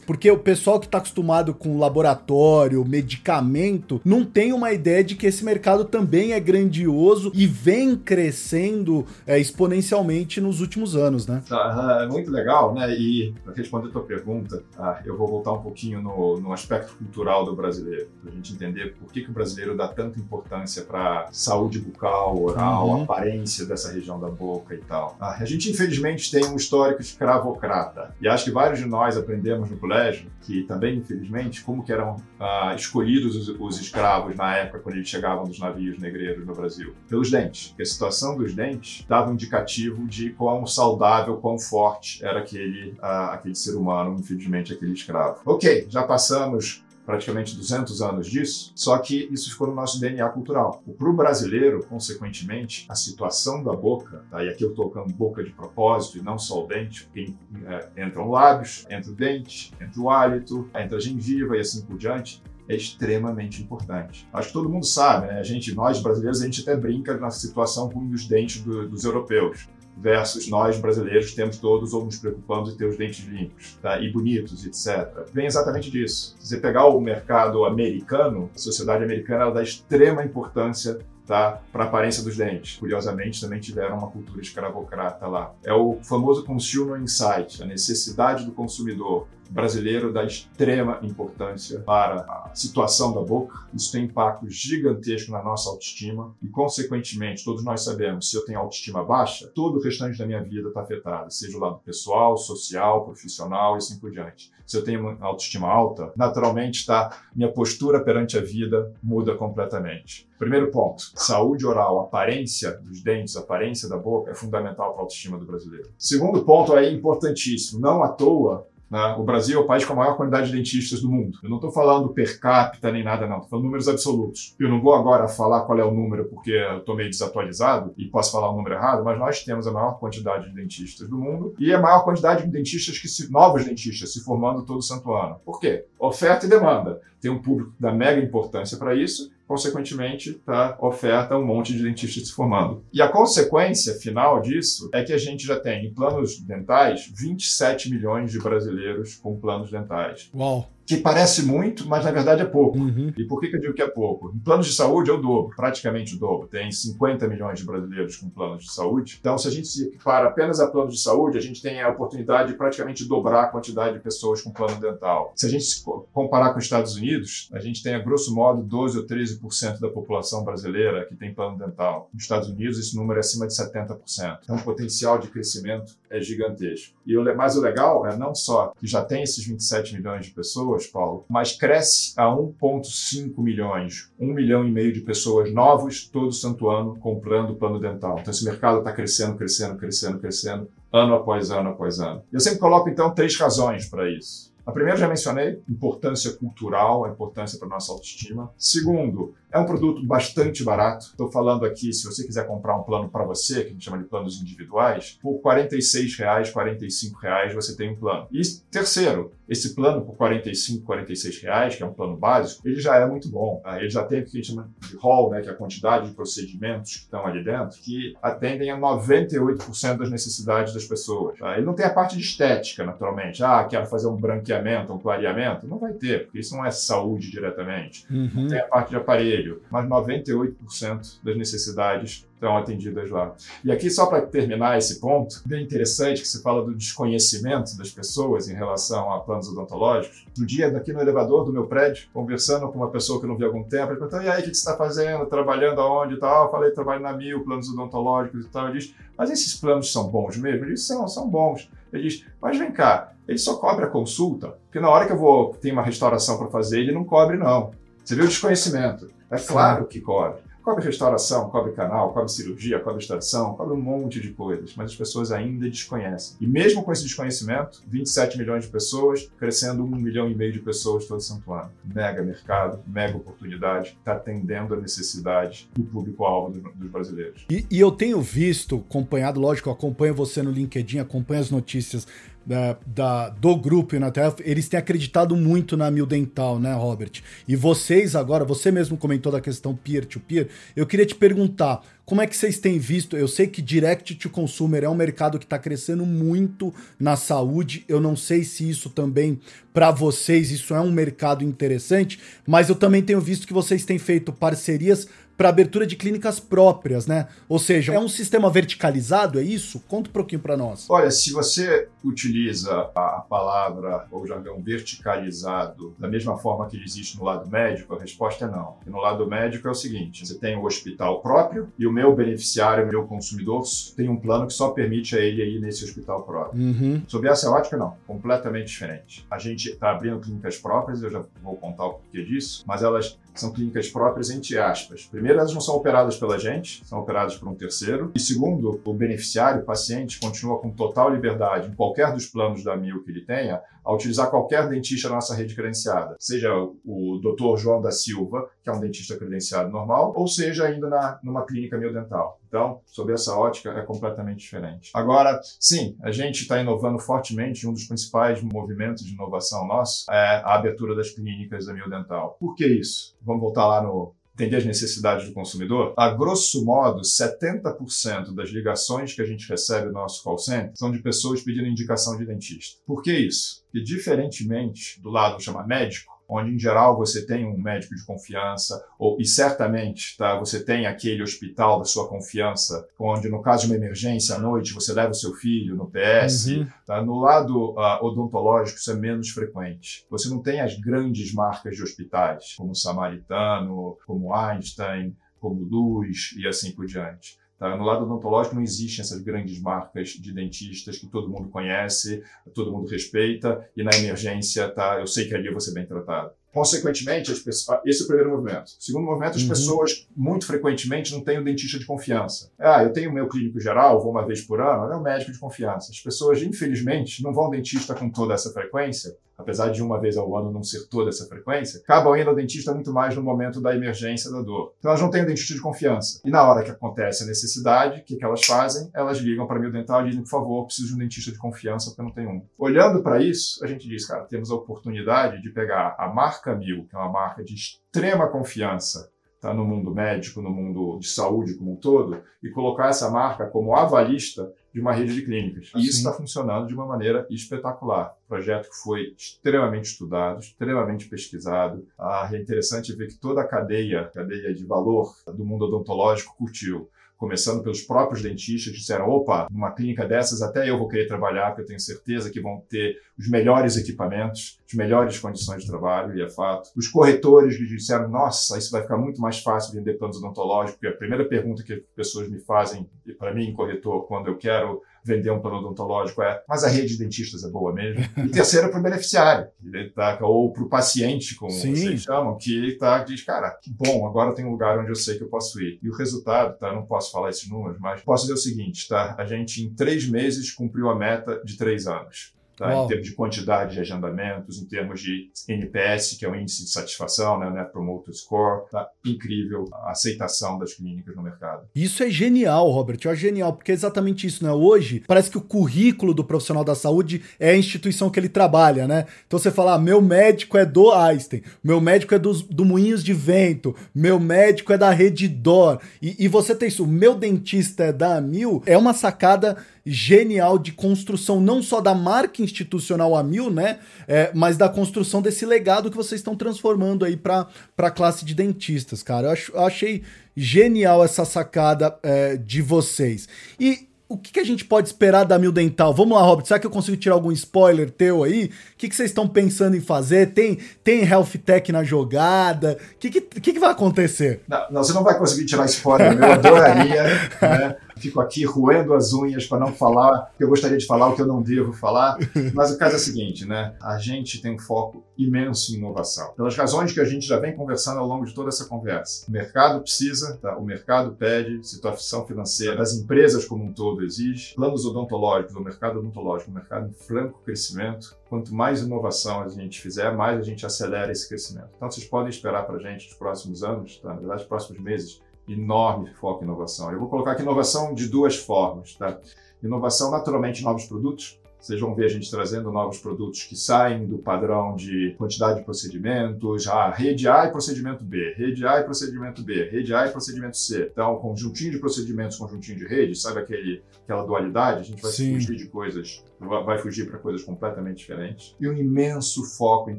porque 0.00 0.30
o 0.30 0.38
pessoal 0.38 0.78
que 0.78 0.86
está 0.86 0.98
acostumado 0.98 1.54
com 1.54 1.78
laboratório, 1.78 2.84
medicamento, 2.84 4.00
não 4.04 4.24
tem 4.24 4.52
uma 4.52 4.72
ideia 4.72 5.02
de 5.02 5.14
que 5.14 5.26
esse 5.26 5.44
mercado 5.44 5.84
também 5.84 6.32
é 6.32 6.40
grandioso 6.40 7.30
e 7.34 7.46
vem 7.46 7.96
crescendo 7.96 9.06
é, 9.26 9.38
exponencialmente 9.38 10.40
nos 10.40 10.60
últimos 10.60 10.96
anos, 10.96 11.26
né? 11.26 11.42
Tá, 11.48 12.00
é 12.02 12.06
muito 12.06 12.30
legal, 12.30 12.74
né? 12.74 12.92
E 12.94 13.34
para 13.44 13.54
responder 13.54 13.88
a 13.88 13.90
tua 13.90 14.02
pergunta, 14.02 14.62
ah, 14.78 15.00
eu 15.04 15.16
vou 15.16 15.26
voltar 15.26 15.52
um 15.52 15.62
pouquinho 15.62 16.00
no, 16.00 16.40
no 16.40 16.52
aspecto 16.52 16.94
cultural 16.96 17.44
do 17.44 17.54
brasileiro, 17.54 18.08
para 18.20 18.30
a 18.30 18.34
gente 18.34 18.52
entender 18.52 18.94
por 18.98 19.12
que, 19.12 19.22
que 19.22 19.30
o 19.30 19.32
brasileiro 19.32 19.76
dá 19.76 19.88
tanta 19.88 20.18
importância 20.18 20.82
para 20.82 21.28
saúde 21.32 21.78
bucal, 21.78 22.40
oral, 22.42 22.88
uhum. 22.88 23.02
aparência 23.02 23.66
dessa 23.66 23.92
região 23.92 24.18
da 24.18 24.28
boca 24.28 24.74
e 24.74 24.78
tal. 24.78 25.16
Ah, 25.20 25.36
a 25.38 25.44
gente, 25.44 25.70
infelizmente, 25.70 26.30
tem 26.30 26.44
um 26.46 26.56
histórico 26.56 27.00
escravocrata. 27.00 28.14
E 28.20 28.28
acho 28.28 28.44
que 28.44 28.50
vários 28.50 28.78
de 28.78 28.86
nós 28.86 29.16
aprendemos 29.22 29.70
no 29.70 29.76
colégio, 29.76 30.30
que 30.42 30.62
também, 30.64 30.98
infelizmente, 30.98 31.62
como 31.62 31.82
que 31.82 31.92
eram 31.92 32.16
ah, 32.38 32.74
escolhidos 32.76 33.36
os, 33.36 33.48
os, 33.48 33.80
escravos 33.80 34.36
na 34.36 34.56
época 34.56 34.80
quando 34.80 34.96
eles 34.96 35.08
chegavam 35.08 35.44
dos 35.44 35.58
navios 35.58 35.98
negreiros 35.98 36.46
no 36.46 36.54
Brasil? 36.54 36.94
Pelos 37.08 37.30
dentes. 37.30 37.68
Porque 37.68 37.82
a 37.82 37.86
situação 37.86 38.36
dos 38.36 38.54
dentes 38.54 39.04
dava 39.08 39.30
um 39.30 39.34
indicativo 39.34 40.06
de 40.06 40.30
quão 40.30 40.66
saudável, 40.66 41.36
quão 41.36 41.58
forte 41.58 42.24
era 42.24 42.40
aquele, 42.40 42.94
ah, 43.00 43.32
aquele 43.34 43.54
ser 43.54 43.74
humano, 43.74 44.16
infelizmente, 44.18 44.72
aquele 44.72 44.92
escravo. 44.92 45.40
Ok, 45.44 45.86
já 45.88 46.02
passamos 46.02 46.84
praticamente 47.04 47.56
200 47.56 48.00
anos 48.00 48.26
disso, 48.28 48.72
só 48.74 48.96
que 48.98 49.28
isso 49.30 49.50
ficou 49.50 49.66
no 49.66 49.74
nosso 49.74 50.00
DNA 50.00 50.28
cultural. 50.30 50.82
Para 50.96 51.10
o 51.10 51.12
brasileiro, 51.12 51.84
consequentemente, 51.84 52.86
a 52.88 52.94
situação 52.94 53.62
da 53.62 53.72
boca, 53.72 54.24
tá? 54.30 54.44
e 54.44 54.48
aqui 54.48 54.64
eu 54.64 54.70
estou 54.70 54.90
colocando 54.90 55.14
boca 55.14 55.42
de 55.42 55.50
propósito 55.50 56.18
e 56.18 56.22
não 56.22 56.38
só 56.38 56.64
o 56.64 56.66
dente, 56.66 57.04
porque 57.04 57.34
é, 57.66 58.06
entram 58.06 58.30
lábios, 58.30 58.86
entra 58.88 59.10
o 59.10 59.14
dente, 59.14 59.72
entra 59.80 60.00
o 60.00 60.10
hálito, 60.10 60.70
entra 60.74 60.96
a 60.96 61.00
gengiva 61.00 61.56
e 61.56 61.60
assim 61.60 61.84
por 61.84 61.96
diante, 61.96 62.42
é 62.68 62.76
extremamente 62.76 63.60
importante. 63.62 64.28
Acho 64.32 64.48
que 64.48 64.54
todo 64.54 64.68
mundo 64.68 64.86
sabe, 64.86 65.26
né? 65.26 65.40
A 65.40 65.42
gente, 65.42 65.74
nós 65.74 66.00
brasileiros, 66.00 66.40
a 66.40 66.44
gente 66.44 66.62
até 66.62 66.76
brinca 66.76 67.16
na 67.16 67.30
situação 67.30 67.88
ruim 67.88 68.08
dos 68.08 68.26
dentes 68.26 68.62
do, 68.62 68.88
dos 68.88 69.04
europeus 69.04 69.68
versus 69.96 70.48
nós 70.48 70.78
brasileiros 70.78 71.34
temos 71.34 71.58
todos 71.58 71.92
ou 71.92 72.04
nos 72.04 72.18
preocupamos 72.18 72.72
em 72.72 72.76
ter 72.76 72.86
os 72.86 72.96
dentes 72.96 73.26
limpos 73.26 73.78
tá? 73.80 74.00
e 74.00 74.10
bonitos, 74.10 74.64
etc. 74.66 75.30
Vem 75.32 75.46
exatamente 75.46 75.90
disso. 75.90 76.34
Se 76.38 76.48
você 76.48 76.56
pegar 76.58 76.86
o 76.86 77.00
mercado 77.00 77.64
americano, 77.64 78.50
a 78.54 78.58
sociedade 78.58 79.04
americana 79.04 79.44
ela 79.44 79.54
dá 79.54 79.62
extrema 79.62 80.24
importância 80.24 80.98
tá? 81.26 81.60
para 81.70 81.84
a 81.84 81.86
aparência 81.86 82.22
dos 82.22 82.36
dentes. 82.36 82.76
Curiosamente, 82.76 83.40
também 83.40 83.60
tiveram 83.60 83.98
uma 83.98 84.10
cultura 84.10 84.40
escravocrata 84.40 85.26
lá. 85.26 85.54
É 85.64 85.72
o 85.72 85.98
famoso 86.02 86.44
consumer 86.44 87.00
insight, 87.00 87.62
a 87.62 87.66
necessidade 87.66 88.44
do 88.44 88.52
consumidor 88.52 89.28
brasileiro 89.52 90.12
dá 90.12 90.24
extrema 90.24 90.98
importância 91.02 91.80
para 91.80 92.22
a 92.22 92.50
situação 92.54 93.12
da 93.12 93.20
boca. 93.20 93.66
Isso 93.74 93.92
tem 93.92 94.04
impacto 94.04 94.48
gigantesco 94.48 95.30
na 95.30 95.42
nossa 95.42 95.68
autoestima 95.68 96.34
e, 96.42 96.48
consequentemente, 96.48 97.44
todos 97.44 97.62
nós 97.62 97.84
sabemos, 97.84 98.30
se 98.30 98.36
eu 98.36 98.44
tenho 98.44 98.58
autoestima 98.58 99.04
baixa, 99.04 99.46
todo 99.54 99.78
o 99.78 99.82
restante 99.82 100.18
da 100.18 100.26
minha 100.26 100.42
vida 100.42 100.68
está 100.68 100.80
afetado, 100.80 101.32
seja 101.32 101.56
o 101.56 101.60
lado 101.60 101.80
pessoal, 101.84 102.36
social, 102.36 103.04
profissional 103.04 103.74
e 103.74 103.78
assim 103.78 103.98
por 103.98 104.10
diante. 104.10 104.50
Se 104.66 104.76
eu 104.76 104.84
tenho 104.84 105.18
autoestima 105.20 105.68
alta, 105.68 106.12
naturalmente, 106.16 106.86
tá, 106.86 107.22
minha 107.34 107.52
postura 107.52 108.02
perante 108.02 108.38
a 108.38 108.40
vida 108.40 108.92
muda 109.02 109.34
completamente. 109.34 110.28
Primeiro 110.38 110.70
ponto, 110.70 111.04
saúde 111.14 111.66
oral, 111.66 112.00
aparência 112.00 112.72
dos 112.78 113.02
dentes, 113.02 113.36
aparência 113.36 113.88
da 113.88 113.96
boca 113.96 114.30
é 114.30 114.34
fundamental 114.34 114.92
para 114.92 115.00
a 115.00 115.04
autoestima 115.04 115.38
do 115.38 115.44
brasileiro. 115.44 115.90
Segundo 115.98 116.42
ponto 116.44 116.72
aí 116.72 116.92
importantíssimo, 116.94 117.80
não 117.80 118.02
à 118.02 118.08
toa 118.08 118.66
né? 118.92 119.16
O 119.18 119.22
Brasil 119.22 119.58
é 119.58 119.62
o 119.62 119.66
país 119.66 119.86
com 119.86 119.94
a 119.94 119.96
maior 119.96 120.18
quantidade 120.18 120.50
de 120.50 120.56
dentistas 120.58 121.00
do 121.00 121.10
mundo. 121.10 121.38
Eu 121.42 121.48
não 121.48 121.56
estou 121.56 121.72
falando 121.72 122.10
per 122.10 122.38
capita 122.38 122.92
nem 122.92 123.02
nada, 123.02 123.26
não. 123.26 123.36
Estou 123.36 123.48
falando 123.48 123.64
números 123.64 123.88
absolutos. 123.88 124.54
Eu 124.60 124.68
não 124.68 124.82
vou 124.82 124.94
agora 124.94 125.26
falar 125.26 125.62
qual 125.62 125.78
é 125.78 125.84
o 125.84 125.90
número 125.90 126.26
porque 126.26 126.50
eu 126.50 126.76
estou 126.76 126.94
meio 126.94 127.08
desatualizado 127.08 127.94
e 127.96 128.04
posso 128.04 128.30
falar 128.30 128.50
o 128.50 128.56
número 128.56 128.74
errado, 128.74 129.02
mas 129.02 129.18
nós 129.18 129.42
temos 129.42 129.66
a 129.66 129.72
maior 129.72 129.98
quantidade 129.98 130.50
de 130.50 130.54
dentistas 130.54 131.08
do 131.08 131.16
mundo 131.16 131.54
e 131.58 131.72
a 131.72 131.80
maior 131.80 132.04
quantidade 132.04 132.44
de 132.44 132.50
dentistas 132.50 132.98
que 132.98 133.08
se, 133.08 133.32
novos 133.32 133.64
dentistas 133.64 134.12
se 134.12 134.22
formando 134.22 134.62
todo 134.66 134.82
santo 134.82 135.10
ano. 135.14 135.40
Por 135.42 135.58
quê? 135.58 135.86
Oferta 135.98 136.44
e 136.44 136.50
demanda. 136.50 137.00
Tem 137.18 137.30
um 137.30 137.40
público 137.40 137.72
da 137.80 137.94
mega 137.94 138.20
importância 138.20 138.76
para 138.76 138.94
isso 138.94 139.32
consequentemente, 139.52 140.32
tá, 140.32 140.78
oferta 140.80 141.36
um 141.36 141.44
monte 141.44 141.74
de 141.74 141.82
dentistas 141.82 142.28
se 142.28 142.32
formando. 142.32 142.82
E 142.90 143.02
a 143.02 143.08
consequência 143.08 143.92
final 143.96 144.40
disso 144.40 144.88
é 144.94 145.02
que 145.02 145.12
a 145.12 145.18
gente 145.18 145.46
já 145.46 145.60
tem, 145.60 145.84
em 145.84 145.92
planos 145.92 146.40
dentais, 146.40 147.12
27 147.14 147.90
milhões 147.90 148.32
de 148.32 148.38
brasileiros 148.38 149.16
com 149.16 149.38
planos 149.38 149.70
dentais. 149.70 150.30
Uau! 150.34 150.70
Que 150.96 151.02
parece 151.02 151.42
muito, 151.44 151.88
mas 151.88 152.04
na 152.04 152.10
verdade 152.10 152.42
é 152.42 152.44
pouco. 152.44 152.78
Uhum. 152.78 153.12
E 153.16 153.24
por 153.24 153.40
que, 153.40 153.48
que 153.48 153.56
eu 153.56 153.60
digo 153.60 153.74
que 153.74 153.82
é 153.82 153.88
pouco? 153.88 154.30
Em 154.34 154.38
planos 154.38 154.66
de 154.66 154.74
saúde 154.74 155.10
é 155.10 155.12
o 155.12 155.16
dobro, 155.16 155.54
praticamente 155.56 156.14
o 156.14 156.18
dobro. 156.18 156.46
Tem 156.48 156.70
50 156.70 157.26
milhões 157.28 157.58
de 157.58 157.64
brasileiros 157.64 158.16
com 158.16 158.28
planos 158.28 158.64
de 158.64 158.72
saúde. 158.72 159.16
Então, 159.18 159.38
se 159.38 159.48
a 159.48 159.50
gente 159.50 159.68
se 159.68 159.86
equipara 159.86 160.28
apenas 160.28 160.60
a 160.60 160.66
planos 160.66 160.94
de 160.94 161.00
saúde, 161.00 161.38
a 161.38 161.40
gente 161.40 161.62
tem 161.62 161.80
a 161.80 161.88
oportunidade 161.88 162.52
de 162.52 162.58
praticamente 162.58 163.06
dobrar 163.06 163.44
a 163.44 163.46
quantidade 163.46 163.94
de 163.94 164.00
pessoas 164.00 164.42
com 164.42 164.50
plano 164.50 164.78
dental. 164.80 165.32
Se 165.34 165.46
a 165.46 165.48
gente 165.48 165.64
se 165.64 165.84
comparar 166.12 166.52
com 166.52 166.58
os 166.58 166.64
Estados 166.64 166.94
Unidos, 166.96 167.48
a 167.52 167.58
gente 167.58 167.82
tem, 167.82 167.94
a 167.94 167.98
grosso 167.98 168.34
modo, 168.34 168.62
12 168.62 168.98
ou 168.98 169.06
13% 169.06 169.80
da 169.80 169.88
população 169.88 170.44
brasileira 170.44 171.06
que 171.06 171.14
tem 171.14 171.32
plano 171.32 171.56
dental. 171.56 172.10
Nos 172.12 172.24
Estados 172.24 172.48
Unidos, 172.48 172.78
esse 172.78 172.94
número 172.96 173.18
é 173.18 173.20
acima 173.20 173.46
de 173.46 173.54
70%. 173.54 174.38
Então, 174.42 174.56
o 174.56 174.62
potencial 174.62 175.18
de 175.18 175.28
crescimento 175.28 175.96
é 176.10 176.20
gigantesco. 176.20 176.94
E 177.06 177.16
o, 177.16 177.36
mas 177.36 177.56
o 177.56 177.60
legal 177.60 178.06
é 178.06 178.16
não 178.16 178.34
só 178.34 178.72
que 178.78 178.86
já 178.86 179.02
tem 179.02 179.22
esses 179.22 179.46
27 179.46 179.94
milhões 179.94 180.26
de 180.26 180.32
pessoas, 180.32 180.81
pessoas, 180.82 180.86
Paulo, 180.86 181.24
mas 181.28 181.52
cresce 181.52 182.12
a 182.16 182.24
1,5 182.26 183.38
milhões, 183.38 184.10
1 184.18 184.26
milhão 184.32 184.66
e 184.66 184.70
meio 184.70 184.92
de 184.92 185.00
pessoas 185.00 185.52
novas 185.52 186.04
todo 186.06 186.32
santo 186.32 186.68
ano 186.68 186.96
comprando 186.98 187.54
plano 187.54 187.78
dental. 187.78 188.18
Então 188.20 188.32
esse 188.32 188.44
mercado 188.44 188.78
está 188.78 188.92
crescendo, 188.92 189.36
crescendo, 189.36 189.76
crescendo, 189.76 190.18
crescendo, 190.18 190.68
ano 190.92 191.14
após 191.14 191.50
ano 191.50 191.70
após 191.70 192.00
ano. 192.00 192.22
Eu 192.32 192.40
sempre 192.40 192.58
coloco 192.58 192.88
então 192.88 193.14
três 193.14 193.36
razões 193.36 193.88
para 193.88 194.10
isso. 194.10 194.52
A 194.64 194.70
primeira 194.70 194.96
já 194.96 195.08
mencionei, 195.08 195.60
importância 195.68 196.32
cultural, 196.34 197.04
a 197.04 197.08
importância 197.08 197.58
para 197.58 197.66
nossa 197.66 197.90
autoestima. 197.90 198.52
Segundo, 198.56 199.34
é 199.52 199.58
um 199.58 199.66
produto 199.66 200.04
bastante 200.04 200.64
barato. 200.64 201.06
Estou 201.06 201.30
falando 201.30 201.64
aqui, 201.64 201.92
se 201.92 202.04
você 202.06 202.24
quiser 202.24 202.46
comprar 202.46 202.76
um 202.76 202.82
plano 202.82 203.08
para 203.08 203.24
você, 203.24 203.62
que 203.62 203.68
a 203.68 203.72
gente 203.72 203.84
chama 203.84 203.98
de 203.98 204.04
planos 204.04 204.40
individuais, 204.40 205.18
por 205.20 205.40
R$ 205.44 205.62
46,00, 205.64 206.46
R$ 206.46 206.74
45,00 206.74 207.54
você 207.54 207.76
tem 207.76 207.90
um 207.90 207.96
plano. 207.96 208.26
E 208.32 208.40
terceiro, 208.70 209.32
esse 209.48 209.74
plano 209.74 210.02
por 210.02 210.16
45, 210.16 210.84
46 210.84 211.42
reais, 211.42 211.76
que 211.76 211.82
é 211.82 211.86
um 211.86 211.92
plano 211.92 212.16
básico, 212.16 212.66
ele 212.66 212.80
já 212.80 212.96
é 212.96 213.06
muito 213.06 213.28
bom. 213.28 213.60
Tá? 213.62 213.78
Ele 213.78 213.90
já 213.90 214.02
tem 214.04 214.20
o 214.20 214.24
que 214.24 214.30
a 214.30 214.40
gente 214.40 214.46
chama 214.50 214.70
de 214.80 214.96
hall, 214.96 215.30
né, 215.30 215.42
que 215.42 215.48
é 215.48 215.52
a 215.52 215.54
quantidade 215.54 216.08
de 216.08 216.14
procedimentos 216.14 216.96
que 216.96 217.02
estão 217.02 217.26
ali 217.26 217.44
dentro, 217.44 217.78
que 217.78 218.16
atendem 218.22 218.70
a 218.70 218.78
98% 218.78 219.98
das 219.98 220.10
necessidades 220.10 220.72
das 220.72 220.84
pessoas. 220.84 221.38
Tá? 221.38 221.56
Ele 221.56 221.66
não 221.66 221.74
tem 221.74 221.84
a 221.84 221.90
parte 221.90 222.16
de 222.16 222.22
estética, 222.22 222.84
naturalmente. 222.84 223.44
Ah, 223.44 223.64
quero 223.64 223.86
fazer 223.86 224.06
um 224.06 224.16
branqueamento, 224.16 224.92
um 224.92 224.98
clareamento. 224.98 225.66
Não 225.66 225.78
vai 225.78 225.92
ter, 225.92 226.24
porque 226.24 226.38
isso 226.38 226.56
não 226.56 226.64
é 226.64 226.70
saúde 226.70 227.30
diretamente. 227.30 228.06
Uhum. 228.10 228.30
Não 228.34 228.48
tem 228.48 228.58
a 228.58 228.66
parte 228.66 228.90
de 228.90 228.96
aparelho, 228.96 229.41
mas 229.70 229.86
98% 229.86 231.18
das 231.22 231.36
necessidades 231.36 232.26
estão 232.34 232.56
atendidas 232.56 233.08
lá. 233.08 233.34
E 233.64 233.70
aqui, 233.70 233.88
só 233.88 234.06
para 234.06 234.22
terminar 234.22 234.76
esse 234.76 235.00
ponto, 235.00 235.40
bem 235.46 235.62
interessante 235.62 236.20
que 236.20 236.28
se 236.28 236.42
fala 236.42 236.64
do 236.64 236.74
desconhecimento 236.74 237.76
das 237.78 237.90
pessoas 237.90 238.48
em 238.48 238.54
relação 238.54 239.12
a 239.12 239.20
planos 239.20 239.48
odontológicos. 239.48 240.26
No 240.36 240.44
dia, 240.44 240.66
aqui 240.76 240.92
no 240.92 241.00
elevador 241.00 241.44
do 241.44 241.52
meu 241.52 241.66
prédio, 241.66 242.08
conversando 242.12 242.68
com 242.68 242.78
uma 242.78 242.90
pessoa 242.90 243.20
que 243.20 243.26
eu 243.26 243.28
não 243.28 243.36
vi 243.36 243.44
há 243.44 243.46
algum 243.46 243.62
tempo, 243.62 243.92
ele 243.92 244.00
perguntou, 244.00 244.22
e 244.22 244.28
aí, 244.28 244.40
o 244.40 244.42
que 244.42 244.54
você 244.54 244.58
está 244.58 244.76
fazendo? 244.76 245.26
Trabalhando 245.26 245.80
aonde 245.80 246.14
e 246.14 246.18
tal? 246.18 246.46
Eu 246.46 246.50
falei, 246.50 246.70
trabalho 246.72 247.00
na 247.00 247.12
Mil, 247.12 247.44
planos 247.44 247.68
odontológicos 247.68 248.44
e 248.44 248.48
tal. 248.48 248.68
Ele 248.68 248.78
diz, 248.78 248.94
mas 249.16 249.30
esses 249.30 249.54
planos 249.54 249.92
são 249.92 250.08
bons 250.08 250.36
mesmo? 250.36 250.64
Ele 250.64 250.74
diz, 250.74 250.84
são, 250.84 251.06
são 251.06 251.28
bons. 251.28 251.70
Ele 251.92 252.08
diz, 252.08 252.26
mas 252.40 252.58
vem 252.58 252.72
cá, 252.72 253.12
ele 253.28 253.38
só 253.38 253.56
cobra 253.56 253.86
a 253.86 253.90
consulta? 253.90 254.56
Porque 254.64 254.80
na 254.80 254.88
hora 254.88 255.06
que 255.06 255.12
eu 255.12 255.18
vou 255.18 255.54
ter 255.54 255.70
uma 255.70 255.82
restauração 255.82 256.38
para 256.38 256.48
fazer, 256.48 256.80
ele 256.80 256.92
não 256.92 257.04
cobre 257.04 257.36
não. 257.36 257.70
Você 258.04 258.16
viu 258.16 258.24
o 258.24 258.28
desconhecimento? 258.28 259.08
É 259.32 259.38
claro 259.38 259.86
que 259.86 260.00
cobre. 260.00 260.42
Cobre 260.62 260.84
restauração, 260.84 261.50
cobre 261.50 261.72
canal, 261.72 262.12
cobre 262.12 262.30
cirurgia, 262.30 262.78
cobre 262.78 263.00
extração, 263.00 263.54
cobre 263.54 263.74
um 263.74 263.80
monte 263.80 264.20
de 264.20 264.30
coisas, 264.30 264.74
mas 264.76 264.92
as 264.92 264.96
pessoas 264.96 265.32
ainda 265.32 265.68
desconhecem. 265.68 266.36
E 266.40 266.46
mesmo 266.46 266.84
com 266.84 266.92
esse 266.92 267.02
desconhecimento, 267.02 267.82
27 267.88 268.38
milhões 268.38 268.64
de 268.64 268.70
pessoas, 268.70 269.28
crescendo 269.36 269.82
um 269.82 269.88
milhão 269.88 270.30
e 270.30 270.34
meio 270.36 270.52
de 270.52 270.60
pessoas 270.60 271.06
todo 271.06 271.20
santo 271.20 271.52
ano. 271.52 271.70
Mega 271.84 272.22
mercado, 272.22 272.78
mega 272.86 273.16
oportunidade, 273.16 273.96
está 273.98 274.12
atendendo 274.12 274.74
a 274.74 274.76
necessidade 274.80 275.68
do 275.72 275.82
público-alvo 275.82 276.52
dos, 276.52 276.74
dos, 276.74 276.90
brasileiros. 276.90 277.44
E, 277.50 277.66
e 277.68 277.80
eu 277.80 277.90
tenho 277.90 278.20
visto, 278.20 278.84
acompanhado, 278.88 279.40
lógico, 279.40 279.68
acompanho 279.68 280.14
você 280.14 280.42
no 280.42 280.52
LinkedIn, 280.52 281.00
acompanho 281.00 281.40
as 281.40 281.50
notícias 281.50 282.06
da, 282.44 282.76
da, 282.86 283.28
do 283.28 283.56
grupo 283.56 283.94
Inatel, 283.94 284.34
eles 284.40 284.68
têm 284.68 284.78
acreditado 284.78 285.36
muito 285.36 285.76
na 285.76 285.90
Mil 285.90 286.06
Dental, 286.06 286.58
né, 286.58 286.74
Robert? 286.74 287.22
E 287.46 287.54
vocês 287.54 288.16
agora, 288.16 288.44
você 288.44 288.70
mesmo 288.70 288.96
comentou 288.96 289.30
da 289.30 289.40
questão 289.40 289.74
peer-to-peer, 289.74 290.46
-peer, 290.46 290.51
eu 290.74 290.86
queria 290.86 291.06
te 291.06 291.14
perguntar, 291.14 291.82
como 292.04 292.20
é 292.20 292.26
que 292.26 292.36
vocês 292.36 292.58
têm 292.58 292.78
visto? 292.78 293.16
Eu 293.16 293.28
sei 293.28 293.46
que 293.46 293.62
direct 293.62 294.14
to 294.16 294.28
consumer 294.28 294.84
é 294.84 294.88
um 294.88 294.94
mercado 294.94 295.38
que 295.38 295.44
está 295.44 295.58
crescendo 295.58 296.04
muito 296.04 296.74
na 296.98 297.16
saúde. 297.16 297.84
Eu 297.88 298.00
não 298.00 298.16
sei 298.16 298.44
se 298.44 298.68
isso 298.68 298.90
também 298.90 299.40
para 299.72 299.90
vocês 299.90 300.50
isso 300.50 300.74
é 300.74 300.80
um 300.80 300.90
mercado 300.90 301.44
interessante, 301.44 302.20
mas 302.46 302.68
eu 302.68 302.74
também 302.74 303.02
tenho 303.02 303.20
visto 303.20 303.46
que 303.46 303.52
vocês 303.52 303.84
têm 303.84 303.98
feito 303.98 304.32
parcerias 304.32 305.08
para 305.42 305.48
abertura 305.48 305.84
de 305.84 305.96
clínicas 305.96 306.38
próprias, 306.38 307.08
né? 307.08 307.26
Ou 307.48 307.58
seja, 307.58 307.92
é 307.92 307.98
um 307.98 308.06
sistema 308.06 308.48
verticalizado, 308.48 309.40
é 309.40 309.42
isso? 309.42 309.80
Conta 309.88 310.08
um 310.08 310.12
pouquinho 310.12 310.40
para 310.40 310.56
nós. 310.56 310.88
Olha, 310.88 311.10
se 311.10 311.32
você 311.32 311.88
utiliza 312.04 312.72
a 312.94 313.24
palavra 313.28 314.06
ou 314.12 314.24
jargão 314.24 314.62
verticalizado 314.62 315.96
da 315.98 316.06
mesma 316.06 316.38
forma 316.38 316.68
que 316.68 316.80
existe 316.80 317.18
no 317.18 317.24
lado 317.24 317.50
médico, 317.50 317.92
a 317.92 317.98
resposta 317.98 318.44
é 318.44 318.48
não. 318.48 318.76
E 318.86 318.90
no 318.90 318.98
lado 318.98 319.26
médico 319.26 319.66
é 319.66 319.72
o 319.72 319.74
seguinte: 319.74 320.24
você 320.24 320.38
tem 320.38 320.56
o 320.56 320.64
hospital 320.64 321.20
próprio 321.20 321.72
e 321.76 321.88
o 321.88 321.92
meu 321.92 322.14
beneficiário, 322.14 322.84
o 322.84 322.88
meu 322.88 323.04
consumidor, 323.08 323.64
tem 323.96 324.08
um 324.08 324.16
plano 324.16 324.46
que 324.46 324.52
só 324.52 324.70
permite 324.70 325.16
a 325.16 325.20
ele 325.20 325.42
ir 325.42 325.60
nesse 325.60 325.84
hospital 325.84 326.22
próprio. 326.22 326.62
Uhum. 326.62 327.02
Sob 327.08 327.26
essa 327.26 327.50
ótica, 327.50 327.76
não. 327.76 327.96
Completamente 328.06 328.68
diferente. 328.68 329.26
A 329.28 329.40
gente 329.40 329.70
está 329.70 329.90
abrindo 329.90 330.20
clínicas 330.20 330.56
próprias, 330.56 331.02
eu 331.02 331.10
já 331.10 331.24
vou 331.42 331.56
contar 331.56 331.86
o 331.86 331.94
porquê 331.94 332.22
disso, 332.22 332.62
mas 332.64 332.84
elas 332.84 333.18
são 333.34 333.52
clínicas 333.52 333.88
próprias, 333.88 334.30
entre 334.30 334.58
aspas. 334.58 335.06
Primeiro, 335.06 335.38
elas 335.38 335.52
não 335.52 335.60
são 335.60 335.76
operadas 335.76 336.16
pela 336.16 336.38
gente, 336.38 336.86
são 336.86 336.98
operadas 336.98 337.36
por 337.36 337.48
um 337.48 337.54
terceiro. 337.54 338.12
E 338.14 338.20
segundo, 338.20 338.80
o 338.84 338.94
beneficiário, 338.94 339.62
o 339.62 339.64
paciente, 339.64 340.20
continua 340.20 340.58
com 340.58 340.70
total 340.70 341.12
liberdade 341.12 341.68
em 341.68 341.74
qualquer 341.74 342.12
dos 342.12 342.26
planos 342.26 342.62
da 342.62 342.76
MIL 342.76 343.02
que 343.02 343.10
ele 343.10 343.24
tenha, 343.24 343.60
a 343.84 343.92
utilizar 343.92 344.30
qualquer 344.30 344.68
dentista 344.68 345.08
da 345.08 345.16
nossa 345.16 345.34
rede 345.34 345.54
credenciada, 345.54 346.16
seja 346.18 346.54
o 346.54 347.18
Dr. 347.18 347.56
João 347.58 347.82
da 347.82 347.90
Silva, 347.90 348.48
que 348.62 348.70
é 348.70 348.72
um 348.72 348.80
dentista 348.80 349.16
credenciado 349.16 349.70
normal, 349.70 350.12
ou 350.16 350.28
seja 350.28 350.66
ainda 350.66 350.88
na, 350.88 351.18
numa 351.22 351.44
clínica 351.44 351.76
miodental. 351.76 352.38
Então, 352.52 352.82
sob 352.84 353.10
essa 353.10 353.34
ótica, 353.34 353.70
é 353.70 353.80
completamente 353.80 354.40
diferente. 354.40 354.90
Agora, 354.92 355.40
sim, 355.58 355.96
a 356.02 356.12
gente 356.12 356.42
está 356.42 356.60
inovando 356.60 356.98
fortemente. 356.98 357.66
Um 357.66 357.72
dos 357.72 357.84
principais 357.84 358.42
movimentos 358.42 359.02
de 359.02 359.14
inovação 359.14 359.66
nosso 359.66 360.04
é 360.12 360.42
a 360.44 360.56
abertura 360.56 360.94
das 360.94 361.08
clínicas 361.08 361.64
da 361.64 361.72
miodental. 361.72 362.36
Por 362.38 362.54
que 362.54 362.66
isso? 362.66 363.16
Vamos 363.22 363.40
voltar 363.40 363.66
lá 363.66 363.82
no 363.82 364.14
entender 364.34 364.56
as 364.56 364.64
necessidades 364.64 365.26
do 365.26 365.34
consumidor, 365.34 365.92
a 365.96 366.10
grosso 366.10 366.64
modo, 366.64 367.02
70% 367.02 368.34
das 368.34 368.48
ligações 368.48 369.14
que 369.14 369.20
a 369.20 369.26
gente 369.26 369.48
recebe 369.48 369.86
no 369.86 369.92
nosso 369.92 370.22
call 370.22 370.38
center 370.38 370.72
são 370.74 370.90
de 370.90 371.00
pessoas 371.00 371.42
pedindo 371.42 371.66
indicação 371.66 372.16
de 372.16 372.24
dentista. 372.24 372.80
Por 372.86 373.02
que 373.02 373.12
isso? 373.12 373.62
Porque, 373.64 373.84
diferentemente 373.84 375.00
do 375.00 375.10
lado 375.10 375.42
chamar 375.42 375.66
médico, 375.66 376.11
onde 376.32 376.54
em 376.54 376.58
geral 376.58 376.96
você 376.96 377.26
tem 377.26 377.46
um 377.46 377.56
médico 377.56 377.94
de 377.94 378.04
confiança, 378.04 378.84
ou, 378.98 379.20
e 379.20 379.24
certamente 379.24 380.16
tá, 380.16 380.38
você 380.38 380.64
tem 380.64 380.86
aquele 380.86 381.22
hospital 381.22 381.78
da 381.78 381.84
sua 381.84 382.08
confiança, 382.08 382.86
onde 382.98 383.28
no 383.28 383.42
caso 383.42 383.66
de 383.66 383.72
uma 383.72 383.76
emergência 383.76 384.36
à 384.36 384.38
noite 384.38 384.72
você 384.72 384.92
leva 384.92 385.10
o 385.10 385.14
seu 385.14 385.34
filho 385.34 385.76
no 385.76 385.90
PS. 385.90 386.46
Uhum. 386.46 386.66
Tá? 386.86 387.02
No 387.02 387.20
lado 387.20 387.72
uh, 387.72 388.04
odontológico 388.04 388.78
isso 388.78 388.90
é 388.90 388.94
menos 388.94 389.30
frequente. 389.30 390.06
Você 390.10 390.28
não 390.28 390.40
tem 390.40 390.60
as 390.60 390.78
grandes 390.78 391.32
marcas 391.34 391.76
de 391.76 391.82
hospitais, 391.82 392.54
como 392.56 392.74
Samaritano, 392.74 393.98
como 394.06 394.34
Einstein, 394.34 395.16
como 395.40 395.62
Luz 395.62 396.34
e 396.38 396.46
assim 396.46 396.72
por 396.72 396.86
diante. 396.86 397.41
Tá? 397.62 397.76
No 397.76 397.84
lado 397.84 398.04
odontológico 398.04 398.56
não 398.56 398.62
existem 398.62 399.04
essas 399.04 399.22
grandes 399.22 399.60
marcas 399.60 400.08
de 400.08 400.34
dentistas 400.34 400.98
que 400.98 401.06
todo 401.06 401.28
mundo 401.28 401.48
conhece, 401.48 402.20
todo 402.52 402.72
mundo 402.72 402.90
respeita, 402.90 403.64
e 403.76 403.84
na 403.84 403.92
emergência, 403.92 404.68
tá? 404.68 404.98
eu 404.98 405.06
sei 405.06 405.28
que 405.28 405.34
ali 405.36 405.46
eu 405.46 405.52
vou 405.52 405.60
ser 405.60 405.72
bem 405.72 405.86
tratado. 405.86 406.32
Consequentemente, 406.52 407.32
pessoas, 407.32 407.78
ah, 407.78 407.82
esse 407.86 408.02
é 408.02 408.04
o 408.04 408.08
primeiro 408.08 408.32
movimento. 408.32 408.66
O 408.66 408.82
segundo 408.82 409.04
movimento, 409.04 409.36
as 409.36 409.42
uhum. 409.42 409.48
pessoas 409.48 410.08
muito 410.14 410.44
frequentemente 410.44 411.12
não 411.12 411.20
têm 411.20 411.38
o 411.38 411.44
dentista 411.44 411.78
de 411.78 411.86
confiança. 411.86 412.50
Ah, 412.58 412.82
eu 412.82 412.92
tenho 412.92 413.10
o 413.10 413.14
meu 413.14 413.28
clínico 413.28 413.60
geral, 413.60 414.02
vou 414.02 414.10
uma 414.10 414.26
vez 414.26 414.40
por 414.40 414.60
ano, 414.60 414.92
é 414.92 414.96
o 414.96 415.00
médico 415.00 415.30
de 415.30 415.38
confiança. 415.38 415.92
As 415.92 416.00
pessoas, 416.00 416.42
infelizmente, 416.42 417.22
não 417.22 417.32
vão 417.32 417.44
ao 417.44 417.50
dentista 417.50 417.94
com 417.94 418.10
toda 418.10 418.34
essa 418.34 418.52
frequência, 418.52 419.16
apesar 419.36 419.70
de 419.70 419.82
uma 419.82 420.00
vez 420.00 420.16
ao 420.16 420.36
ano 420.36 420.50
não 420.50 420.62
ser 420.62 420.88
toda 420.88 421.10
essa 421.10 421.26
frequência, 421.26 421.80
acabam 421.80 422.16
indo 422.16 422.30
ao 422.30 422.36
dentista 422.36 422.72
muito 422.72 422.92
mais 422.92 423.14
no 423.14 423.22
momento 423.22 423.60
da 423.60 423.74
emergência 423.74 424.30
da 424.30 424.40
dor. 424.40 424.74
Então 424.78 424.90
elas 424.90 425.02
não 425.02 425.10
têm 425.10 425.22
o 425.22 425.26
dentista 425.26 425.54
de 425.54 425.60
confiança. 425.60 426.20
E 426.24 426.30
na 426.30 426.42
hora 426.42 426.64
que 426.64 426.70
acontece 426.70 427.24
a 427.24 427.26
necessidade, 427.26 428.00
o 428.00 428.04
que, 428.04 428.16
que 428.16 428.24
elas 428.24 428.44
fazem? 428.44 428.90
Elas 428.94 429.18
ligam 429.18 429.46
para 429.46 429.60
o 429.60 429.72
dental 429.72 430.02
e 430.02 430.10
dizem, 430.10 430.22
por 430.22 430.30
favor, 430.30 430.66
preciso 430.66 430.88
de 430.88 430.94
um 430.94 430.98
dentista 430.98 431.30
de 431.30 431.38
confiança 431.38 431.90
porque 431.90 432.02
não 432.02 432.12
tenho 432.12 432.30
um. 432.30 432.46
Olhando 432.58 433.02
para 433.02 433.22
isso, 433.22 433.64
a 433.64 433.66
gente 433.66 433.88
diz, 433.88 434.06
cara, 434.06 434.24
temos 434.24 434.50
a 434.50 434.54
oportunidade 434.54 435.40
de 435.40 435.50
pegar 435.50 435.94
a 435.98 436.08
marca 436.08 436.54
Mil, 436.54 436.86
que 436.88 436.96
é 436.96 436.98
uma 436.98 437.10
marca 437.10 437.42
de 437.42 437.54
extrema 437.54 438.28
confiança 438.28 439.11
tá, 439.42 439.52
no 439.52 439.64
mundo 439.64 439.92
médico, 439.92 440.40
no 440.40 440.50
mundo 440.50 440.98
de 441.00 441.08
saúde 441.08 441.54
como 441.54 441.72
um 441.72 441.76
todo, 441.76 442.22
e 442.40 442.48
colocar 442.48 442.88
essa 442.88 443.10
marca 443.10 443.44
como 443.46 443.74
avalista 443.74 444.52
de 444.72 444.80
uma 444.80 444.92
rede 444.92 445.14
de 445.14 445.22
clínicas. 445.22 445.70
E 445.74 445.80
isso 445.80 445.98
está 445.98 446.12
funcionando 446.12 446.68
de 446.68 446.74
uma 446.74 446.86
maneira 446.86 447.26
espetacular. 447.28 448.16
O 448.24 448.28
projeto 448.28 448.70
que 448.70 448.76
foi 448.76 449.14
extremamente 449.18 449.86
estudado, 449.86 450.38
extremamente 450.38 451.08
pesquisado. 451.08 451.84
Ah, 451.98 452.30
é 452.32 452.38
interessante 452.38 452.94
ver 452.94 453.08
que 453.08 453.18
toda 453.18 453.42
a 453.42 453.46
cadeia, 453.46 454.10
cadeia 454.14 454.54
de 454.54 454.64
valor 454.64 455.12
do 455.26 455.44
mundo 455.44 455.66
odontológico 455.66 456.36
curtiu 456.36 456.88
começando 457.22 457.62
pelos 457.62 457.82
próprios 457.82 458.20
dentistas, 458.20 458.74
disseram: 458.74 459.08
opa, 459.08 459.46
numa 459.48 459.70
clínica 459.70 460.04
dessas 460.04 460.42
até 460.42 460.68
eu 460.68 460.76
vou 460.76 460.88
querer 460.88 461.06
trabalhar, 461.06 461.50
porque 461.50 461.62
eu 461.62 461.66
tenho 461.66 461.78
certeza 461.78 462.32
que 462.32 462.40
vão 462.40 462.64
ter 462.68 462.96
os 463.16 463.30
melhores 463.30 463.76
equipamentos, 463.76 464.58
as 464.66 464.74
melhores 464.74 465.16
condições 465.20 465.62
de 465.62 465.68
trabalho, 465.68 466.18
e 466.18 466.22
é 466.22 466.28
fato. 466.28 466.70
Os 466.76 466.88
corretores 466.88 467.56
disseram: 467.56 468.08
nossa, 468.08 468.58
isso 468.58 468.72
vai 468.72 468.82
ficar 468.82 468.96
muito 468.96 469.20
mais 469.20 469.38
fácil 469.38 469.72
vender 469.72 469.98
planos 469.98 470.16
odontológicos, 470.16 470.80
porque 470.80 470.92
a 470.92 470.98
primeira 470.98 471.24
pergunta 471.24 471.62
que 471.62 471.74
as 471.74 471.80
pessoas 471.94 472.28
me 472.28 472.40
fazem, 472.40 472.90
para 473.16 473.32
mim, 473.32 473.52
corretor, 473.52 474.08
quando 474.08 474.26
eu 474.26 474.36
quero 474.36 474.82
vender 475.04 475.30
um 475.30 475.40
plano 475.40 475.58
odontológico 475.58 476.22
é, 476.22 476.42
mas 476.48 476.64
a 476.64 476.68
rede 476.68 476.96
de 476.96 476.98
dentistas 476.98 477.44
é 477.44 477.50
boa 477.50 477.72
mesmo? 477.72 478.02
E 478.16 478.28
terceiro, 478.28 478.70
para 478.70 478.80
o 478.80 478.82
beneficiário, 478.82 479.48
tá, 479.94 480.18
ou 480.22 480.52
para 480.52 480.62
o 480.62 480.68
paciente, 480.68 481.34
como 481.34 481.50
Sim. 481.50 481.74
vocês 481.74 482.02
chamam, 482.02 482.36
que 482.36 482.76
tá, 482.78 483.02
diz, 483.02 483.22
cara, 483.22 483.50
que 483.62 483.70
bom, 483.70 484.06
agora 484.06 484.34
tem 484.34 484.44
um 484.44 484.50
lugar 484.50 484.78
onde 484.78 484.90
eu 484.90 484.96
sei 484.96 485.16
que 485.16 485.24
eu 485.24 485.28
posso 485.28 485.60
ir. 485.60 485.78
E 485.82 485.88
o 485.88 485.94
resultado, 485.94 486.58
tá, 486.58 486.72
não 486.72 486.84
posso 486.84 487.10
falar 487.10 487.30
esses 487.30 487.48
números, 487.48 487.78
mas 487.80 488.02
posso 488.02 488.24
dizer 488.24 488.34
o 488.34 488.38
seguinte, 488.38 488.88
tá, 488.88 489.14
a 489.18 489.24
gente 489.24 489.62
em 489.62 489.74
três 489.74 490.08
meses 490.08 490.52
cumpriu 490.52 490.88
a 490.88 490.94
meta 490.94 491.42
de 491.44 491.56
três 491.56 491.86
anos 491.86 492.32
tá? 492.68 492.84
em 492.84 492.88
termos 492.88 493.06
de 493.06 493.14
quantidade 493.14 493.74
de 493.74 493.80
agendamentos, 493.80 494.58
em 494.58 494.66
termos 494.66 495.00
de 495.00 495.30
NPS, 495.48 496.16
que 496.18 496.24
é 496.24 496.30
o 496.30 496.34
índice 496.34 496.64
de 496.64 496.70
satisfação, 496.70 497.38
né? 497.38 497.50
Net 497.50 497.72
Promoter 497.72 498.14
Score. 498.14 498.68
Tá? 498.70 498.88
Incrível 499.04 499.64
a 499.72 499.90
aceitação 499.90 500.58
das 500.58 500.74
clínicas 500.74 501.14
no 501.16 501.22
mercado. 501.22 501.66
Isso 501.74 502.02
é 502.02 502.10
genial, 502.10 502.70
Robert. 502.70 502.98
É 503.04 503.14
genial, 503.14 503.52
porque 503.52 503.72
é 503.72 503.74
exatamente 503.74 504.26
isso, 504.26 504.44
né? 504.44 504.52
Hoje, 504.52 505.02
parece 505.06 505.30
que 505.30 505.38
o 505.38 505.40
currículo 505.40 506.14
do 506.14 506.24
profissional 506.24 506.64
da 506.64 506.74
saúde 506.74 507.22
é 507.38 507.50
a 507.50 507.56
instituição 507.56 508.10
que 508.10 508.18
ele 508.18 508.28
trabalha, 508.28 508.86
né? 508.86 509.06
Então 509.26 509.38
você 509.38 509.50
fala, 509.50 509.74
ah, 509.74 509.78
meu 509.78 510.00
médico 510.00 510.56
é 510.56 510.64
do 510.64 510.90
Einstein, 510.92 511.42
meu 511.62 511.80
médico 511.80 512.14
é 512.14 512.18
dos, 512.18 512.42
do 512.42 512.64
Moinhos 512.64 513.02
de 513.02 513.12
Vento, 513.12 513.74
meu 513.94 514.18
médico 514.18 514.72
é 514.72 514.78
da 514.78 514.90
Rede 514.90 515.28
Dor. 515.28 515.80
E, 516.00 516.24
e 516.24 516.28
você 516.28 516.54
tem 516.54 516.68
isso, 516.68 516.86
meu 516.86 517.14
dentista 517.14 517.84
é 517.84 517.92
da 517.92 518.16
Amil, 518.16 518.62
é 518.66 518.76
uma 518.76 518.94
sacada 518.94 519.56
genial 519.84 520.58
de 520.58 520.72
construção 520.72 521.40
não 521.40 521.62
só 521.62 521.80
da 521.80 521.94
marca 521.94 522.42
institucional 522.42 523.16
a 523.16 523.22
mil, 523.22 523.50
né, 523.50 523.78
é, 524.06 524.30
mas 524.34 524.56
da 524.56 524.68
construção 524.68 525.20
desse 525.20 525.44
legado 525.44 525.90
que 525.90 525.96
vocês 525.96 526.20
estão 526.20 526.36
transformando 526.36 527.04
aí 527.04 527.16
para 527.16 527.48
a 527.78 527.90
classe 527.90 528.24
de 528.24 528.34
dentistas, 528.34 529.02
cara. 529.02 529.28
Eu, 529.28 529.32
acho, 529.32 529.52
eu 529.52 529.60
achei 529.60 530.02
genial 530.36 531.04
essa 531.04 531.24
sacada 531.24 531.96
é, 532.02 532.36
de 532.36 532.62
vocês. 532.62 533.28
E 533.58 533.88
o 534.12 534.18
que, 534.18 534.30
que, 534.30 534.40
a 534.40 534.44
gente 534.44 534.66
pode 534.66 534.88
esperar 534.88 535.24
da 535.24 535.38
Mil 535.38 535.50
Dental? 535.50 535.94
Vamos 535.94 536.18
lá, 536.18 536.22
Robert. 536.22 536.44
Será 536.44 536.60
que 536.60 536.66
eu 536.66 536.70
consigo 536.70 536.98
tirar 536.98 537.14
algum 537.14 537.32
spoiler 537.32 537.90
teu 537.90 538.22
aí? 538.22 538.44
O 538.44 538.76
que, 538.76 538.86
que 538.86 538.94
vocês 538.94 539.08
estão 539.08 539.26
pensando 539.26 539.74
em 539.74 539.80
fazer? 539.80 540.34
Tem, 540.34 540.58
tem 540.84 541.02
Health 541.02 541.38
Tech 541.42 541.72
na 541.72 541.82
jogada? 541.82 542.76
O 542.94 542.98
que, 542.98 543.22
que, 543.22 543.52
que, 543.52 543.58
vai 543.58 543.70
acontecer? 543.70 544.42
Não, 544.46 544.70
não, 544.70 544.84
você 544.84 544.92
não 544.92 545.02
vai 545.02 545.16
conseguir 545.16 545.46
tirar 545.46 545.64
spoiler, 545.64 546.12
eu 546.12 546.32
adoraria. 546.32 547.04
né? 547.40 547.76
Fico 547.96 548.20
aqui 548.20 548.44
roendo 548.44 548.94
as 548.94 549.12
unhas 549.12 549.46
para 549.46 549.58
não 549.58 549.72
falar, 549.72 550.26
porque 550.26 550.44
eu 550.44 550.48
gostaria 550.48 550.78
de 550.78 550.86
falar 550.86 551.08
o 551.08 551.16
que 551.16 551.22
eu 551.22 551.26
não 551.26 551.42
devo 551.42 551.72
falar. 551.72 552.16
Mas 552.54 552.70
o 552.70 552.78
caso 552.78 552.94
é 552.94 552.96
o 552.96 553.00
seguinte, 553.00 553.46
né? 553.46 553.74
A 553.80 553.98
gente 553.98 554.40
tem 554.40 554.54
um 554.54 554.58
foco 554.58 555.04
imenso 555.16 555.72
em 555.72 555.76
inovação. 555.76 556.32
Pelas 556.34 556.56
razões 556.56 556.92
que 556.92 557.00
a 557.00 557.04
gente 557.04 557.26
já 557.26 557.38
vem 557.38 557.54
conversando 557.54 557.98
ao 557.98 558.06
longo 558.06 558.24
de 558.24 558.34
toda 558.34 558.48
essa 558.48 558.64
conversa. 558.66 559.26
O 559.28 559.30
mercado 559.32 559.80
precisa, 559.80 560.38
tá? 560.40 560.56
o 560.56 560.64
mercado 560.64 561.12
pede, 561.12 561.66
situação 561.66 562.26
financeira 562.26 562.76
das 562.76 562.94
empresas 562.94 563.44
como 563.44 563.64
um 563.64 563.72
todo 563.72 564.04
exige, 564.04 564.54
planos 564.54 564.84
odontológicos, 564.84 565.54
o 565.56 565.60
mercado 565.60 565.98
odontológico, 565.98 566.50
o 566.50 566.54
mercado 566.54 566.88
em 566.88 566.92
franco 566.92 567.40
crescimento. 567.44 568.16
Quanto 568.28 568.54
mais 568.54 568.80
inovação 568.80 569.42
a 569.42 569.48
gente 569.48 569.80
fizer, 569.80 570.14
mais 570.16 570.38
a 570.38 570.42
gente 570.42 570.64
acelera 570.64 571.12
esse 571.12 571.28
crescimento. 571.28 571.68
Então 571.76 571.90
vocês 571.90 572.06
podem 572.06 572.30
esperar 572.30 572.64
para 572.66 572.76
a 572.76 572.80
gente 572.80 573.08
nos 573.08 573.16
próximos 573.16 573.62
anos, 573.62 573.98
tá? 573.98 574.08
na 574.08 574.14
verdade, 574.14 574.40
nos 574.40 574.48
próximos 574.48 574.80
meses, 574.80 575.20
enorme 575.48 576.12
foco 576.14 576.42
em 576.42 576.46
inovação. 576.46 576.90
Eu 576.92 576.98
vou 576.98 577.08
colocar 577.08 577.32
aqui 577.32 577.42
inovação 577.42 577.94
de 577.94 578.08
duas 578.08 578.36
formas, 578.36 578.94
tá? 578.94 579.18
Inovação, 579.62 580.10
naturalmente, 580.10 580.62
novos 580.62 580.86
produtos. 580.86 581.40
Vocês 581.62 581.80
vão 581.80 581.94
ver 581.94 582.06
a 582.06 582.08
gente 582.08 582.28
trazendo 582.28 582.72
novos 582.72 582.98
produtos 582.98 583.44
que 583.44 583.54
saem 583.54 584.04
do 584.04 584.18
padrão 584.18 584.74
de 584.74 585.14
quantidade 585.16 585.60
de 585.60 585.64
procedimentos, 585.64 586.66
ah, 586.66 586.90
rede 586.90 587.28
A 587.28 587.44
e 587.44 587.52
procedimento 587.52 588.02
B, 588.02 588.34
rede 588.36 588.66
A 588.66 588.80
e 588.80 588.82
procedimento 588.84 589.44
B, 589.44 589.70
rede 589.70 589.94
A 589.94 590.08
e 590.08 590.10
procedimento 590.10 590.56
C. 590.56 590.88
Então, 590.92 591.16
conjuntinho 591.20 591.70
de 591.70 591.78
procedimentos, 591.78 592.36
conjuntinho 592.36 592.78
de 592.78 592.84
rede, 592.84 593.14
sabe 593.14 593.38
aquele, 593.38 593.80
aquela 594.02 594.24
dualidade? 594.24 594.80
A 594.80 594.82
gente 594.82 595.00
vai 595.00 595.12
Sim. 595.12 595.34
fugir 595.34 595.56
de 595.56 595.68
coisas 595.68 596.24
vai 596.64 596.78
fugir 596.78 597.08
para 597.08 597.18
coisas 597.18 597.42
completamente 597.42 597.98
diferentes. 597.98 598.56
E 598.60 598.68
um 598.68 598.72
imenso 598.72 599.44
foco 599.56 599.90
em 599.90 599.98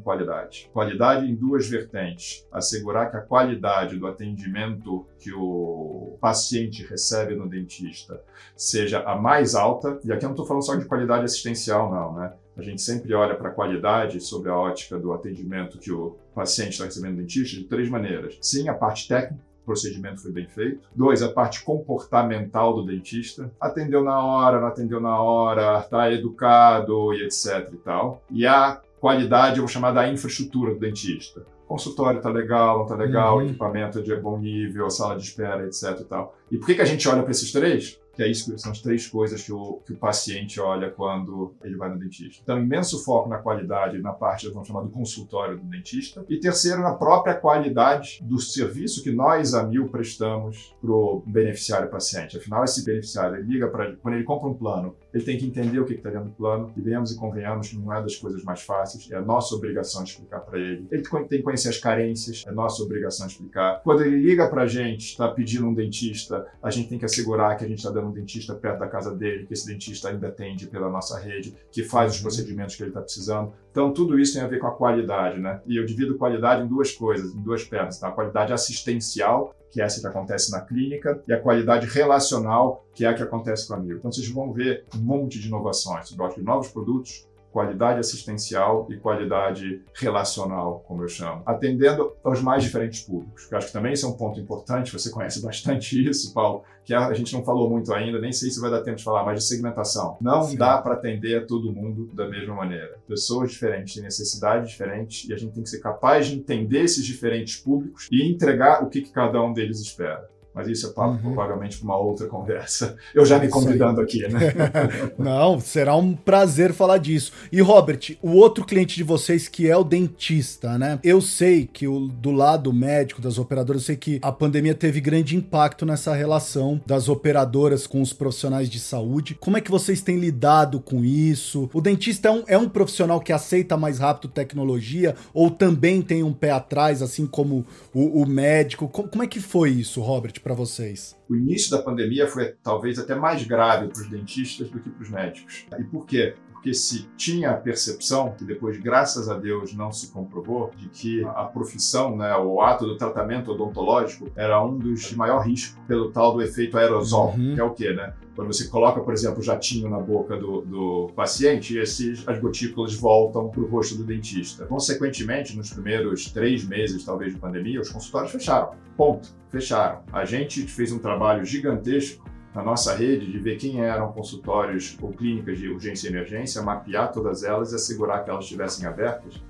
qualidade. 0.00 0.70
Qualidade 0.72 1.26
em 1.26 1.34
duas 1.34 1.66
vertentes. 1.66 2.46
Assegurar 2.52 3.10
que 3.10 3.16
a 3.16 3.20
qualidade 3.20 3.96
do 3.96 4.06
atendimento 4.06 5.06
que 5.18 5.32
o 5.32 6.16
paciente 6.20 6.84
recebe 6.84 7.34
no 7.34 7.48
dentista 7.48 8.20
seja 8.56 9.00
a 9.00 9.16
mais 9.16 9.54
alta. 9.54 9.98
E 10.04 10.12
aqui 10.12 10.24
eu 10.24 10.28
não 10.28 10.34
estou 10.34 10.46
falando 10.46 10.64
só 10.64 10.76
de 10.76 10.84
qualidade 10.84 11.24
assistencial, 11.54 11.90
não, 11.90 12.14
né? 12.14 12.32
A 12.56 12.62
gente 12.62 12.82
sempre 12.82 13.12
olha 13.14 13.34
para 13.34 13.48
a 13.48 13.52
qualidade 13.52 14.20
sob 14.20 14.48
a 14.48 14.56
ótica 14.56 14.98
do 14.98 15.12
atendimento 15.12 15.78
que 15.78 15.90
o 15.90 16.16
paciente 16.34 16.72
está 16.72 16.84
recebendo 16.84 17.12
no 17.12 17.18
dentista 17.18 17.56
de 17.56 17.64
três 17.64 17.88
maneiras. 17.88 18.38
Sim, 18.40 18.68
a 18.68 18.74
parte 18.74 19.08
técnica, 19.08 19.42
o 19.62 19.66
procedimento 19.66 20.22
foi 20.22 20.30
bem 20.30 20.46
feito. 20.48 20.86
Dois, 20.94 21.22
a 21.22 21.30
parte 21.32 21.64
comportamental 21.64 22.74
do 22.74 22.84
dentista. 22.84 23.50
Atendeu 23.60 24.04
na 24.04 24.22
hora, 24.24 24.60
não 24.60 24.68
atendeu 24.68 25.00
na 25.00 25.20
hora, 25.20 25.80
tá 25.82 26.12
educado 26.12 27.12
e 27.14 27.24
etc 27.24 27.70
e 27.72 27.76
tal. 27.78 28.22
E 28.30 28.46
a 28.46 28.80
qualidade, 29.00 29.56
eu 29.56 29.62
vou 29.62 29.68
chamar 29.68 29.92
da 29.92 30.08
infraestrutura 30.08 30.74
do 30.74 30.78
dentista. 30.80 31.44
O 31.64 31.66
consultório 31.66 32.18
está 32.18 32.30
legal, 32.30 32.76
não 32.76 32.84
está 32.84 32.94
legal, 32.94 33.38
Uhum. 33.38 33.46
equipamento 33.46 34.00
de 34.02 34.14
bom 34.14 34.38
nível, 34.38 34.86
a 34.86 34.90
sala 34.90 35.16
de 35.16 35.24
espera, 35.24 35.64
etc. 35.66 35.98
E, 36.00 36.04
tal. 36.04 36.36
e 36.52 36.58
por 36.58 36.66
que, 36.66 36.74
que 36.74 36.82
a 36.82 36.84
gente 36.84 37.08
olha 37.08 37.22
para 37.22 37.30
esses 37.32 37.50
três? 37.50 37.98
Que 38.14 38.22
é 38.22 38.30
isso, 38.30 38.56
são 38.58 38.72
as 38.72 38.80
três 38.80 39.06
coisas 39.06 39.42
que 39.42 39.52
o, 39.52 39.80
que 39.84 39.92
o 39.92 39.96
paciente 39.96 40.60
olha 40.60 40.90
quando 40.90 41.54
ele 41.62 41.76
vai 41.76 41.88
no 41.90 41.98
dentista. 41.98 42.40
Então, 42.42 42.58
imenso 42.58 43.04
foco 43.04 43.28
na 43.28 43.38
qualidade, 43.38 43.98
na 43.98 44.12
parte, 44.12 44.48
vamos 44.48 44.68
chamar, 44.68 44.82
do 44.82 44.90
consultório 44.90 45.58
do 45.58 45.64
dentista. 45.64 46.24
E 46.28 46.38
terceiro, 46.38 46.80
na 46.80 46.94
própria 46.94 47.34
qualidade 47.34 48.20
do 48.22 48.38
serviço 48.38 49.02
que 49.02 49.10
nós, 49.10 49.54
a 49.54 49.64
Mil, 49.64 49.88
prestamos 49.88 50.74
para 50.80 50.90
o 50.90 51.22
beneficiário 51.26 51.90
paciente. 51.90 52.36
Afinal, 52.36 52.64
esse 52.64 52.84
beneficiário, 52.84 53.36
ele 53.36 53.52
liga 53.52 53.68
para 53.68 53.96
quando 53.96 54.14
ele 54.14 54.24
compra 54.24 54.48
um 54.48 54.54
plano, 54.54 54.94
ele 55.14 55.24
tem 55.24 55.38
que 55.38 55.46
entender 55.46 55.78
o 55.78 55.84
que 55.84 55.94
está 55.94 56.10
dentro 56.10 56.26
do 56.26 56.32
plano. 56.32 56.72
E 56.76 56.80
vemos 56.80 57.12
e 57.12 57.16
convenhamos 57.16 57.68
que 57.68 57.76
não 57.76 57.94
é 57.94 58.02
das 58.02 58.16
coisas 58.16 58.42
mais 58.42 58.62
fáceis, 58.62 59.08
é 59.10 59.16
a 59.16 59.22
nossa 59.22 59.54
obrigação 59.54 60.02
de 60.02 60.10
explicar 60.10 60.40
para 60.40 60.58
ele. 60.58 60.86
Ele 60.90 61.02
tem 61.02 61.38
que 61.38 61.42
conhecer 61.42 61.68
as 61.68 61.78
carências, 61.78 62.42
é 62.46 62.50
nossa 62.50 62.82
obrigação 62.82 63.26
de 63.26 63.32
explicar. 63.32 63.80
Quando 63.84 64.02
ele 64.02 64.16
liga 64.16 64.48
para 64.48 64.62
a 64.62 64.66
gente, 64.66 65.10
está 65.10 65.28
pedindo 65.28 65.66
um 65.66 65.72
dentista, 65.74 66.46
a 66.60 66.70
gente 66.70 66.88
tem 66.88 66.98
que 66.98 67.04
assegurar 67.04 67.56
que 67.56 67.64
a 67.64 67.68
gente 67.68 67.78
está 67.78 67.90
dando 67.90 68.08
um 68.08 68.12
dentista 68.12 68.54
perto 68.54 68.80
da 68.80 68.88
casa 68.88 69.14
dele, 69.14 69.46
que 69.46 69.54
esse 69.54 69.66
dentista 69.66 70.08
ainda 70.08 70.28
atende 70.28 70.66
pela 70.66 70.90
nossa 70.90 71.18
rede, 71.18 71.56
que 71.70 71.84
faz 71.84 72.16
os 72.16 72.20
procedimentos 72.20 72.74
que 72.74 72.82
ele 72.82 72.90
está 72.90 73.00
precisando. 73.00 73.52
Então, 73.70 73.92
tudo 73.92 74.18
isso 74.18 74.34
tem 74.34 74.42
a 74.42 74.46
ver 74.46 74.58
com 74.58 74.66
a 74.66 74.72
qualidade, 74.72 75.40
né? 75.40 75.60
E 75.66 75.76
eu 75.76 75.84
divido 75.84 76.16
qualidade 76.16 76.62
em 76.62 76.66
duas 76.66 76.92
coisas, 76.92 77.34
em 77.34 77.42
duas 77.42 77.64
pernas, 77.64 77.98
tá? 77.98 78.08
A 78.08 78.12
qualidade 78.12 78.52
assistencial, 78.52 79.54
que 79.74 79.80
é 79.80 79.84
essa 79.84 80.00
que 80.00 80.06
acontece 80.06 80.52
na 80.52 80.60
clínica, 80.60 81.20
e 81.26 81.32
a 81.32 81.40
qualidade 81.40 81.88
relacional, 81.88 82.86
que 82.94 83.04
é 83.04 83.08
a 83.08 83.14
que 83.14 83.24
acontece 83.24 83.66
com 83.66 83.74
a 83.74 83.76
Mil. 83.76 83.96
Então, 83.96 84.12
vocês 84.12 84.28
vão 84.28 84.52
ver 84.52 84.84
um 84.94 85.00
monte 85.00 85.40
de 85.40 85.48
inovações. 85.48 86.12
Gosto 86.12 86.38
de 86.38 86.46
novos 86.46 86.68
produtos, 86.68 87.26
qualidade 87.54 88.00
assistencial 88.00 88.88
e 88.90 88.96
qualidade 88.96 89.80
relacional, 89.94 90.84
como 90.88 91.04
eu 91.04 91.08
chamo, 91.08 91.40
atendendo 91.46 92.12
aos 92.24 92.42
mais 92.42 92.64
diferentes 92.64 93.02
públicos. 93.02 93.46
Eu 93.48 93.56
acho 93.56 93.68
que 93.68 93.72
também 93.72 93.92
esse 93.92 94.04
é 94.04 94.08
um 94.08 94.16
ponto 94.16 94.40
importante, 94.40 94.92
você 94.92 95.08
conhece 95.08 95.38
bastante 95.46 96.04
isso, 96.04 96.34
Paulo, 96.34 96.64
que 96.84 96.92
a 96.92 97.14
gente 97.14 97.32
não 97.32 97.44
falou 97.44 97.70
muito 97.70 97.94
ainda, 97.94 98.20
nem 98.20 98.32
sei 98.32 98.50
se 98.50 98.60
vai 98.60 98.72
dar 98.72 98.82
tempo 98.82 98.96
de 98.96 99.04
falar, 99.04 99.24
mas 99.24 99.38
de 99.38 99.46
segmentação. 99.46 100.18
Não 100.20 100.42
Sim. 100.42 100.56
dá 100.56 100.78
para 100.78 100.94
atender 100.94 101.44
a 101.44 101.46
todo 101.46 101.72
mundo 101.72 102.10
da 102.12 102.28
mesma 102.28 102.56
maneira. 102.56 102.98
Pessoas 103.06 103.52
diferentes 103.52 103.94
têm 103.94 104.02
necessidades 104.02 104.70
diferentes 104.70 105.28
e 105.28 105.32
a 105.32 105.36
gente 105.36 105.54
tem 105.54 105.62
que 105.62 105.70
ser 105.70 105.78
capaz 105.78 106.26
de 106.26 106.34
entender 106.34 106.80
esses 106.80 107.06
diferentes 107.06 107.56
públicos 107.56 108.08
e 108.10 108.28
entregar 108.28 108.82
o 108.82 108.90
que, 108.90 109.00
que 109.00 109.12
cada 109.12 109.40
um 109.40 109.52
deles 109.52 109.80
espera. 109.80 110.28
Mas 110.54 110.68
isso 110.68 110.86
é 110.86 110.90
papo 110.90 111.14
Uhum. 111.14 111.34
provavelmente 111.34 111.78
para 111.78 111.84
uma 111.84 111.96
outra 111.98 112.26
conversa. 112.28 112.96
Eu 113.14 113.24
já 113.26 113.38
me 113.38 113.48
convidando 113.48 114.00
aqui, 114.00 114.20
né? 114.28 114.38
Não, 115.18 115.58
será 115.60 115.96
um 115.96 116.14
prazer 116.14 116.72
falar 116.72 116.98
disso. 116.98 117.32
E 117.50 117.60
Robert, 117.60 118.16
o 118.22 118.32
outro 118.32 118.64
cliente 118.64 118.94
de 118.96 119.02
vocês 119.02 119.48
que 119.48 119.68
é 119.68 119.76
o 119.76 119.82
dentista, 119.84 120.78
né? 120.78 120.98
Eu 121.02 121.20
sei 121.20 121.68
que 121.70 121.86
o, 121.88 122.06
do 122.06 122.30
lado 122.30 122.72
médico 122.72 123.20
das 123.20 123.38
operadoras, 123.38 123.82
eu 123.82 123.86
sei 123.86 123.96
que 123.96 124.18
a 124.22 124.30
pandemia 124.32 124.74
teve 124.74 125.00
grande 125.00 125.36
impacto 125.36 125.84
nessa 125.84 126.14
relação 126.14 126.80
das 126.86 127.08
operadoras 127.08 127.86
com 127.86 128.00
os 128.00 128.12
profissionais 128.12 128.68
de 128.70 128.78
saúde. 128.78 129.34
Como 129.40 129.56
é 129.56 129.60
que 129.60 129.70
vocês 129.70 130.00
têm 130.02 130.18
lidado 130.18 130.80
com 130.80 131.04
isso? 131.04 131.68
O 131.72 131.80
dentista 131.80 132.28
é 132.28 132.30
um, 132.30 132.44
é 132.46 132.58
um 132.58 132.68
profissional 132.68 133.20
que 133.20 133.32
aceita 133.32 133.76
mais 133.76 133.98
rápido 133.98 134.30
tecnologia 134.30 135.14
ou 135.32 135.50
também 135.50 136.00
tem 136.00 136.22
um 136.22 136.32
pé 136.32 136.50
atrás, 136.52 137.02
assim 137.02 137.26
como 137.26 137.64
o, 137.92 138.22
o 138.22 138.26
médico? 138.26 138.88
Co- 138.88 139.04
como 139.08 139.22
é 139.22 139.26
que 139.26 139.40
foi 139.40 139.70
isso, 139.70 140.00
Robert, 140.00 140.34
para 140.44 140.54
vocês? 140.54 141.16
o 141.28 141.34
início 141.34 141.70
da 141.70 141.82
pandemia 141.82 142.28
foi 142.28 142.54
talvez 142.62 142.98
até 142.98 143.14
mais 143.14 143.42
grave 143.44 143.88
para 143.88 144.00
os 144.02 144.08
dentistas 144.08 144.68
do 144.70 144.78
que 144.78 144.90
para 144.90 145.02
os 145.02 145.10
médicos. 145.10 145.66
E 145.78 145.82
por 145.84 146.06
quê? 146.06 146.34
Porque 146.52 146.72
se 146.74 147.08
tinha 147.16 147.50
a 147.50 147.54
percepção, 147.54 148.32
que 148.32 148.44
depois, 148.44 148.78
graças 148.78 149.28
a 149.28 149.36
Deus, 149.38 149.74
não 149.74 149.90
se 149.90 150.08
comprovou, 150.12 150.70
de 150.76 150.88
que 150.90 151.24
a 151.24 151.44
profissão, 151.44 152.16
né, 152.16 152.34
o 152.36 152.60
ato 152.60 152.86
do 152.86 152.96
tratamento 152.96 153.52
odontológico 153.52 154.30
era 154.36 154.62
um 154.64 154.78
dos 154.78 155.00
de 155.02 155.16
maior 155.16 155.40
risco 155.46 155.78
pelo 155.88 156.10
tal 156.12 156.32
do 156.34 156.40
efeito 156.42 156.78
aerosol, 156.78 157.34
Uhum. 157.36 157.54
que 157.54 157.60
é 157.60 157.64
o 157.64 157.70
quê, 157.70 157.92
né? 157.92 158.14
Quando 158.34 158.52
você 158.52 158.66
coloca, 158.66 159.00
por 159.00 159.14
exemplo, 159.14 159.40
o 159.40 159.42
jatinho 159.42 159.88
na 159.88 159.98
boca 159.98 160.36
do, 160.36 160.62
do 160.62 161.12
paciente, 161.14 161.78
esses, 161.78 162.26
as 162.26 162.38
gotículas 162.40 162.94
voltam 162.94 163.48
para 163.48 163.60
o 163.60 163.66
rosto 163.66 163.96
do 163.96 164.04
dentista. 164.04 164.66
Consequentemente, 164.66 165.56
nos 165.56 165.70
primeiros 165.70 166.30
três 166.32 166.64
meses, 166.64 167.04
talvez, 167.04 167.32
de 167.32 167.38
pandemia, 167.38 167.80
os 167.80 167.88
consultórios 167.88 168.32
fecharam. 168.32 168.72
Ponto. 168.96 169.28
Fecharam. 169.50 170.02
A 170.12 170.24
gente 170.24 170.62
fez 170.62 170.90
um 170.90 170.98
trabalho 170.98 171.44
gigantesco 171.44 172.28
na 172.52 172.62
nossa 172.62 172.94
rede 172.94 173.30
de 173.30 173.38
ver 173.38 173.56
quem 173.56 173.80
eram 173.80 174.12
consultórios 174.12 174.96
ou 175.00 175.10
clínicas 175.10 175.58
de 175.58 175.68
urgência 175.68 176.08
e 176.08 176.10
emergência, 176.10 176.62
mapear 176.62 177.12
todas 177.12 177.42
elas 177.44 177.72
e 177.72 177.76
assegurar 177.76 178.24
que 178.24 178.30
elas 178.30 178.44
estivessem 178.44 178.86
abertas 178.86 179.42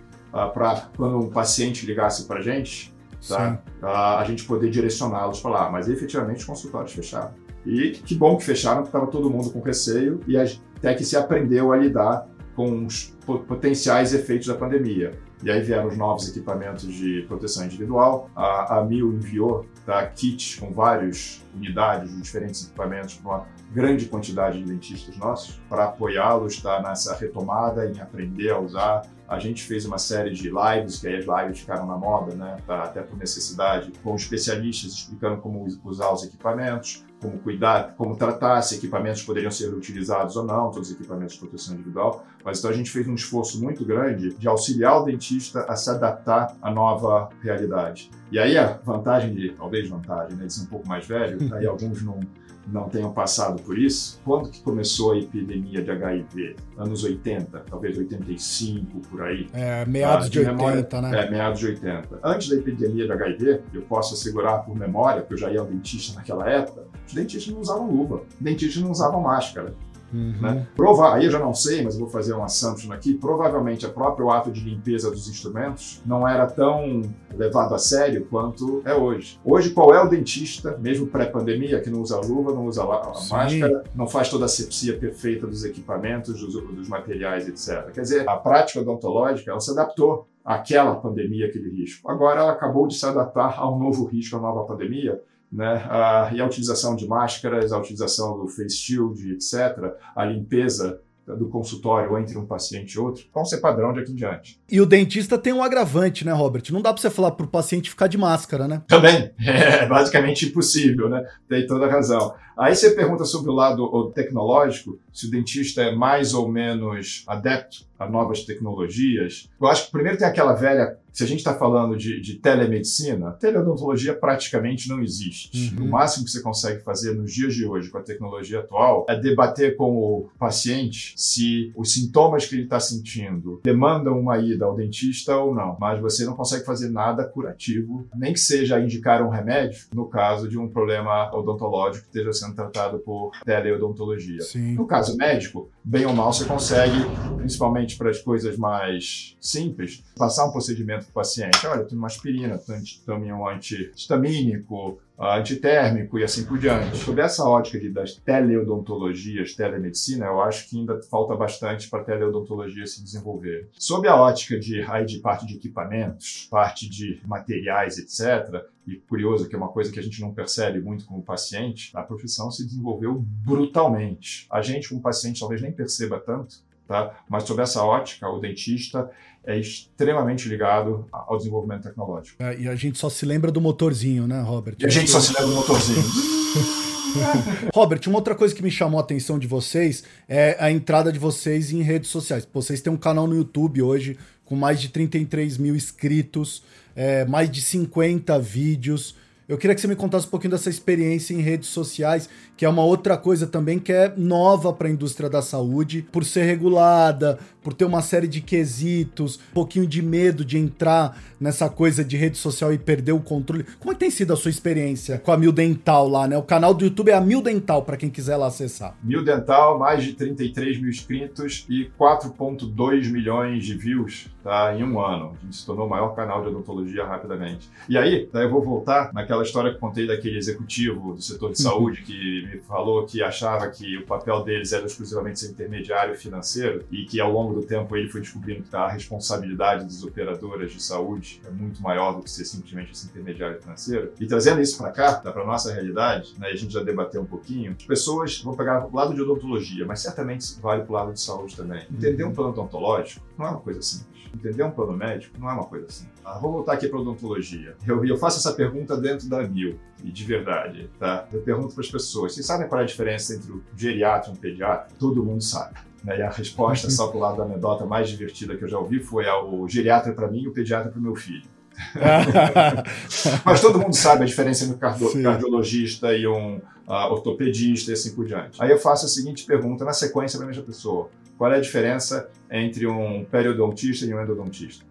para 0.52 0.88
quando 0.96 1.18
um 1.18 1.30
paciente 1.30 1.86
ligasse 1.86 2.26
para 2.26 2.40
a 2.40 2.42
gente, 2.42 2.92
tá? 3.28 3.62
Ah, 3.82 4.18
a 4.18 4.24
gente 4.24 4.44
poder 4.44 4.68
direcioná-los 4.68 5.40
para 5.40 5.50
lá. 5.50 5.70
Mas 5.70 5.88
efetivamente 5.88 6.38
os 6.38 6.44
consultórios 6.44 6.92
fecharam. 6.92 7.32
E 7.66 7.92
que 7.92 8.14
bom 8.14 8.36
que 8.36 8.44
fecharam, 8.44 8.82
porque 8.82 8.96
estava 8.96 9.06
todo 9.10 9.30
mundo 9.30 9.50
com 9.50 9.60
receio 9.60 10.20
e 10.26 10.36
até 10.36 10.94
que 10.94 11.04
se 11.04 11.16
aprendeu 11.16 11.72
a 11.72 11.76
lidar 11.76 12.28
com 12.54 12.84
os 12.86 13.16
po- 13.24 13.40
potenciais 13.40 14.14
efeitos 14.14 14.46
da 14.46 14.54
pandemia. 14.54 15.12
E 15.42 15.50
aí 15.50 15.60
vieram 15.60 15.88
os 15.88 15.96
novos 15.96 16.28
equipamentos 16.28 16.92
de 16.94 17.22
proteção 17.28 17.64
individual. 17.64 18.30
A, 18.34 18.78
a 18.78 18.84
Mil 18.84 19.12
enviou 19.12 19.66
tá, 19.84 20.06
kits 20.06 20.54
com 20.58 20.72
várias 20.72 21.44
unidades 21.54 22.14
de 22.14 22.22
diferentes 22.22 22.64
equipamentos 22.64 23.14
para 23.14 23.30
uma 23.30 23.46
grande 23.72 24.06
quantidade 24.06 24.58
de 24.58 24.64
dentistas 24.64 25.16
nossos, 25.18 25.60
para 25.68 25.84
apoiá-los 25.84 26.62
tá, 26.62 26.80
nessa 26.80 27.14
retomada, 27.16 27.90
em 27.90 28.00
aprender 28.00 28.50
a 28.50 28.58
usar. 28.58 29.02
A 29.28 29.38
gente 29.38 29.62
fez 29.64 29.84
uma 29.84 29.98
série 29.98 30.30
de 30.30 30.48
lives, 30.50 31.00
que 31.00 31.08
aí 31.08 31.16
as 31.16 31.24
lives 31.26 31.60
ficaram 31.60 31.86
na 31.86 31.96
moda, 31.96 32.34
né, 32.34 32.56
tá, 32.66 32.84
até 32.84 33.02
por 33.02 33.18
necessidade, 33.18 33.92
com 34.02 34.14
especialistas 34.14 34.92
explicando 34.92 35.38
como 35.38 35.64
us- 35.64 35.78
usar 35.84 36.10
os 36.12 36.24
equipamentos, 36.24 37.04
como 37.24 37.38
cuidar, 37.38 37.94
como 37.96 38.16
tratar, 38.16 38.60
se 38.60 38.76
equipamentos 38.76 39.22
poderiam 39.22 39.50
ser 39.50 39.72
utilizados 39.72 40.36
ou 40.36 40.44
não, 40.44 40.70
todos 40.70 40.90
os 40.90 40.94
equipamentos 40.94 41.34
de 41.34 41.40
proteção 41.40 41.74
individual. 41.74 42.26
Mas 42.44 42.58
então 42.58 42.70
a 42.70 42.74
gente 42.74 42.90
fez 42.90 43.08
um 43.08 43.14
esforço 43.14 43.62
muito 43.62 43.82
grande 43.82 44.34
de 44.34 44.46
auxiliar 44.46 45.00
o 45.00 45.04
dentista 45.04 45.64
a 45.66 45.74
se 45.74 45.88
adaptar 45.88 46.54
à 46.60 46.70
nova 46.70 47.30
realidade. 47.40 48.10
E 48.30 48.38
aí 48.38 48.58
a 48.58 48.78
vantagem 48.84 49.34
de, 49.34 49.50
talvez 49.52 49.88
vantagem, 49.88 50.36
né, 50.36 50.44
de 50.44 50.52
ser 50.52 50.64
um 50.64 50.66
pouco 50.66 50.86
mais 50.86 51.06
velho, 51.06 51.38
aí 51.54 51.64
alguns 51.66 52.02
não, 52.02 52.20
não 52.66 52.88
tenham 52.88 53.12
passado 53.12 53.60
por 53.62 53.78
isso. 53.78 54.20
Quando 54.24 54.50
que 54.50 54.60
começou 54.62 55.12
a 55.12 55.18
epidemia 55.18 55.82
de 55.82 55.90
HIV? 55.90 56.56
Anos 56.78 57.04
80, 57.04 57.64
talvez 57.68 57.96
85, 57.96 59.00
por 59.08 59.22
aí. 59.22 59.48
É, 59.52 59.84
meados 59.86 60.26
Ah, 60.26 60.28
de 60.28 60.32
de 60.32 60.38
80, 60.40 60.56
memória, 60.56 61.10
né? 61.10 61.26
É, 61.26 61.30
meados 61.30 61.60
de 61.60 61.66
80. 61.66 62.20
Antes 62.22 62.48
da 62.48 62.56
epidemia 62.56 63.06
de 63.06 63.12
HIV, 63.12 63.60
eu 63.72 63.82
posso 63.82 64.14
assegurar 64.14 64.64
por 64.64 64.76
memória, 64.76 65.20
porque 65.22 65.34
eu 65.34 65.38
já 65.38 65.50
ia 65.50 65.60
ao 65.60 65.66
dentista 65.66 66.16
naquela 66.18 66.48
época, 66.48 66.84
os 67.06 67.12
dentistas 67.14 67.52
não 67.52 67.60
usavam 67.60 67.90
luva, 67.90 68.16
os 68.16 68.40
dentistas 68.40 68.82
não 68.82 68.90
usavam 68.90 69.20
máscara. 69.20 69.74
Uhum. 70.14 70.40
Né? 70.40 70.66
Prova 70.76 71.14
aí 71.14 71.24
eu 71.24 71.30
já 71.30 71.40
não 71.40 71.52
sei, 71.52 71.82
mas 71.82 71.98
vou 71.98 72.08
fazer 72.08 72.34
um 72.34 72.44
assumption 72.44 72.92
aqui. 72.92 73.14
Provavelmente, 73.14 73.84
o 73.84 73.90
próprio 73.90 74.30
ato 74.30 74.50
de 74.50 74.60
limpeza 74.60 75.10
dos 75.10 75.28
instrumentos 75.28 76.00
não 76.06 76.26
era 76.26 76.46
tão 76.46 77.02
levado 77.36 77.74
a 77.74 77.78
sério 77.78 78.24
quanto 78.30 78.80
é 78.84 78.94
hoje. 78.94 79.40
Hoje, 79.44 79.70
qual 79.70 79.92
é 79.92 80.00
o 80.00 80.08
dentista, 80.08 80.78
mesmo 80.78 81.08
pré-pandemia, 81.08 81.80
que 81.80 81.90
não 81.90 82.00
usa 82.00 82.20
luva, 82.20 82.52
não 82.52 82.66
usa 82.66 82.84
máscara, 82.84 83.82
não 83.94 84.06
faz 84.06 84.28
toda 84.28 84.44
a 84.44 84.48
sepsia 84.48 84.96
perfeita 84.96 85.46
dos 85.48 85.64
equipamentos, 85.64 86.40
dos, 86.40 86.54
dos 86.54 86.88
materiais, 86.88 87.48
etc. 87.48 87.90
Quer 87.92 88.02
dizer, 88.02 88.28
a 88.28 88.36
prática 88.36 88.80
odontológica 88.80 89.50
ela 89.50 89.60
se 89.60 89.72
adaptou 89.72 90.28
àquela 90.44 90.94
pandemia, 90.96 91.46
aquele 91.46 91.70
risco. 91.70 92.08
Agora, 92.08 92.40
ela 92.40 92.52
acabou 92.52 92.86
de 92.86 92.94
se 92.94 93.04
adaptar 93.04 93.58
ao 93.58 93.78
novo 93.78 94.04
risco, 94.04 94.36
à 94.36 94.40
nova 94.40 94.64
pandemia, 94.64 95.20
né? 95.54 95.86
Ah, 95.88 96.30
e 96.34 96.40
a 96.40 96.46
utilização 96.46 96.96
de 96.96 97.06
máscaras, 97.06 97.72
a 97.72 97.78
utilização 97.78 98.36
do 98.36 98.48
face 98.48 98.76
shield, 98.76 99.32
etc., 99.32 99.94
a 100.16 100.24
limpeza 100.24 101.00
do 101.26 101.48
consultório 101.48 102.18
entre 102.18 102.36
um 102.36 102.44
paciente 102.44 102.94
e 102.94 102.98
outro, 102.98 103.24
vão 103.32 103.44
ser 103.44 103.58
padrão 103.58 103.92
de 103.92 104.00
aqui 104.00 104.12
em 104.12 104.14
diante. 104.14 104.60
E 104.70 104.80
o 104.80 104.84
dentista 104.84 105.38
tem 105.38 105.52
um 105.52 105.62
agravante, 105.62 106.24
né, 106.24 106.32
Robert? 106.32 106.64
Não 106.70 106.82
dá 106.82 106.92
pra 106.92 107.00
você 107.00 107.08
falar 107.08 107.30
pro 107.30 107.46
paciente 107.46 107.88
ficar 107.88 108.08
de 108.08 108.18
máscara, 108.18 108.68
né? 108.68 108.82
Também, 108.86 109.30
é 109.40 109.86
basicamente 109.86 110.46
impossível, 110.46 111.08
né? 111.08 111.24
Tem 111.48 111.66
toda 111.66 111.86
a 111.86 111.90
razão. 111.90 112.34
Aí 112.58 112.74
você 112.74 112.90
pergunta 112.90 113.24
sobre 113.24 113.50
o 113.50 113.54
lado 113.54 113.82
o, 113.84 114.10
tecnológico, 114.10 114.98
se 115.14 115.28
o 115.28 115.30
dentista 115.30 115.80
é 115.80 115.94
mais 115.94 116.34
ou 116.34 116.48
menos 116.48 117.22
adepto 117.26 117.86
a 117.98 118.08
novas 118.08 118.42
tecnologias. 118.44 119.48
Eu 119.60 119.66
acho 119.68 119.86
que 119.86 119.92
primeiro 119.92 120.18
tem 120.18 120.26
aquela 120.26 120.52
velha, 120.52 120.98
se 121.12 121.22
a 121.22 121.26
gente 121.26 121.38
está 121.38 121.54
falando 121.54 121.96
de, 121.96 122.20
de 122.20 122.34
telemedicina, 122.34 123.30
teleodontologia 123.32 124.14
praticamente 124.14 124.88
não 124.88 125.00
existe. 125.00 125.76
Uhum. 125.76 125.86
O 125.86 125.90
máximo 125.90 126.24
que 126.24 126.30
você 126.32 126.42
consegue 126.42 126.82
fazer 126.82 127.14
nos 127.14 127.32
dias 127.32 127.54
de 127.54 127.64
hoje 127.64 127.88
com 127.88 127.98
a 127.98 128.02
tecnologia 128.02 128.60
atual 128.60 129.06
é 129.08 129.18
debater 129.18 129.76
com 129.76 129.96
o 129.96 130.28
paciente 130.38 131.14
se 131.16 131.72
os 131.76 131.92
sintomas 131.92 132.46
que 132.46 132.56
ele 132.56 132.64
está 132.64 132.80
sentindo 132.80 133.60
demandam 133.62 134.18
uma 134.18 134.38
ida 134.38 134.64
ao 134.64 134.74
dentista 134.74 135.36
ou 135.36 135.54
não. 135.54 135.76
Mas 135.80 136.00
você 136.00 136.24
não 136.24 136.34
consegue 136.34 136.64
fazer 136.64 136.90
nada 136.90 137.24
curativo, 137.24 138.08
nem 138.16 138.32
que 138.32 138.40
seja 138.40 138.80
indicar 138.80 139.22
um 139.22 139.28
remédio 139.28 139.84
no 139.94 140.08
caso 140.08 140.48
de 140.48 140.58
um 140.58 140.68
problema 140.68 141.32
odontológico 141.32 142.08
que 142.10 142.18
esteja 142.18 142.32
sendo 142.32 142.56
tratado 142.56 142.98
por 142.98 143.30
teleodontologia. 143.44 144.42
Sim. 144.42 144.74
No 144.74 144.86
caso 144.86 145.03
médico, 145.12 145.70
bem 145.82 146.06
ou 146.06 146.12
mal 146.12 146.32
você 146.32 146.44
consegue, 146.44 146.96
principalmente 147.36 147.96
para 147.96 148.10
as 148.10 148.20
coisas 148.20 148.56
mais 148.56 149.36
simples, 149.40 150.02
passar 150.16 150.46
um 150.46 150.52
procedimento 150.52 151.04
para 151.04 151.10
o 151.10 151.14
paciente. 151.14 151.66
Olha, 151.66 151.84
tem 151.84 151.98
uma 151.98 152.06
aspirina, 152.06 152.60
tome 153.04 153.32
um 153.32 153.46
antihistamínico, 153.48 154.98
antitérmico 155.18 156.18
e 156.18 156.24
assim 156.24 156.44
por 156.44 156.58
diante. 156.58 156.96
Sob 156.96 157.20
essa 157.20 157.44
ótica 157.44 157.78
de, 157.78 157.90
das 157.90 158.14
teleodontologias, 158.16 159.54
telemedicina, 159.54 160.26
eu 160.26 160.40
acho 160.40 160.68
que 160.68 160.78
ainda 160.78 161.00
falta 161.02 161.34
bastante 161.36 161.88
para 161.88 162.00
a 162.00 162.04
teleodontologia 162.04 162.86
se 162.86 163.02
desenvolver. 163.02 163.68
Sob 163.72 164.06
a 164.08 164.16
ótica 164.16 164.58
de, 164.58 164.82
aí, 164.82 165.04
de 165.04 165.18
parte 165.18 165.46
de 165.46 165.54
equipamentos, 165.54 166.48
parte 166.50 166.88
de 166.88 167.20
materiais, 167.26 167.98
etc., 167.98 168.64
e 168.86 168.96
curioso 168.96 169.48
que 169.48 169.54
é 169.54 169.58
uma 169.58 169.68
coisa 169.68 169.90
que 169.90 169.98
a 169.98 170.02
gente 170.02 170.20
não 170.20 170.34
percebe 170.34 170.78
muito 170.78 171.06
como 171.06 171.22
paciente, 171.22 171.90
a 171.94 172.02
profissão 172.02 172.50
se 172.50 172.66
desenvolveu 172.66 173.14
brutalmente. 173.14 174.46
A 174.50 174.60
gente, 174.60 174.90
como 174.90 175.00
paciente, 175.00 175.40
talvez 175.40 175.62
nem 175.62 175.72
perceba 175.72 176.20
tanto, 176.20 176.56
Tá? 176.86 177.18
Mas 177.28 177.44
sob 177.44 177.62
essa 177.62 177.82
ótica, 177.82 178.28
o 178.28 178.38
dentista 178.38 179.10
é 179.46 179.58
extremamente 179.58 180.48
ligado 180.48 181.06
ao 181.12 181.36
desenvolvimento 181.36 181.84
tecnológico. 181.84 182.42
É, 182.42 182.58
e 182.58 182.68
a 182.68 182.74
gente 182.74 182.98
só 182.98 183.08
se 183.08 183.24
lembra 183.26 183.50
do 183.50 183.60
motorzinho, 183.60 184.26
né, 184.26 184.40
Robert? 184.40 184.76
E 184.78 184.86
a 184.86 184.88
gente 184.88 185.10
só 185.10 185.20
se 185.20 185.32
lembra 185.32 185.48
do 185.48 185.54
motorzinho. 185.54 186.02
Robert, 187.72 188.00
uma 188.06 188.16
outra 188.16 188.34
coisa 188.34 188.54
que 188.54 188.62
me 188.62 188.70
chamou 188.70 188.98
a 188.98 189.02
atenção 189.02 189.38
de 189.38 189.46
vocês 189.46 190.04
é 190.28 190.56
a 190.58 190.70
entrada 190.70 191.12
de 191.12 191.18
vocês 191.18 191.72
em 191.72 191.82
redes 191.82 192.10
sociais. 192.10 192.46
Vocês 192.52 192.80
têm 192.80 192.92
um 192.92 192.96
canal 192.96 193.26
no 193.26 193.36
YouTube 193.36 193.82
hoje 193.82 194.18
com 194.44 194.56
mais 194.56 194.80
de 194.80 194.88
33 194.88 195.56
mil 195.58 195.74
inscritos, 195.74 196.62
é, 196.94 197.24
mais 197.24 197.50
de 197.50 197.60
50 197.60 198.38
vídeos. 198.38 199.14
Eu 199.46 199.58
queria 199.58 199.74
que 199.74 199.80
você 199.82 199.86
me 199.86 199.94
contasse 199.94 200.26
um 200.26 200.30
pouquinho 200.30 200.52
dessa 200.52 200.70
experiência 200.70 201.34
em 201.34 201.40
redes 201.40 201.68
sociais, 201.68 202.30
que 202.56 202.64
é 202.64 202.68
uma 202.68 202.82
outra 202.82 203.14
coisa 203.18 203.46
também 203.46 203.78
que 203.78 203.92
é 203.92 204.10
nova 204.16 204.72
para 204.72 204.88
a 204.88 204.90
indústria 204.90 205.28
da 205.28 205.42
saúde, 205.42 206.06
por 206.10 206.24
ser 206.24 206.44
regulada, 206.44 207.38
por 207.62 207.74
ter 207.74 207.84
uma 207.84 208.00
série 208.00 208.26
de 208.26 208.40
quesitos, 208.40 209.36
um 209.50 209.54
pouquinho 209.54 209.86
de 209.86 210.00
medo 210.00 210.46
de 210.46 210.56
entrar 210.56 211.20
nessa 211.38 211.68
coisa 211.68 212.02
de 212.02 212.16
rede 212.16 212.38
social 212.38 212.72
e 212.72 212.78
perder 212.78 213.12
o 213.12 213.20
controle. 213.20 213.66
Como 213.78 213.92
é 213.92 213.94
que 213.94 214.00
tem 214.00 214.10
sido 214.10 214.32
a 214.32 214.36
sua 214.36 214.50
experiência 214.50 215.18
com 215.18 215.30
a 215.30 215.36
Mil 215.36 215.52
Dental 215.52 216.08
lá, 216.08 216.26
né? 216.26 216.38
O 216.38 216.42
canal 216.42 216.72
do 216.72 216.82
YouTube 216.82 217.10
é 217.10 217.14
a 217.14 217.20
Mil 217.20 217.42
Dental, 217.42 217.82
para 217.82 217.98
quem 217.98 218.08
quiser 218.08 218.38
lá 218.38 218.46
acessar. 218.46 218.96
Mil 219.02 219.22
Dental, 219.22 219.78
mais 219.78 220.02
de 220.02 220.14
33 220.14 220.80
mil 220.80 220.88
inscritos 220.88 221.66
e 221.68 221.90
4,2 222.00 223.10
milhões 223.10 223.66
de 223.66 223.76
views 223.76 224.33
tá, 224.44 224.74
em 224.74 224.82
um 224.82 225.04
ano. 225.04 225.36
A 225.40 225.44
gente 225.44 225.56
se 225.56 225.66
tornou 225.66 225.86
o 225.86 225.90
maior 225.90 226.14
canal 226.14 226.42
de 226.42 226.48
odontologia 226.48 227.04
rapidamente. 227.04 227.68
E 227.88 227.98
aí, 227.98 228.28
daí 228.32 228.44
eu 228.44 228.50
vou 228.50 228.62
voltar 228.62 229.12
naquela 229.12 229.34
aquela 229.34 229.42
história 229.42 229.74
que 229.74 229.80
contei 229.80 230.06
daquele 230.06 230.38
executivo 230.38 231.14
do 231.14 231.22
setor 231.22 231.52
de 231.52 231.60
saúde 231.60 232.02
que 232.02 232.46
me 232.46 232.60
falou 232.60 233.04
que 233.04 233.22
achava 233.22 233.68
que 233.68 233.98
o 233.98 234.06
papel 234.06 234.42
deles 234.44 234.72
era 234.72 234.86
exclusivamente 234.86 235.40
ser 235.40 235.50
intermediário 235.50 236.14
financeiro 236.16 236.84
e 236.90 237.04
que 237.04 237.20
ao 237.20 237.32
longo 237.32 237.54
do 237.54 237.66
tempo 237.66 237.96
ele 237.96 238.08
foi 238.08 238.20
descobrindo 238.20 238.62
que 238.62 238.76
a 238.76 238.88
responsabilidade 238.88 239.84
das 239.84 240.02
operadoras 240.02 240.72
de 240.72 240.82
saúde 240.82 241.40
é 241.46 241.50
muito 241.50 241.82
maior 241.82 242.14
do 242.14 242.22
que 242.22 242.30
ser 242.30 242.44
simplesmente 242.44 242.92
esse 242.92 243.06
intermediário 243.06 243.60
financeiro. 243.60 244.12
E 244.20 244.26
trazendo 244.26 244.60
isso 244.60 244.78
para 244.78 244.90
cá, 244.90 245.14
para 245.14 245.42
a 245.42 245.46
nossa 245.46 245.72
realidade, 245.72 246.34
né, 246.38 246.48
a 246.48 246.56
gente 246.56 246.72
já 246.72 246.82
debateu 246.82 247.20
um 247.22 247.26
pouquinho, 247.26 247.74
as 247.78 247.86
pessoas 247.86 248.40
vão 248.40 248.54
pegar 248.54 248.86
o 248.86 248.94
lado 248.94 249.14
de 249.14 249.20
odontologia, 249.20 249.84
mas 249.84 250.00
certamente 250.00 250.60
vale 250.60 250.82
para 250.82 250.90
o 250.90 250.94
lado 250.94 251.12
de 251.12 251.20
saúde 251.20 251.56
também. 251.56 251.82
Entender 251.90 252.24
um 252.24 252.32
plano 252.32 252.50
odontológico 252.50 253.24
não 253.36 253.46
é 253.46 253.50
uma 253.50 253.60
coisa 253.60 253.82
simples. 253.82 254.14
Entender 254.34 254.62
um 254.64 254.70
plano 254.70 254.92
médico 254.92 255.38
não 255.38 255.48
é 255.48 255.52
uma 255.52 255.64
coisa 255.64 255.88
simples. 255.88 256.20
Ah, 256.24 256.38
vou 256.38 256.52
voltar 256.52 256.72
aqui 256.72 256.88
para 256.88 256.98
odontologia. 256.98 257.76
Eu, 257.86 258.04
eu 258.04 258.16
faço 258.16 258.38
essa 258.38 258.52
pergunta 258.52 258.96
dentro 258.96 259.28
da 259.28 259.42
Mil, 259.42 259.78
e 260.02 260.10
de 260.10 260.24
verdade, 260.24 260.90
tá? 260.98 261.26
Eu 261.32 261.40
pergunto 261.42 261.74
para 261.74 261.82
as 261.82 261.90
pessoas, 261.90 262.34
vocês 262.34 262.44
sabem 262.44 262.68
qual 262.68 262.80
é 262.80 262.84
a 262.84 262.86
diferença 262.86 263.34
entre 263.34 263.52
o 263.52 263.62
geriatra 263.76 264.30
e 264.30 264.32
um 264.32 264.36
pediatra? 264.36 264.88
Todo 264.98 265.24
mundo 265.24 265.42
sabe. 265.42 265.78
Né? 266.02 266.18
E 266.18 266.22
a 266.22 266.30
resposta, 266.30 266.90
só 266.90 267.08
para 267.08 267.16
o 267.16 267.20
lado 267.20 267.36
da 267.38 267.44
anedota 267.44 267.86
mais 267.86 268.08
divertida 268.08 268.56
que 268.56 268.64
eu 268.64 268.68
já 268.68 268.78
ouvi, 268.78 269.00
foi 269.00 269.26
ah, 269.26 269.42
o 269.42 269.68
geriatra 269.68 270.12
para 270.12 270.28
mim 270.28 270.42
e 270.42 270.48
o 270.48 270.52
pediatra 270.52 270.90
para 270.90 270.98
o 270.98 271.02
meu 271.02 271.14
filho. 271.14 271.54
Mas 273.44 273.60
todo 273.60 273.80
mundo 273.80 273.94
sabe 273.94 274.22
a 274.22 274.26
diferença 274.26 274.64
entre 274.64 274.76
um 274.76 275.22
cardiologista 275.22 276.16
e 276.16 276.26
um 276.26 276.56
uh, 276.86 277.10
ortopedista 277.10 277.90
e 277.90 277.94
assim 277.94 278.14
por 278.14 278.26
diante. 278.26 278.62
Aí 278.62 278.70
eu 278.70 278.78
faço 278.78 279.06
a 279.06 279.08
seguinte 279.08 279.44
pergunta 279.44 279.84
na 279.84 279.92
sequência 279.92 280.38
para 280.38 280.46
a 280.46 280.48
mesma 280.48 280.62
pessoa: 280.62 281.10
qual 281.36 281.52
é 281.52 281.56
a 281.56 281.60
diferença 281.60 282.28
entre 282.50 282.86
um 282.86 283.24
periodontista 283.24 284.06
e 284.06 284.14
um 284.14 284.22
endodontista? 284.22 284.84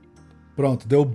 Pronto, 0.55 0.87
deu 0.87 1.11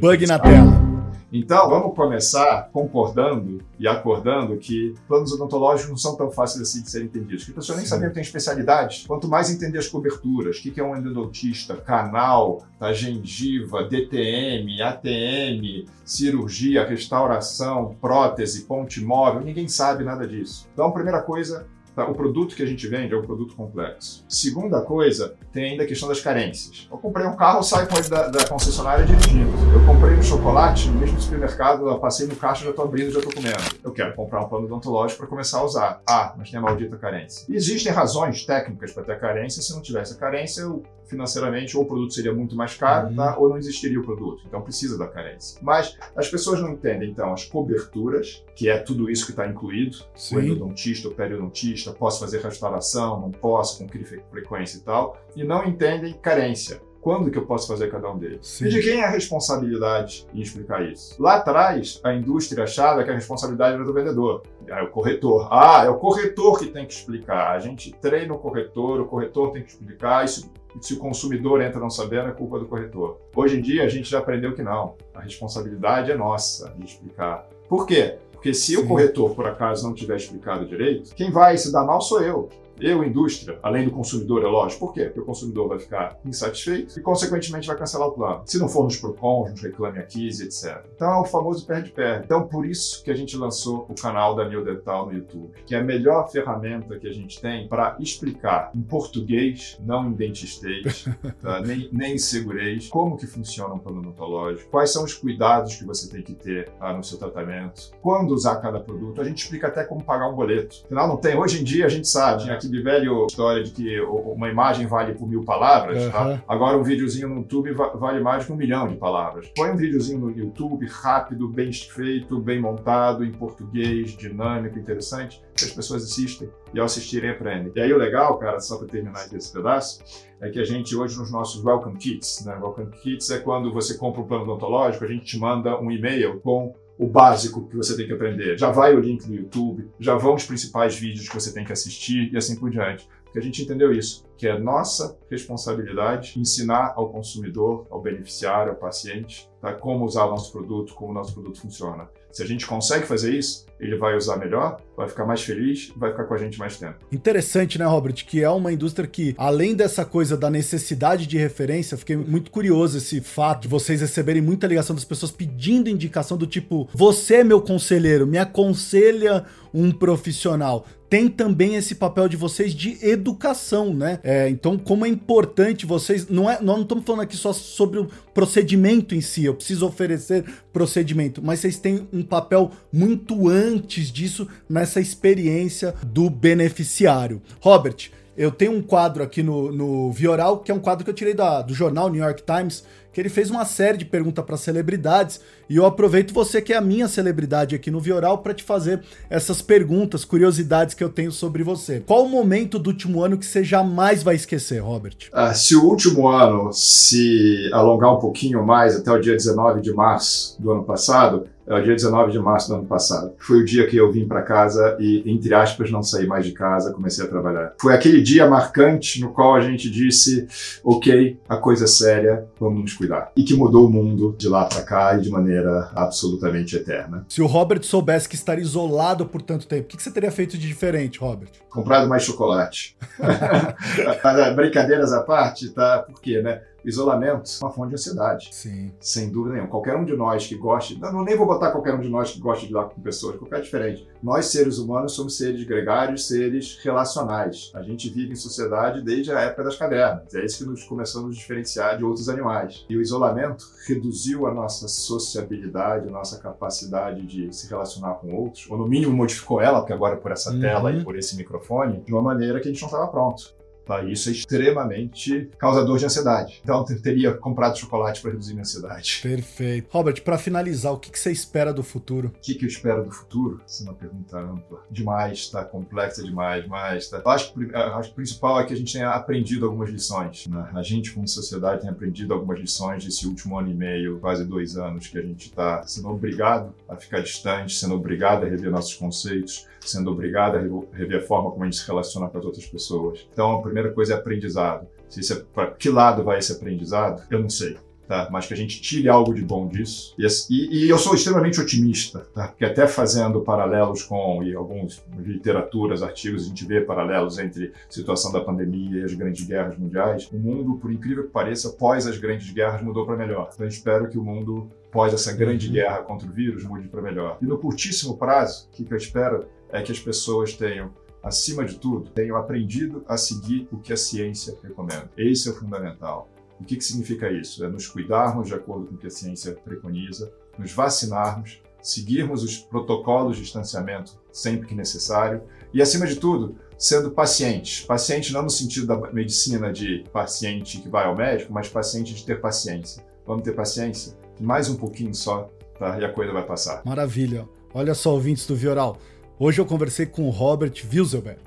bug 0.00 0.26
na 0.26 0.38
tela. 0.38 0.88
Então, 1.30 1.68
vamos 1.68 1.94
começar 1.94 2.70
concordando 2.72 3.60
e 3.78 3.86
acordando 3.86 4.56
que 4.56 4.94
planos 5.06 5.30
odontológicos 5.32 5.90
não 5.90 5.96
são 5.96 6.16
tão 6.16 6.30
fáceis 6.30 6.62
assim 6.62 6.82
de 6.82 6.90
serem 6.90 7.06
entendidos. 7.06 7.44
Que 7.44 7.50
a 7.50 7.54
pessoa 7.54 7.76
nem 7.76 7.86
sabia 7.86 8.08
que 8.08 8.14
tem 8.14 8.22
especialidades. 8.22 9.06
Quanto 9.06 9.28
mais 9.28 9.50
entender 9.50 9.78
as 9.78 9.88
coberturas, 9.88 10.56
o 10.56 10.62
que 10.62 10.80
é 10.80 10.82
um 10.82 10.96
endodontista, 10.96 11.76
canal, 11.76 12.64
a 12.80 12.94
gengiva, 12.94 13.84
DTM, 13.84 14.80
ATM, 14.80 15.86
cirurgia, 16.02 16.86
restauração, 16.86 17.94
prótese, 18.00 18.64
ponte 18.64 19.04
móvel, 19.04 19.42
ninguém 19.42 19.68
sabe 19.68 20.04
nada 20.04 20.26
disso. 20.26 20.66
Então, 20.72 20.86
a 20.86 20.92
primeira 20.92 21.20
coisa 21.20 21.66
Tá? 21.98 22.08
O 22.08 22.14
produto 22.14 22.54
que 22.54 22.62
a 22.62 22.66
gente 22.66 22.86
vende 22.86 23.12
é 23.12 23.16
um 23.16 23.22
produto 23.22 23.56
complexo. 23.56 24.24
Segunda 24.28 24.80
coisa, 24.82 25.34
tem 25.52 25.72
ainda 25.72 25.82
a 25.82 25.86
questão 25.86 26.08
das 26.08 26.20
carências. 26.20 26.86
Eu 26.88 26.96
comprei 26.96 27.26
um 27.26 27.34
carro, 27.34 27.60
saio 27.60 27.88
com 27.88 27.98
ele 27.98 28.08
da, 28.08 28.28
da 28.28 28.46
concessionária 28.46 29.04
dirigindo. 29.04 29.50
Eu 29.74 29.84
comprei 29.84 30.14
um 30.14 30.22
chocolate 30.22 30.88
no 30.90 31.00
mesmo 31.00 31.20
supermercado, 31.20 31.88
eu 31.88 31.98
passei 31.98 32.28
no 32.28 32.36
caixa, 32.36 32.62
já 32.62 32.70
estou 32.70 32.84
abrindo, 32.84 33.10
já 33.10 33.18
estou 33.18 33.34
comendo. 33.34 33.58
Eu 33.82 33.90
quero 33.90 34.14
comprar 34.14 34.44
um 34.44 34.48
plano 34.48 34.66
odontológico 34.66 35.18
para 35.18 35.26
começar 35.26 35.58
a 35.58 35.64
usar. 35.64 36.00
Ah, 36.08 36.34
mas 36.38 36.48
tem 36.52 36.60
a 36.60 36.62
maldita 36.62 36.96
carência. 36.96 37.44
E 37.48 37.56
existem 37.56 37.90
razões 37.90 38.46
técnicas 38.46 38.92
para 38.92 39.02
ter 39.02 39.12
a 39.14 39.18
carência. 39.18 39.60
Se 39.60 39.74
não 39.74 39.82
tivesse 39.82 40.14
a 40.14 40.16
carência, 40.16 40.60
eu 40.60 40.84
financeiramente, 41.08 41.76
ou 41.76 41.82
o 41.82 41.86
produto 41.86 42.14
seria 42.14 42.32
muito 42.32 42.54
mais 42.54 42.74
caro, 42.74 43.08
uhum. 43.08 43.16
tá? 43.16 43.36
ou 43.38 43.48
não 43.48 43.56
existiria 43.56 43.98
o 43.98 44.04
produto. 44.04 44.42
Então 44.46 44.60
precisa 44.60 44.96
da 44.96 45.08
carência. 45.08 45.58
Mas 45.62 45.96
as 46.14 46.28
pessoas 46.28 46.60
não 46.60 46.70
entendem, 46.70 47.10
então, 47.10 47.32
as 47.32 47.44
coberturas, 47.44 48.44
que 48.54 48.68
é 48.68 48.78
tudo 48.78 49.10
isso 49.10 49.24
que 49.24 49.32
está 49.32 49.46
incluído, 49.46 49.96
Sim. 50.14 50.36
o 50.36 50.40
endodontista, 50.40 51.08
o 51.08 51.14
periodontista, 51.14 51.87
posso 51.94 52.20
fazer 52.20 52.40
restauração, 52.40 53.20
não 53.20 53.30
posso, 53.30 53.78
com 53.78 53.86
que 53.86 54.02
frequência 54.04 54.78
e 54.78 54.80
tal, 54.80 55.18
e 55.34 55.44
não 55.44 55.64
entendem 55.64 56.12
carência. 56.14 56.80
Quando 57.00 57.30
que 57.30 57.38
eu 57.38 57.46
posso 57.46 57.68
fazer 57.68 57.90
cada 57.90 58.10
um 58.10 58.18
deles? 58.18 58.46
Sim. 58.46 58.66
E 58.66 58.68
de 58.70 58.82
quem 58.82 59.00
é 59.00 59.04
a 59.04 59.10
responsabilidade 59.10 60.26
em 60.34 60.40
explicar 60.40 60.84
isso? 60.84 61.20
Lá 61.22 61.36
atrás, 61.36 62.00
a 62.02 62.12
indústria 62.12 62.64
achava 62.64 63.04
que 63.04 63.10
a 63.10 63.14
responsabilidade 63.14 63.76
era 63.76 63.84
do 63.84 63.92
vendedor. 63.92 64.42
É 64.66 64.82
o 64.82 64.90
corretor. 64.90 65.48
Ah, 65.50 65.84
é 65.84 65.88
o 65.88 65.96
corretor 65.96 66.58
que 66.58 66.66
tem 66.66 66.84
que 66.84 66.92
explicar. 66.92 67.52
A 67.52 67.58
gente 67.60 67.92
treina 67.92 68.34
o 68.34 68.38
corretor, 68.38 69.00
o 69.00 69.06
corretor 69.06 69.52
tem 69.52 69.62
que 69.62 69.70
explicar. 69.70 70.24
Isso, 70.24 70.50
se 70.80 70.94
o 70.94 70.98
consumidor 70.98 71.62
entra 71.62 71.80
não 71.80 71.88
sabendo, 71.88 72.28
é 72.28 72.32
culpa 72.32 72.58
do 72.58 72.66
corretor. 72.66 73.18
Hoje 73.34 73.58
em 73.58 73.62
dia, 73.62 73.84
a 73.84 73.88
gente 73.88 74.10
já 74.10 74.18
aprendeu 74.18 74.54
que 74.54 74.62
não. 74.62 74.96
A 75.14 75.20
responsabilidade 75.20 76.10
é 76.10 76.16
nossa 76.16 76.74
de 76.76 76.84
explicar. 76.84 77.48
Por 77.68 77.86
quê? 77.86 78.18
Porque 78.38 78.54
se 78.54 78.76
Sim. 78.76 78.76
o 78.76 78.86
corretor, 78.86 79.34
por 79.34 79.46
acaso, 79.46 79.84
não 79.84 79.92
tiver 79.92 80.16
explicado 80.16 80.64
direito, 80.64 81.12
quem 81.16 81.28
vai 81.30 81.58
se 81.58 81.72
dar 81.72 81.84
mal 81.84 82.00
sou 82.00 82.22
eu 82.22 82.48
eu, 82.80 83.04
indústria, 83.04 83.58
além 83.62 83.84
do 83.84 83.90
consumidor, 83.90 84.42
é 84.42 84.46
lógico. 84.46 84.86
Por 84.86 84.94
quê? 84.94 85.04
Porque 85.04 85.20
o 85.20 85.24
consumidor 85.24 85.68
vai 85.68 85.78
ficar 85.78 86.18
insatisfeito 86.24 86.98
e, 86.98 87.02
consequentemente, 87.02 87.66
vai 87.66 87.76
cancelar 87.76 88.08
o 88.08 88.12
plano. 88.12 88.42
Se 88.46 88.58
não 88.58 88.68
for 88.68 88.84
nos 88.84 88.96
PROCONs, 88.96 89.50
nos 89.50 89.62
Reclame 89.62 89.98
Aqui, 89.98 90.28
etc. 90.28 90.84
Então, 90.94 91.08
é 91.08 91.20
o 91.20 91.24
famoso 91.24 91.66
perde-perde. 91.66 92.24
Então, 92.24 92.46
por 92.46 92.66
isso 92.66 93.02
que 93.02 93.10
a 93.10 93.14
gente 93.14 93.36
lançou 93.36 93.86
o 93.88 93.94
canal 93.94 94.34
da 94.34 94.48
New 94.48 94.64
Dental 94.64 95.06
no 95.06 95.12
YouTube, 95.12 95.52
que 95.66 95.74
é 95.74 95.78
a 95.78 95.84
melhor 95.84 96.30
ferramenta 96.30 96.98
que 96.98 97.08
a 97.08 97.12
gente 97.12 97.40
tem 97.40 97.68
para 97.68 97.96
explicar 98.00 98.70
em 98.74 98.82
português, 98.82 99.78
não 99.84 100.08
em 100.08 100.12
dentistês, 100.12 101.08
tá? 101.42 101.60
nem, 101.60 101.88
nem 101.92 102.14
em 102.14 102.18
segurês, 102.18 102.88
como 102.88 103.16
que 103.16 103.26
funciona 103.26 103.74
um 103.74 103.78
plano 103.78 104.00
odontológico, 104.00 104.70
quais 104.70 104.92
são 104.92 105.04
os 105.04 105.14
cuidados 105.14 105.76
que 105.76 105.84
você 105.84 106.08
tem 106.08 106.22
que 106.22 106.34
ter 106.34 106.70
ah, 106.80 106.92
no 106.92 107.02
seu 107.02 107.18
tratamento, 107.18 107.90
quando 108.00 108.32
usar 108.32 108.56
cada 108.56 108.80
produto. 108.80 109.20
A 109.20 109.24
gente 109.24 109.42
explica 109.42 109.68
até 109.68 109.84
como 109.84 110.02
pagar 110.02 110.28
um 110.28 110.34
boleto. 110.34 110.82
Afinal, 110.84 111.08
não 111.08 111.16
tem. 111.16 111.36
Hoje 111.36 111.60
em 111.60 111.64
dia, 111.64 111.86
a 111.86 111.88
gente 111.88 112.08
sabe, 112.08 112.50
aqui 112.50 112.67
de 112.70 112.82
velho 112.82 113.26
história 113.26 113.62
de 113.62 113.70
que 113.70 114.00
uma 114.00 114.48
imagem 114.48 114.86
vale 114.86 115.14
por 115.14 115.28
mil 115.28 115.44
palavras, 115.44 116.04
uhum. 116.04 116.10
tá? 116.10 116.42
Agora 116.46 116.76
um 116.76 116.82
videozinho 116.82 117.28
no 117.28 117.36
YouTube 117.36 117.72
vale 117.72 118.20
mais 118.20 118.46
de 118.46 118.52
um 118.52 118.56
milhão 118.56 118.88
de 118.88 118.96
palavras. 118.96 119.50
Põe 119.54 119.70
um 119.70 119.76
videozinho 119.76 120.20
no 120.20 120.30
YouTube 120.30 120.86
rápido, 120.86 121.48
bem 121.48 121.72
feito, 121.72 122.38
bem 122.40 122.60
montado, 122.60 123.24
em 123.24 123.32
português, 123.32 124.16
dinâmico, 124.16 124.78
interessante, 124.78 125.42
que 125.54 125.64
as 125.64 125.72
pessoas 125.72 126.04
assistem 126.04 126.48
e 126.72 126.78
ao 126.78 126.86
assistirem 126.86 127.30
aprendem. 127.30 127.72
E 127.74 127.80
aí 127.80 127.92
o 127.92 127.98
legal, 127.98 128.38
cara, 128.38 128.60
só 128.60 128.76
para 128.78 128.86
terminar 128.86 129.20
aqui 129.20 129.36
esse 129.36 129.52
pedaço, 129.52 130.02
é 130.40 130.48
que 130.50 130.60
a 130.60 130.64
gente 130.64 130.94
hoje 130.96 131.18
nos 131.18 131.30
nossos 131.30 131.64
Welcome 131.64 131.98
Kits, 131.98 132.44
né? 132.44 132.54
Welcome 132.60 132.90
Kits 132.90 133.30
é 133.30 133.38
quando 133.38 133.72
você 133.72 133.96
compra 133.96 134.22
um 134.22 134.26
plano 134.26 134.44
odontológico, 134.44 135.04
a 135.04 135.08
gente 135.08 135.24
te 135.24 135.38
manda 135.38 135.80
um 135.80 135.90
e-mail 135.90 136.40
com 136.40 136.74
o 136.98 137.06
básico 137.06 137.66
que 137.68 137.76
você 137.76 137.96
tem 137.96 138.06
que 138.06 138.12
aprender. 138.12 138.58
Já 138.58 138.72
vai 138.72 138.94
o 138.94 139.00
link 139.00 139.24
no 139.26 139.36
YouTube, 139.36 139.88
já 140.00 140.16
vão 140.16 140.34
os 140.34 140.44
principais 140.44 140.96
vídeos 140.96 141.28
que 141.28 141.34
você 141.34 141.54
tem 141.54 141.64
que 141.64 141.72
assistir 141.72 142.32
e 142.32 142.36
assim 142.36 142.58
por 142.58 142.70
diante. 142.70 143.08
Porque 143.22 143.38
a 143.38 143.42
gente 143.42 143.62
entendeu 143.62 143.92
isso, 143.92 144.24
que 144.36 144.48
é 144.48 144.58
nossa 144.58 145.16
responsabilidade 145.30 146.38
ensinar 146.40 146.94
ao 146.96 147.10
consumidor, 147.10 147.86
ao 147.90 148.00
beneficiário, 148.00 148.72
ao 148.72 148.78
paciente, 148.78 149.48
tá? 149.60 149.74
como 149.74 150.04
usar 150.04 150.24
o 150.24 150.30
nosso 150.30 150.50
produto, 150.50 150.94
como 150.94 151.10
o 151.10 151.14
nosso 151.14 151.34
produto 151.34 151.60
funciona. 151.60 152.08
Se 152.30 152.42
a 152.42 152.46
gente 152.46 152.66
consegue 152.66 153.06
fazer 153.06 153.34
isso, 153.34 153.66
ele 153.80 153.96
vai 153.96 154.16
usar 154.16 154.36
melhor, 154.36 154.80
vai 154.96 155.08
ficar 155.08 155.24
mais 155.24 155.42
feliz, 155.42 155.92
vai 155.96 156.10
ficar 156.10 156.24
com 156.24 156.34
a 156.34 156.38
gente 156.38 156.58
mais 156.58 156.76
tempo. 156.76 156.96
Interessante, 157.12 157.78
né, 157.78 157.84
Robert? 157.84 158.14
Que 158.14 158.42
é 158.42 158.50
uma 158.50 158.72
indústria 158.72 159.06
que, 159.06 159.34
além 159.38 159.74
dessa 159.74 160.04
coisa 160.04 160.36
da 160.36 160.50
necessidade 160.50 161.26
de 161.26 161.38
referência, 161.38 161.96
fiquei 161.96 162.16
muito 162.16 162.50
curioso 162.50 162.98
esse 162.98 163.20
fato 163.20 163.62
de 163.62 163.68
vocês 163.68 164.00
receberem 164.00 164.42
muita 164.42 164.66
ligação 164.66 164.94
das 164.94 165.04
pessoas 165.04 165.30
pedindo 165.30 165.88
indicação 165.88 166.36
do 166.36 166.46
tipo: 166.46 166.88
você 166.92 167.36
é 167.36 167.44
meu 167.44 167.60
conselheiro, 167.60 168.26
me 168.26 168.38
aconselha 168.38 169.44
um 169.72 169.92
profissional 169.92 170.86
tem 171.08 171.28
também 171.28 171.74
esse 171.74 171.94
papel 171.94 172.28
de 172.28 172.36
vocês 172.36 172.74
de 172.74 172.98
educação, 173.02 173.94
né? 173.94 174.20
É, 174.22 174.48
então, 174.48 174.76
como 174.76 175.06
é 175.06 175.08
importante 175.08 175.86
vocês. 175.86 176.28
Não 176.28 176.50
é, 176.50 176.60
nós 176.60 176.76
não 176.76 176.82
estamos 176.82 177.04
falando 177.04 177.22
aqui 177.22 177.36
só 177.36 177.52
sobre 177.52 177.98
o 177.98 178.08
procedimento 178.34 179.14
em 179.14 179.20
si, 179.20 179.44
eu 179.44 179.54
preciso 179.54 179.86
oferecer 179.86 180.44
procedimento, 180.72 181.42
mas 181.42 181.60
vocês 181.60 181.78
têm 181.78 182.06
um 182.12 182.22
papel 182.22 182.70
muito 182.92 183.48
antes 183.48 184.12
disso 184.12 184.46
nessa 184.68 185.00
experiência 185.00 185.94
do 186.06 186.30
beneficiário. 186.30 187.42
Robert, 187.60 188.10
eu 188.36 188.52
tenho 188.52 188.72
um 188.72 188.80
quadro 188.80 189.22
aqui 189.22 189.42
no, 189.42 189.72
no 189.72 190.12
Vioral, 190.12 190.60
que 190.60 190.70
é 190.70 190.74
um 190.74 190.78
quadro 190.78 191.04
que 191.04 191.10
eu 191.10 191.14
tirei 191.14 191.34
da, 191.34 191.60
do 191.60 191.74
jornal 191.74 192.08
New 192.08 192.22
York 192.22 192.44
Times, 192.44 192.84
que 193.12 193.20
ele 193.20 193.28
fez 193.28 193.50
uma 193.50 193.64
série 193.64 193.98
de 193.98 194.04
perguntas 194.04 194.44
para 194.44 194.56
celebridades 194.56 195.40
e 195.68 195.76
eu 195.76 195.84
aproveito 195.84 196.32
você 196.32 196.62
que 196.62 196.72
é 196.72 196.76
a 196.76 196.80
minha 196.80 197.08
celebridade 197.08 197.74
aqui 197.74 197.90
no 197.90 198.00
Vioral 198.00 198.38
para 198.38 198.54
te 198.54 198.62
fazer 198.62 199.02
essas 199.28 199.60
perguntas, 199.60 200.24
curiosidades 200.24 200.94
que 200.94 201.04
eu 201.04 201.08
tenho 201.08 201.30
sobre 201.30 201.62
você. 201.62 202.02
Qual 202.06 202.24
o 202.24 202.28
momento 202.28 202.78
do 202.78 202.90
último 202.90 203.22
ano 203.22 203.36
que 203.36 203.44
você 203.44 203.62
jamais 203.62 204.22
vai 204.22 204.34
esquecer, 204.34 204.78
Robert? 204.78 205.16
Ah, 205.32 205.52
se 205.52 205.76
o 205.76 205.84
último 205.84 206.28
ano 206.28 206.72
se 206.72 207.68
alongar 207.72 208.14
um 208.14 208.18
pouquinho 208.18 208.64
mais 208.64 208.96
até 208.96 209.10
o 209.10 209.20
dia 209.20 209.34
19 209.34 209.80
de 209.80 209.92
março 209.92 210.60
do 210.60 210.72
ano 210.72 210.84
passado, 210.84 211.46
é 211.68 211.74
o 211.74 211.82
dia 211.82 211.94
19 211.94 212.32
de 212.32 212.38
março 212.38 212.68
do 212.68 212.76
ano 212.76 212.86
passado. 212.86 213.34
Foi 213.38 213.58
o 213.58 213.64
dia 213.64 213.86
que 213.86 213.96
eu 213.96 214.10
vim 214.10 214.26
para 214.26 214.40
casa 214.42 214.96
e, 214.98 215.22
entre 215.26 215.52
aspas, 215.52 215.90
não 215.90 216.02
saí 216.02 216.26
mais 216.26 216.46
de 216.46 216.52
casa, 216.52 216.92
comecei 216.92 217.24
a 217.24 217.28
trabalhar. 217.28 217.74
Foi 217.78 217.94
aquele 217.94 218.22
dia 218.22 218.48
marcante 218.48 219.20
no 219.20 219.32
qual 219.32 219.54
a 219.54 219.60
gente 219.60 219.90
disse: 219.90 220.48
ok, 220.82 221.38
a 221.46 221.58
coisa 221.58 221.84
é 221.84 221.86
séria, 221.86 222.46
vamos 222.58 222.84
cuidar. 222.98 223.32
E 223.36 223.42
que 223.42 223.54
mudou 223.54 223.86
o 223.86 223.90
mundo 223.90 224.34
de 224.36 224.48
lá 224.48 224.64
para 224.64 224.82
cá 224.82 225.16
e 225.16 225.20
de 225.20 225.30
maneira 225.30 225.90
absolutamente 225.94 226.76
eterna. 226.76 227.24
Se 227.28 227.40
o 227.40 227.46
Robert 227.46 227.82
soubesse 227.84 228.28
que 228.28 228.34
estaria 228.34 228.62
isolado 228.62 229.24
por 229.24 229.40
tanto 229.40 229.66
tempo, 229.66 229.84
o 229.84 229.96
que 229.96 230.02
você 230.02 230.10
teria 230.10 230.30
feito 230.30 230.58
de 230.58 230.66
diferente, 230.66 231.20
Robert? 231.20 231.50
Comprado 231.70 232.08
mais 232.08 232.24
chocolate. 232.24 232.96
Brincadeiras 234.54 235.12
à 235.12 235.22
parte, 235.22 235.70
tá? 235.70 236.00
Por 236.00 236.20
quê, 236.20 236.42
né? 236.42 236.60
Isolamento 236.88 237.50
é 237.60 237.64
uma 237.64 237.70
fonte 237.70 237.90
de 237.90 237.94
ansiedade. 237.94 238.48
Sim. 238.52 238.92
Sem 239.00 239.30
dúvida 239.30 239.54
nenhuma. 239.54 239.70
Qualquer 239.70 239.96
um 239.96 240.04
de 240.04 240.16
nós 240.16 240.46
que 240.46 240.56
goste, 240.56 240.98
não, 240.98 241.24
nem 241.24 241.36
vou 241.36 241.46
botar 241.46 241.70
qualquer 241.70 241.94
um 241.94 242.00
de 242.00 242.08
nós 242.08 242.32
que 242.32 242.40
goste 242.40 242.66
de 242.66 242.72
lidar 242.72 242.84
com 242.84 243.00
pessoas, 243.00 243.36
qualquer 243.36 243.60
diferente. 243.60 244.08
Nós, 244.22 244.46
seres 244.46 244.78
humanos, 244.78 245.12
somos 245.12 245.36
seres 245.36 245.62
gregários, 245.64 246.26
seres 246.26 246.78
relacionais. 246.82 247.70
A 247.74 247.82
gente 247.82 248.08
vive 248.08 248.32
em 248.32 248.36
sociedade 248.36 249.02
desde 249.02 249.32
a 249.32 249.40
época 249.40 249.64
das 249.64 249.76
cavernas. 249.76 250.34
É 250.34 250.44
isso 250.44 250.64
que 250.64 250.70
nos 250.70 250.84
começou 250.84 251.22
a 251.22 251.26
nos 251.26 251.36
diferenciar 251.36 251.96
de 251.96 252.04
outros 252.04 252.28
animais. 252.28 252.84
E 252.88 252.96
o 252.96 253.00
isolamento 253.00 253.64
reduziu 253.86 254.46
a 254.46 254.54
nossa 254.54 254.88
sociabilidade, 254.88 256.08
a 256.08 256.10
nossa 256.10 256.38
capacidade 256.38 257.22
de 257.26 257.54
se 257.54 257.68
relacionar 257.68 258.14
com 258.14 258.34
outros, 258.34 258.66
ou 258.70 258.78
no 258.78 258.88
mínimo 258.88 259.12
modificou 259.12 259.60
ela, 259.60 259.80
porque 259.80 259.92
agora 259.92 260.16
por 260.16 260.32
essa 260.32 260.50
uhum. 260.50 260.60
tela 260.60 260.92
e 260.92 261.04
por 261.04 261.16
esse 261.16 261.36
microfone, 261.36 262.02
de 262.04 262.12
uma 262.12 262.22
maneira 262.22 262.60
que 262.60 262.68
a 262.68 262.72
gente 262.72 262.80
não 262.80 262.88
estava 262.88 263.06
pronto. 263.08 263.57
Tá? 263.88 264.04
Isso 264.04 264.28
é 264.28 264.32
extremamente 264.32 265.50
causador 265.56 265.96
de 265.96 266.04
ansiedade. 266.04 266.60
Então, 266.62 266.84
eu 266.86 267.00
teria 267.00 267.32
comprado 267.32 267.78
chocolate 267.78 268.20
para 268.20 268.32
reduzir 268.32 268.52
minha 268.52 268.60
ansiedade. 268.60 269.20
Perfeito. 269.22 269.88
Robert, 269.90 270.22
para 270.22 270.36
finalizar, 270.36 270.92
o 270.92 270.98
que, 270.98 271.10
que, 271.10 271.18
você 271.18 271.32
espera 271.32 271.72
do 271.72 271.82
futuro? 271.82 272.28
O 272.28 272.40
que, 272.42 272.54
que 272.54 272.66
eu 272.66 272.68
espero 272.68 273.02
do 273.02 273.10
futuro? 273.10 273.62
Essa 273.64 273.84
é 273.84 273.86
uma 273.86 273.94
pergunta 273.94 274.38
ampla. 274.38 274.82
Demais, 274.90 275.48
tá? 275.48 275.64
Complexa 275.64 276.22
demais, 276.22 276.66
mas 276.66 277.08
tá? 277.08 277.22
Eu 277.24 277.30
acho 277.30 277.54
que, 277.54 277.74
acho 277.74 278.08
que 278.08 278.12
o 278.12 278.16
principal 278.16 278.60
é 278.60 278.66
que 278.66 278.74
a 278.74 278.76
gente 278.76 278.92
tenha 278.92 279.08
aprendido 279.08 279.64
algumas 279.64 279.88
lições. 279.88 280.46
Né? 280.46 280.70
A 280.74 280.82
gente, 280.82 281.12
como 281.12 281.26
sociedade, 281.26 281.80
tem 281.80 281.90
aprendido 281.90 282.34
algumas 282.34 282.60
lições 282.60 283.06
desse 283.06 283.26
último 283.26 283.58
ano 283.58 283.70
e 283.70 283.74
meio, 283.74 284.18
quase 284.20 284.44
dois 284.44 284.76
anos, 284.76 285.06
que 285.06 285.16
a 285.16 285.22
gente 285.22 285.46
está 285.46 285.82
sendo 285.86 286.10
obrigado 286.10 286.74
a 286.86 286.94
ficar 286.94 287.20
distante, 287.20 287.74
sendo 287.74 287.94
obrigado 287.94 288.44
a 288.44 288.48
rever 288.48 288.70
nossos 288.70 288.94
conceitos, 288.94 289.66
sendo 289.80 290.10
obrigado 290.10 290.56
a 290.56 290.60
rever 290.96 291.18
a 291.18 291.26
forma 291.26 291.50
como 291.50 291.62
a 291.62 291.66
gente 291.66 291.78
se 291.78 291.86
relaciona 291.86 292.28
com 292.28 292.38
as 292.38 292.44
outras 292.44 292.66
pessoas. 292.66 293.26
Então, 293.32 293.52
a 293.52 293.62
primeira 293.62 293.77
coisa 293.92 294.14
é 294.14 294.16
aprendizado. 294.16 294.86
Se 295.08 295.32
é, 295.32 295.36
para 295.54 295.70
que 295.70 295.88
lado 295.88 296.22
vai 296.22 296.38
esse 296.38 296.52
aprendizado? 296.52 297.22
Eu 297.30 297.40
não 297.40 297.48
sei. 297.48 297.76
Tá? 298.06 298.26
mas 298.32 298.46
que 298.46 298.54
a 298.54 298.56
gente 298.56 298.80
tire 298.80 299.06
algo 299.06 299.34
de 299.34 299.42
bom 299.42 299.68
disso. 299.68 300.14
E, 300.18 300.26
e, 300.48 300.86
e, 300.86 300.88
eu 300.88 300.96
sou 300.96 301.14
extremamente 301.14 301.60
otimista, 301.60 302.20
tá? 302.32 302.48
porque 302.48 302.64
até 302.64 302.86
fazendo 302.86 303.42
paralelos 303.42 304.02
com 304.02 304.42
e 304.42 304.54
algumas 304.54 305.04
literaturas, 305.18 306.02
artigos, 306.02 306.46
a 306.46 306.48
gente 306.48 306.64
vê 306.64 306.80
paralelos 306.80 307.38
entre 307.38 307.66
a 307.66 307.92
situação 307.92 308.32
da 308.32 308.40
pandemia 308.40 309.02
e 309.02 309.04
as 309.04 309.12
grandes 309.12 309.46
guerras 309.46 309.76
mundiais. 309.76 310.26
O 310.32 310.38
mundo, 310.38 310.78
por 310.78 310.90
incrível 310.90 311.24
que 311.24 311.30
pareça, 311.30 311.68
após 311.68 312.06
as 312.06 312.16
grandes 312.16 312.50
guerras, 312.50 312.80
mudou 312.80 313.04
para 313.04 313.14
melhor. 313.14 313.50
Então 313.52 313.66
eu 313.66 313.68
espero 313.68 314.08
que 314.08 314.16
o 314.16 314.24
mundo, 314.24 314.70
após 314.88 315.12
essa 315.12 315.34
grande 315.34 315.66
uhum. 315.66 315.74
guerra 315.74 315.98
contra 315.98 316.26
o 316.26 316.32
vírus, 316.32 316.64
mude 316.64 316.88
para 316.88 317.02
melhor. 317.02 317.36
E 317.42 317.44
no 317.44 317.58
curtíssimo 317.58 318.16
prazo, 318.16 318.68
o 318.68 318.70
que, 318.70 318.86
que 318.86 318.94
eu 318.94 318.96
espero 318.96 319.44
é 319.70 319.82
que 319.82 319.92
as 319.92 320.00
pessoas 320.00 320.54
tenham 320.54 320.90
acima 321.22 321.64
de 321.64 321.76
tudo, 321.76 322.10
tenham 322.10 322.36
aprendido 322.36 323.04
a 323.06 323.16
seguir 323.16 323.68
o 323.72 323.78
que 323.78 323.92
a 323.92 323.96
ciência 323.96 324.56
recomenda. 324.62 325.10
Esse 325.16 325.48
é 325.48 325.52
o 325.52 325.54
fundamental. 325.54 326.28
O 326.60 326.64
que, 326.64 326.76
que 326.76 326.84
significa 326.84 327.30
isso? 327.30 327.64
É 327.64 327.68
nos 327.68 327.86
cuidarmos 327.86 328.48
de 328.48 328.54
acordo 328.54 328.86
com 328.86 328.94
o 328.94 328.98
que 328.98 329.06
a 329.06 329.10
ciência 329.10 329.52
preconiza, 329.52 330.32
nos 330.58 330.72
vacinarmos, 330.72 331.60
seguirmos 331.80 332.42
os 332.42 332.58
protocolos 332.58 333.36
de 333.36 333.42
distanciamento 333.42 334.18
sempre 334.32 334.66
que 334.66 334.74
necessário 334.74 335.42
e, 335.72 335.80
acima 335.80 336.06
de 336.06 336.16
tudo, 336.16 336.56
sendo 336.76 337.10
pacientes. 337.10 337.84
Paciente 337.84 338.32
não 338.32 338.42
no 338.42 338.50
sentido 338.50 338.86
da 338.86 339.12
medicina 339.12 339.72
de 339.72 340.04
paciente 340.12 340.80
que 340.80 340.88
vai 340.88 341.06
ao 341.06 341.16
médico, 341.16 341.52
mas 341.52 341.68
paciente 341.68 342.14
de 342.14 342.24
ter 342.24 342.40
paciência. 342.40 343.04
Vamos 343.26 343.42
ter 343.42 343.52
paciência? 343.52 344.16
Mais 344.40 344.68
um 344.68 344.76
pouquinho 344.76 345.14
só, 345.14 345.50
tá? 345.78 345.98
E 346.00 346.04
a 346.04 346.12
coisa 346.12 346.32
vai 346.32 346.44
passar. 346.44 346.82
Maravilha. 346.84 347.48
Olha 347.74 347.94
só, 347.94 348.14
ouvintes 348.14 348.46
do 348.46 348.56
Vioral. 348.56 348.98
Hoje 349.40 349.60
eu 349.60 349.64
conversei 349.64 350.04
com 350.04 350.26
o 350.26 350.30
Robert 350.30 350.72
Wilselberg. 350.92 351.38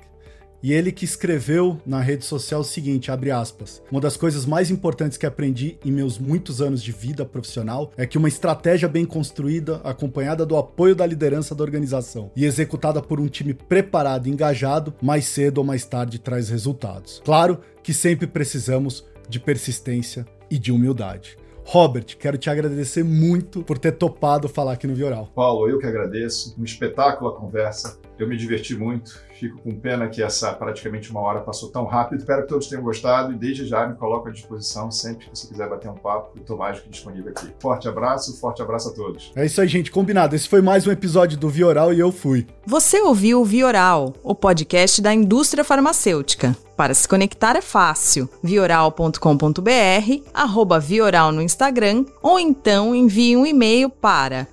E 0.62 0.72
ele 0.72 0.90
que 0.90 1.04
escreveu 1.04 1.78
na 1.84 2.00
rede 2.00 2.24
social 2.24 2.62
o 2.62 2.64
seguinte, 2.64 3.10
abre 3.10 3.30
aspas: 3.30 3.82
"Uma 3.90 4.00
das 4.00 4.16
coisas 4.16 4.46
mais 4.46 4.70
importantes 4.70 5.18
que 5.18 5.26
aprendi 5.26 5.76
em 5.84 5.92
meus 5.92 6.18
muitos 6.18 6.62
anos 6.62 6.82
de 6.82 6.90
vida 6.90 7.22
profissional 7.26 7.92
é 7.94 8.06
que 8.06 8.16
uma 8.16 8.28
estratégia 8.28 8.88
bem 8.88 9.04
construída, 9.04 9.76
acompanhada 9.84 10.46
do 10.46 10.56
apoio 10.56 10.94
da 10.94 11.04
liderança 11.04 11.54
da 11.54 11.62
organização 11.62 12.30
e 12.34 12.46
executada 12.46 13.02
por 13.02 13.20
um 13.20 13.28
time 13.28 13.52
preparado 13.52 14.26
e 14.26 14.30
engajado, 14.30 14.94
mais 15.02 15.26
cedo 15.26 15.58
ou 15.58 15.64
mais 15.64 15.84
tarde 15.84 16.18
traz 16.18 16.48
resultados. 16.48 17.20
Claro 17.22 17.60
que 17.82 17.92
sempre 17.92 18.26
precisamos 18.26 19.04
de 19.28 19.38
persistência 19.38 20.24
e 20.50 20.58
de 20.58 20.72
humildade. 20.72 21.36
Robert, 21.64 22.16
quero 22.18 22.36
te 22.36 22.50
agradecer 22.50 23.04
muito 23.04 23.62
por 23.62 23.78
ter 23.78 23.92
topado 23.92 24.48
falar 24.48 24.72
aqui 24.72 24.86
no 24.86 24.94
Vioral. 24.94 25.28
Paulo, 25.34 25.68
eu 25.68 25.78
que 25.78 25.86
agradeço. 25.86 26.54
Um 26.58 26.64
espetáculo 26.64 27.30
a 27.30 27.36
conversa. 27.36 27.98
Eu 28.18 28.28
me 28.28 28.36
diverti 28.36 28.76
muito. 28.76 29.20
Fico 29.38 29.58
com 29.58 29.74
pena 29.74 30.08
que 30.08 30.22
essa 30.22 30.52
praticamente 30.52 31.10
uma 31.10 31.20
hora 31.20 31.40
passou 31.40 31.70
tão 31.70 31.84
rápido. 31.84 32.20
Espero 32.20 32.42
que 32.42 32.48
todos 32.48 32.68
tenham 32.68 32.84
gostado 32.84 33.32
e 33.32 33.36
desde 33.36 33.66
já 33.66 33.86
me 33.86 33.96
coloco 33.96 34.28
à 34.28 34.30
disposição 34.30 34.90
sempre 34.90 35.26
que 35.26 35.36
você 35.36 35.48
quiser 35.48 35.68
bater 35.68 35.90
um 35.90 35.94
papo. 35.94 36.38
Estou 36.38 36.56
mais 36.56 36.76
do 36.76 36.84
que 36.84 36.90
disponível 36.90 37.32
aqui. 37.32 37.48
Forte 37.58 37.88
abraço, 37.88 38.38
forte 38.38 38.62
abraço 38.62 38.90
a 38.90 38.92
todos. 38.92 39.32
É 39.34 39.44
isso 39.44 39.60
aí, 39.60 39.66
gente. 39.66 39.90
Combinado. 39.90 40.36
Esse 40.36 40.48
foi 40.48 40.62
mais 40.62 40.86
um 40.86 40.92
episódio 40.92 41.36
do 41.36 41.48
Vioral 41.48 41.92
e 41.92 41.98
eu 41.98 42.12
fui. 42.12 42.46
Você 42.64 43.00
ouviu 43.00 43.40
o 43.40 43.44
Vioral, 43.44 44.14
o 44.22 44.34
podcast 44.34 45.02
da 45.02 45.12
indústria 45.12 45.64
farmacêutica. 45.64 46.56
Para 46.76 46.94
se 46.94 47.06
conectar 47.06 47.56
é 47.56 47.60
fácil. 47.60 48.28
vioral.com.br, 48.42 50.22
arroba 50.32 50.78
Vioral 50.80 51.32
no 51.32 51.42
Instagram 51.42 52.04
ou 52.22 52.38
então 52.38 52.94
envie 52.94 53.36
um 53.36 53.44
e-mail 53.44 53.90
para 53.90 54.46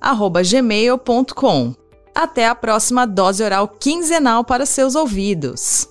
vioralhealthcare.gmail.com. 0.00 1.74
Até 2.14 2.46
a 2.46 2.54
próxima 2.54 3.06
dose 3.06 3.42
oral 3.42 3.68
quinzenal 3.68 4.44
para 4.44 4.66
seus 4.66 4.94
ouvidos. 4.94 5.88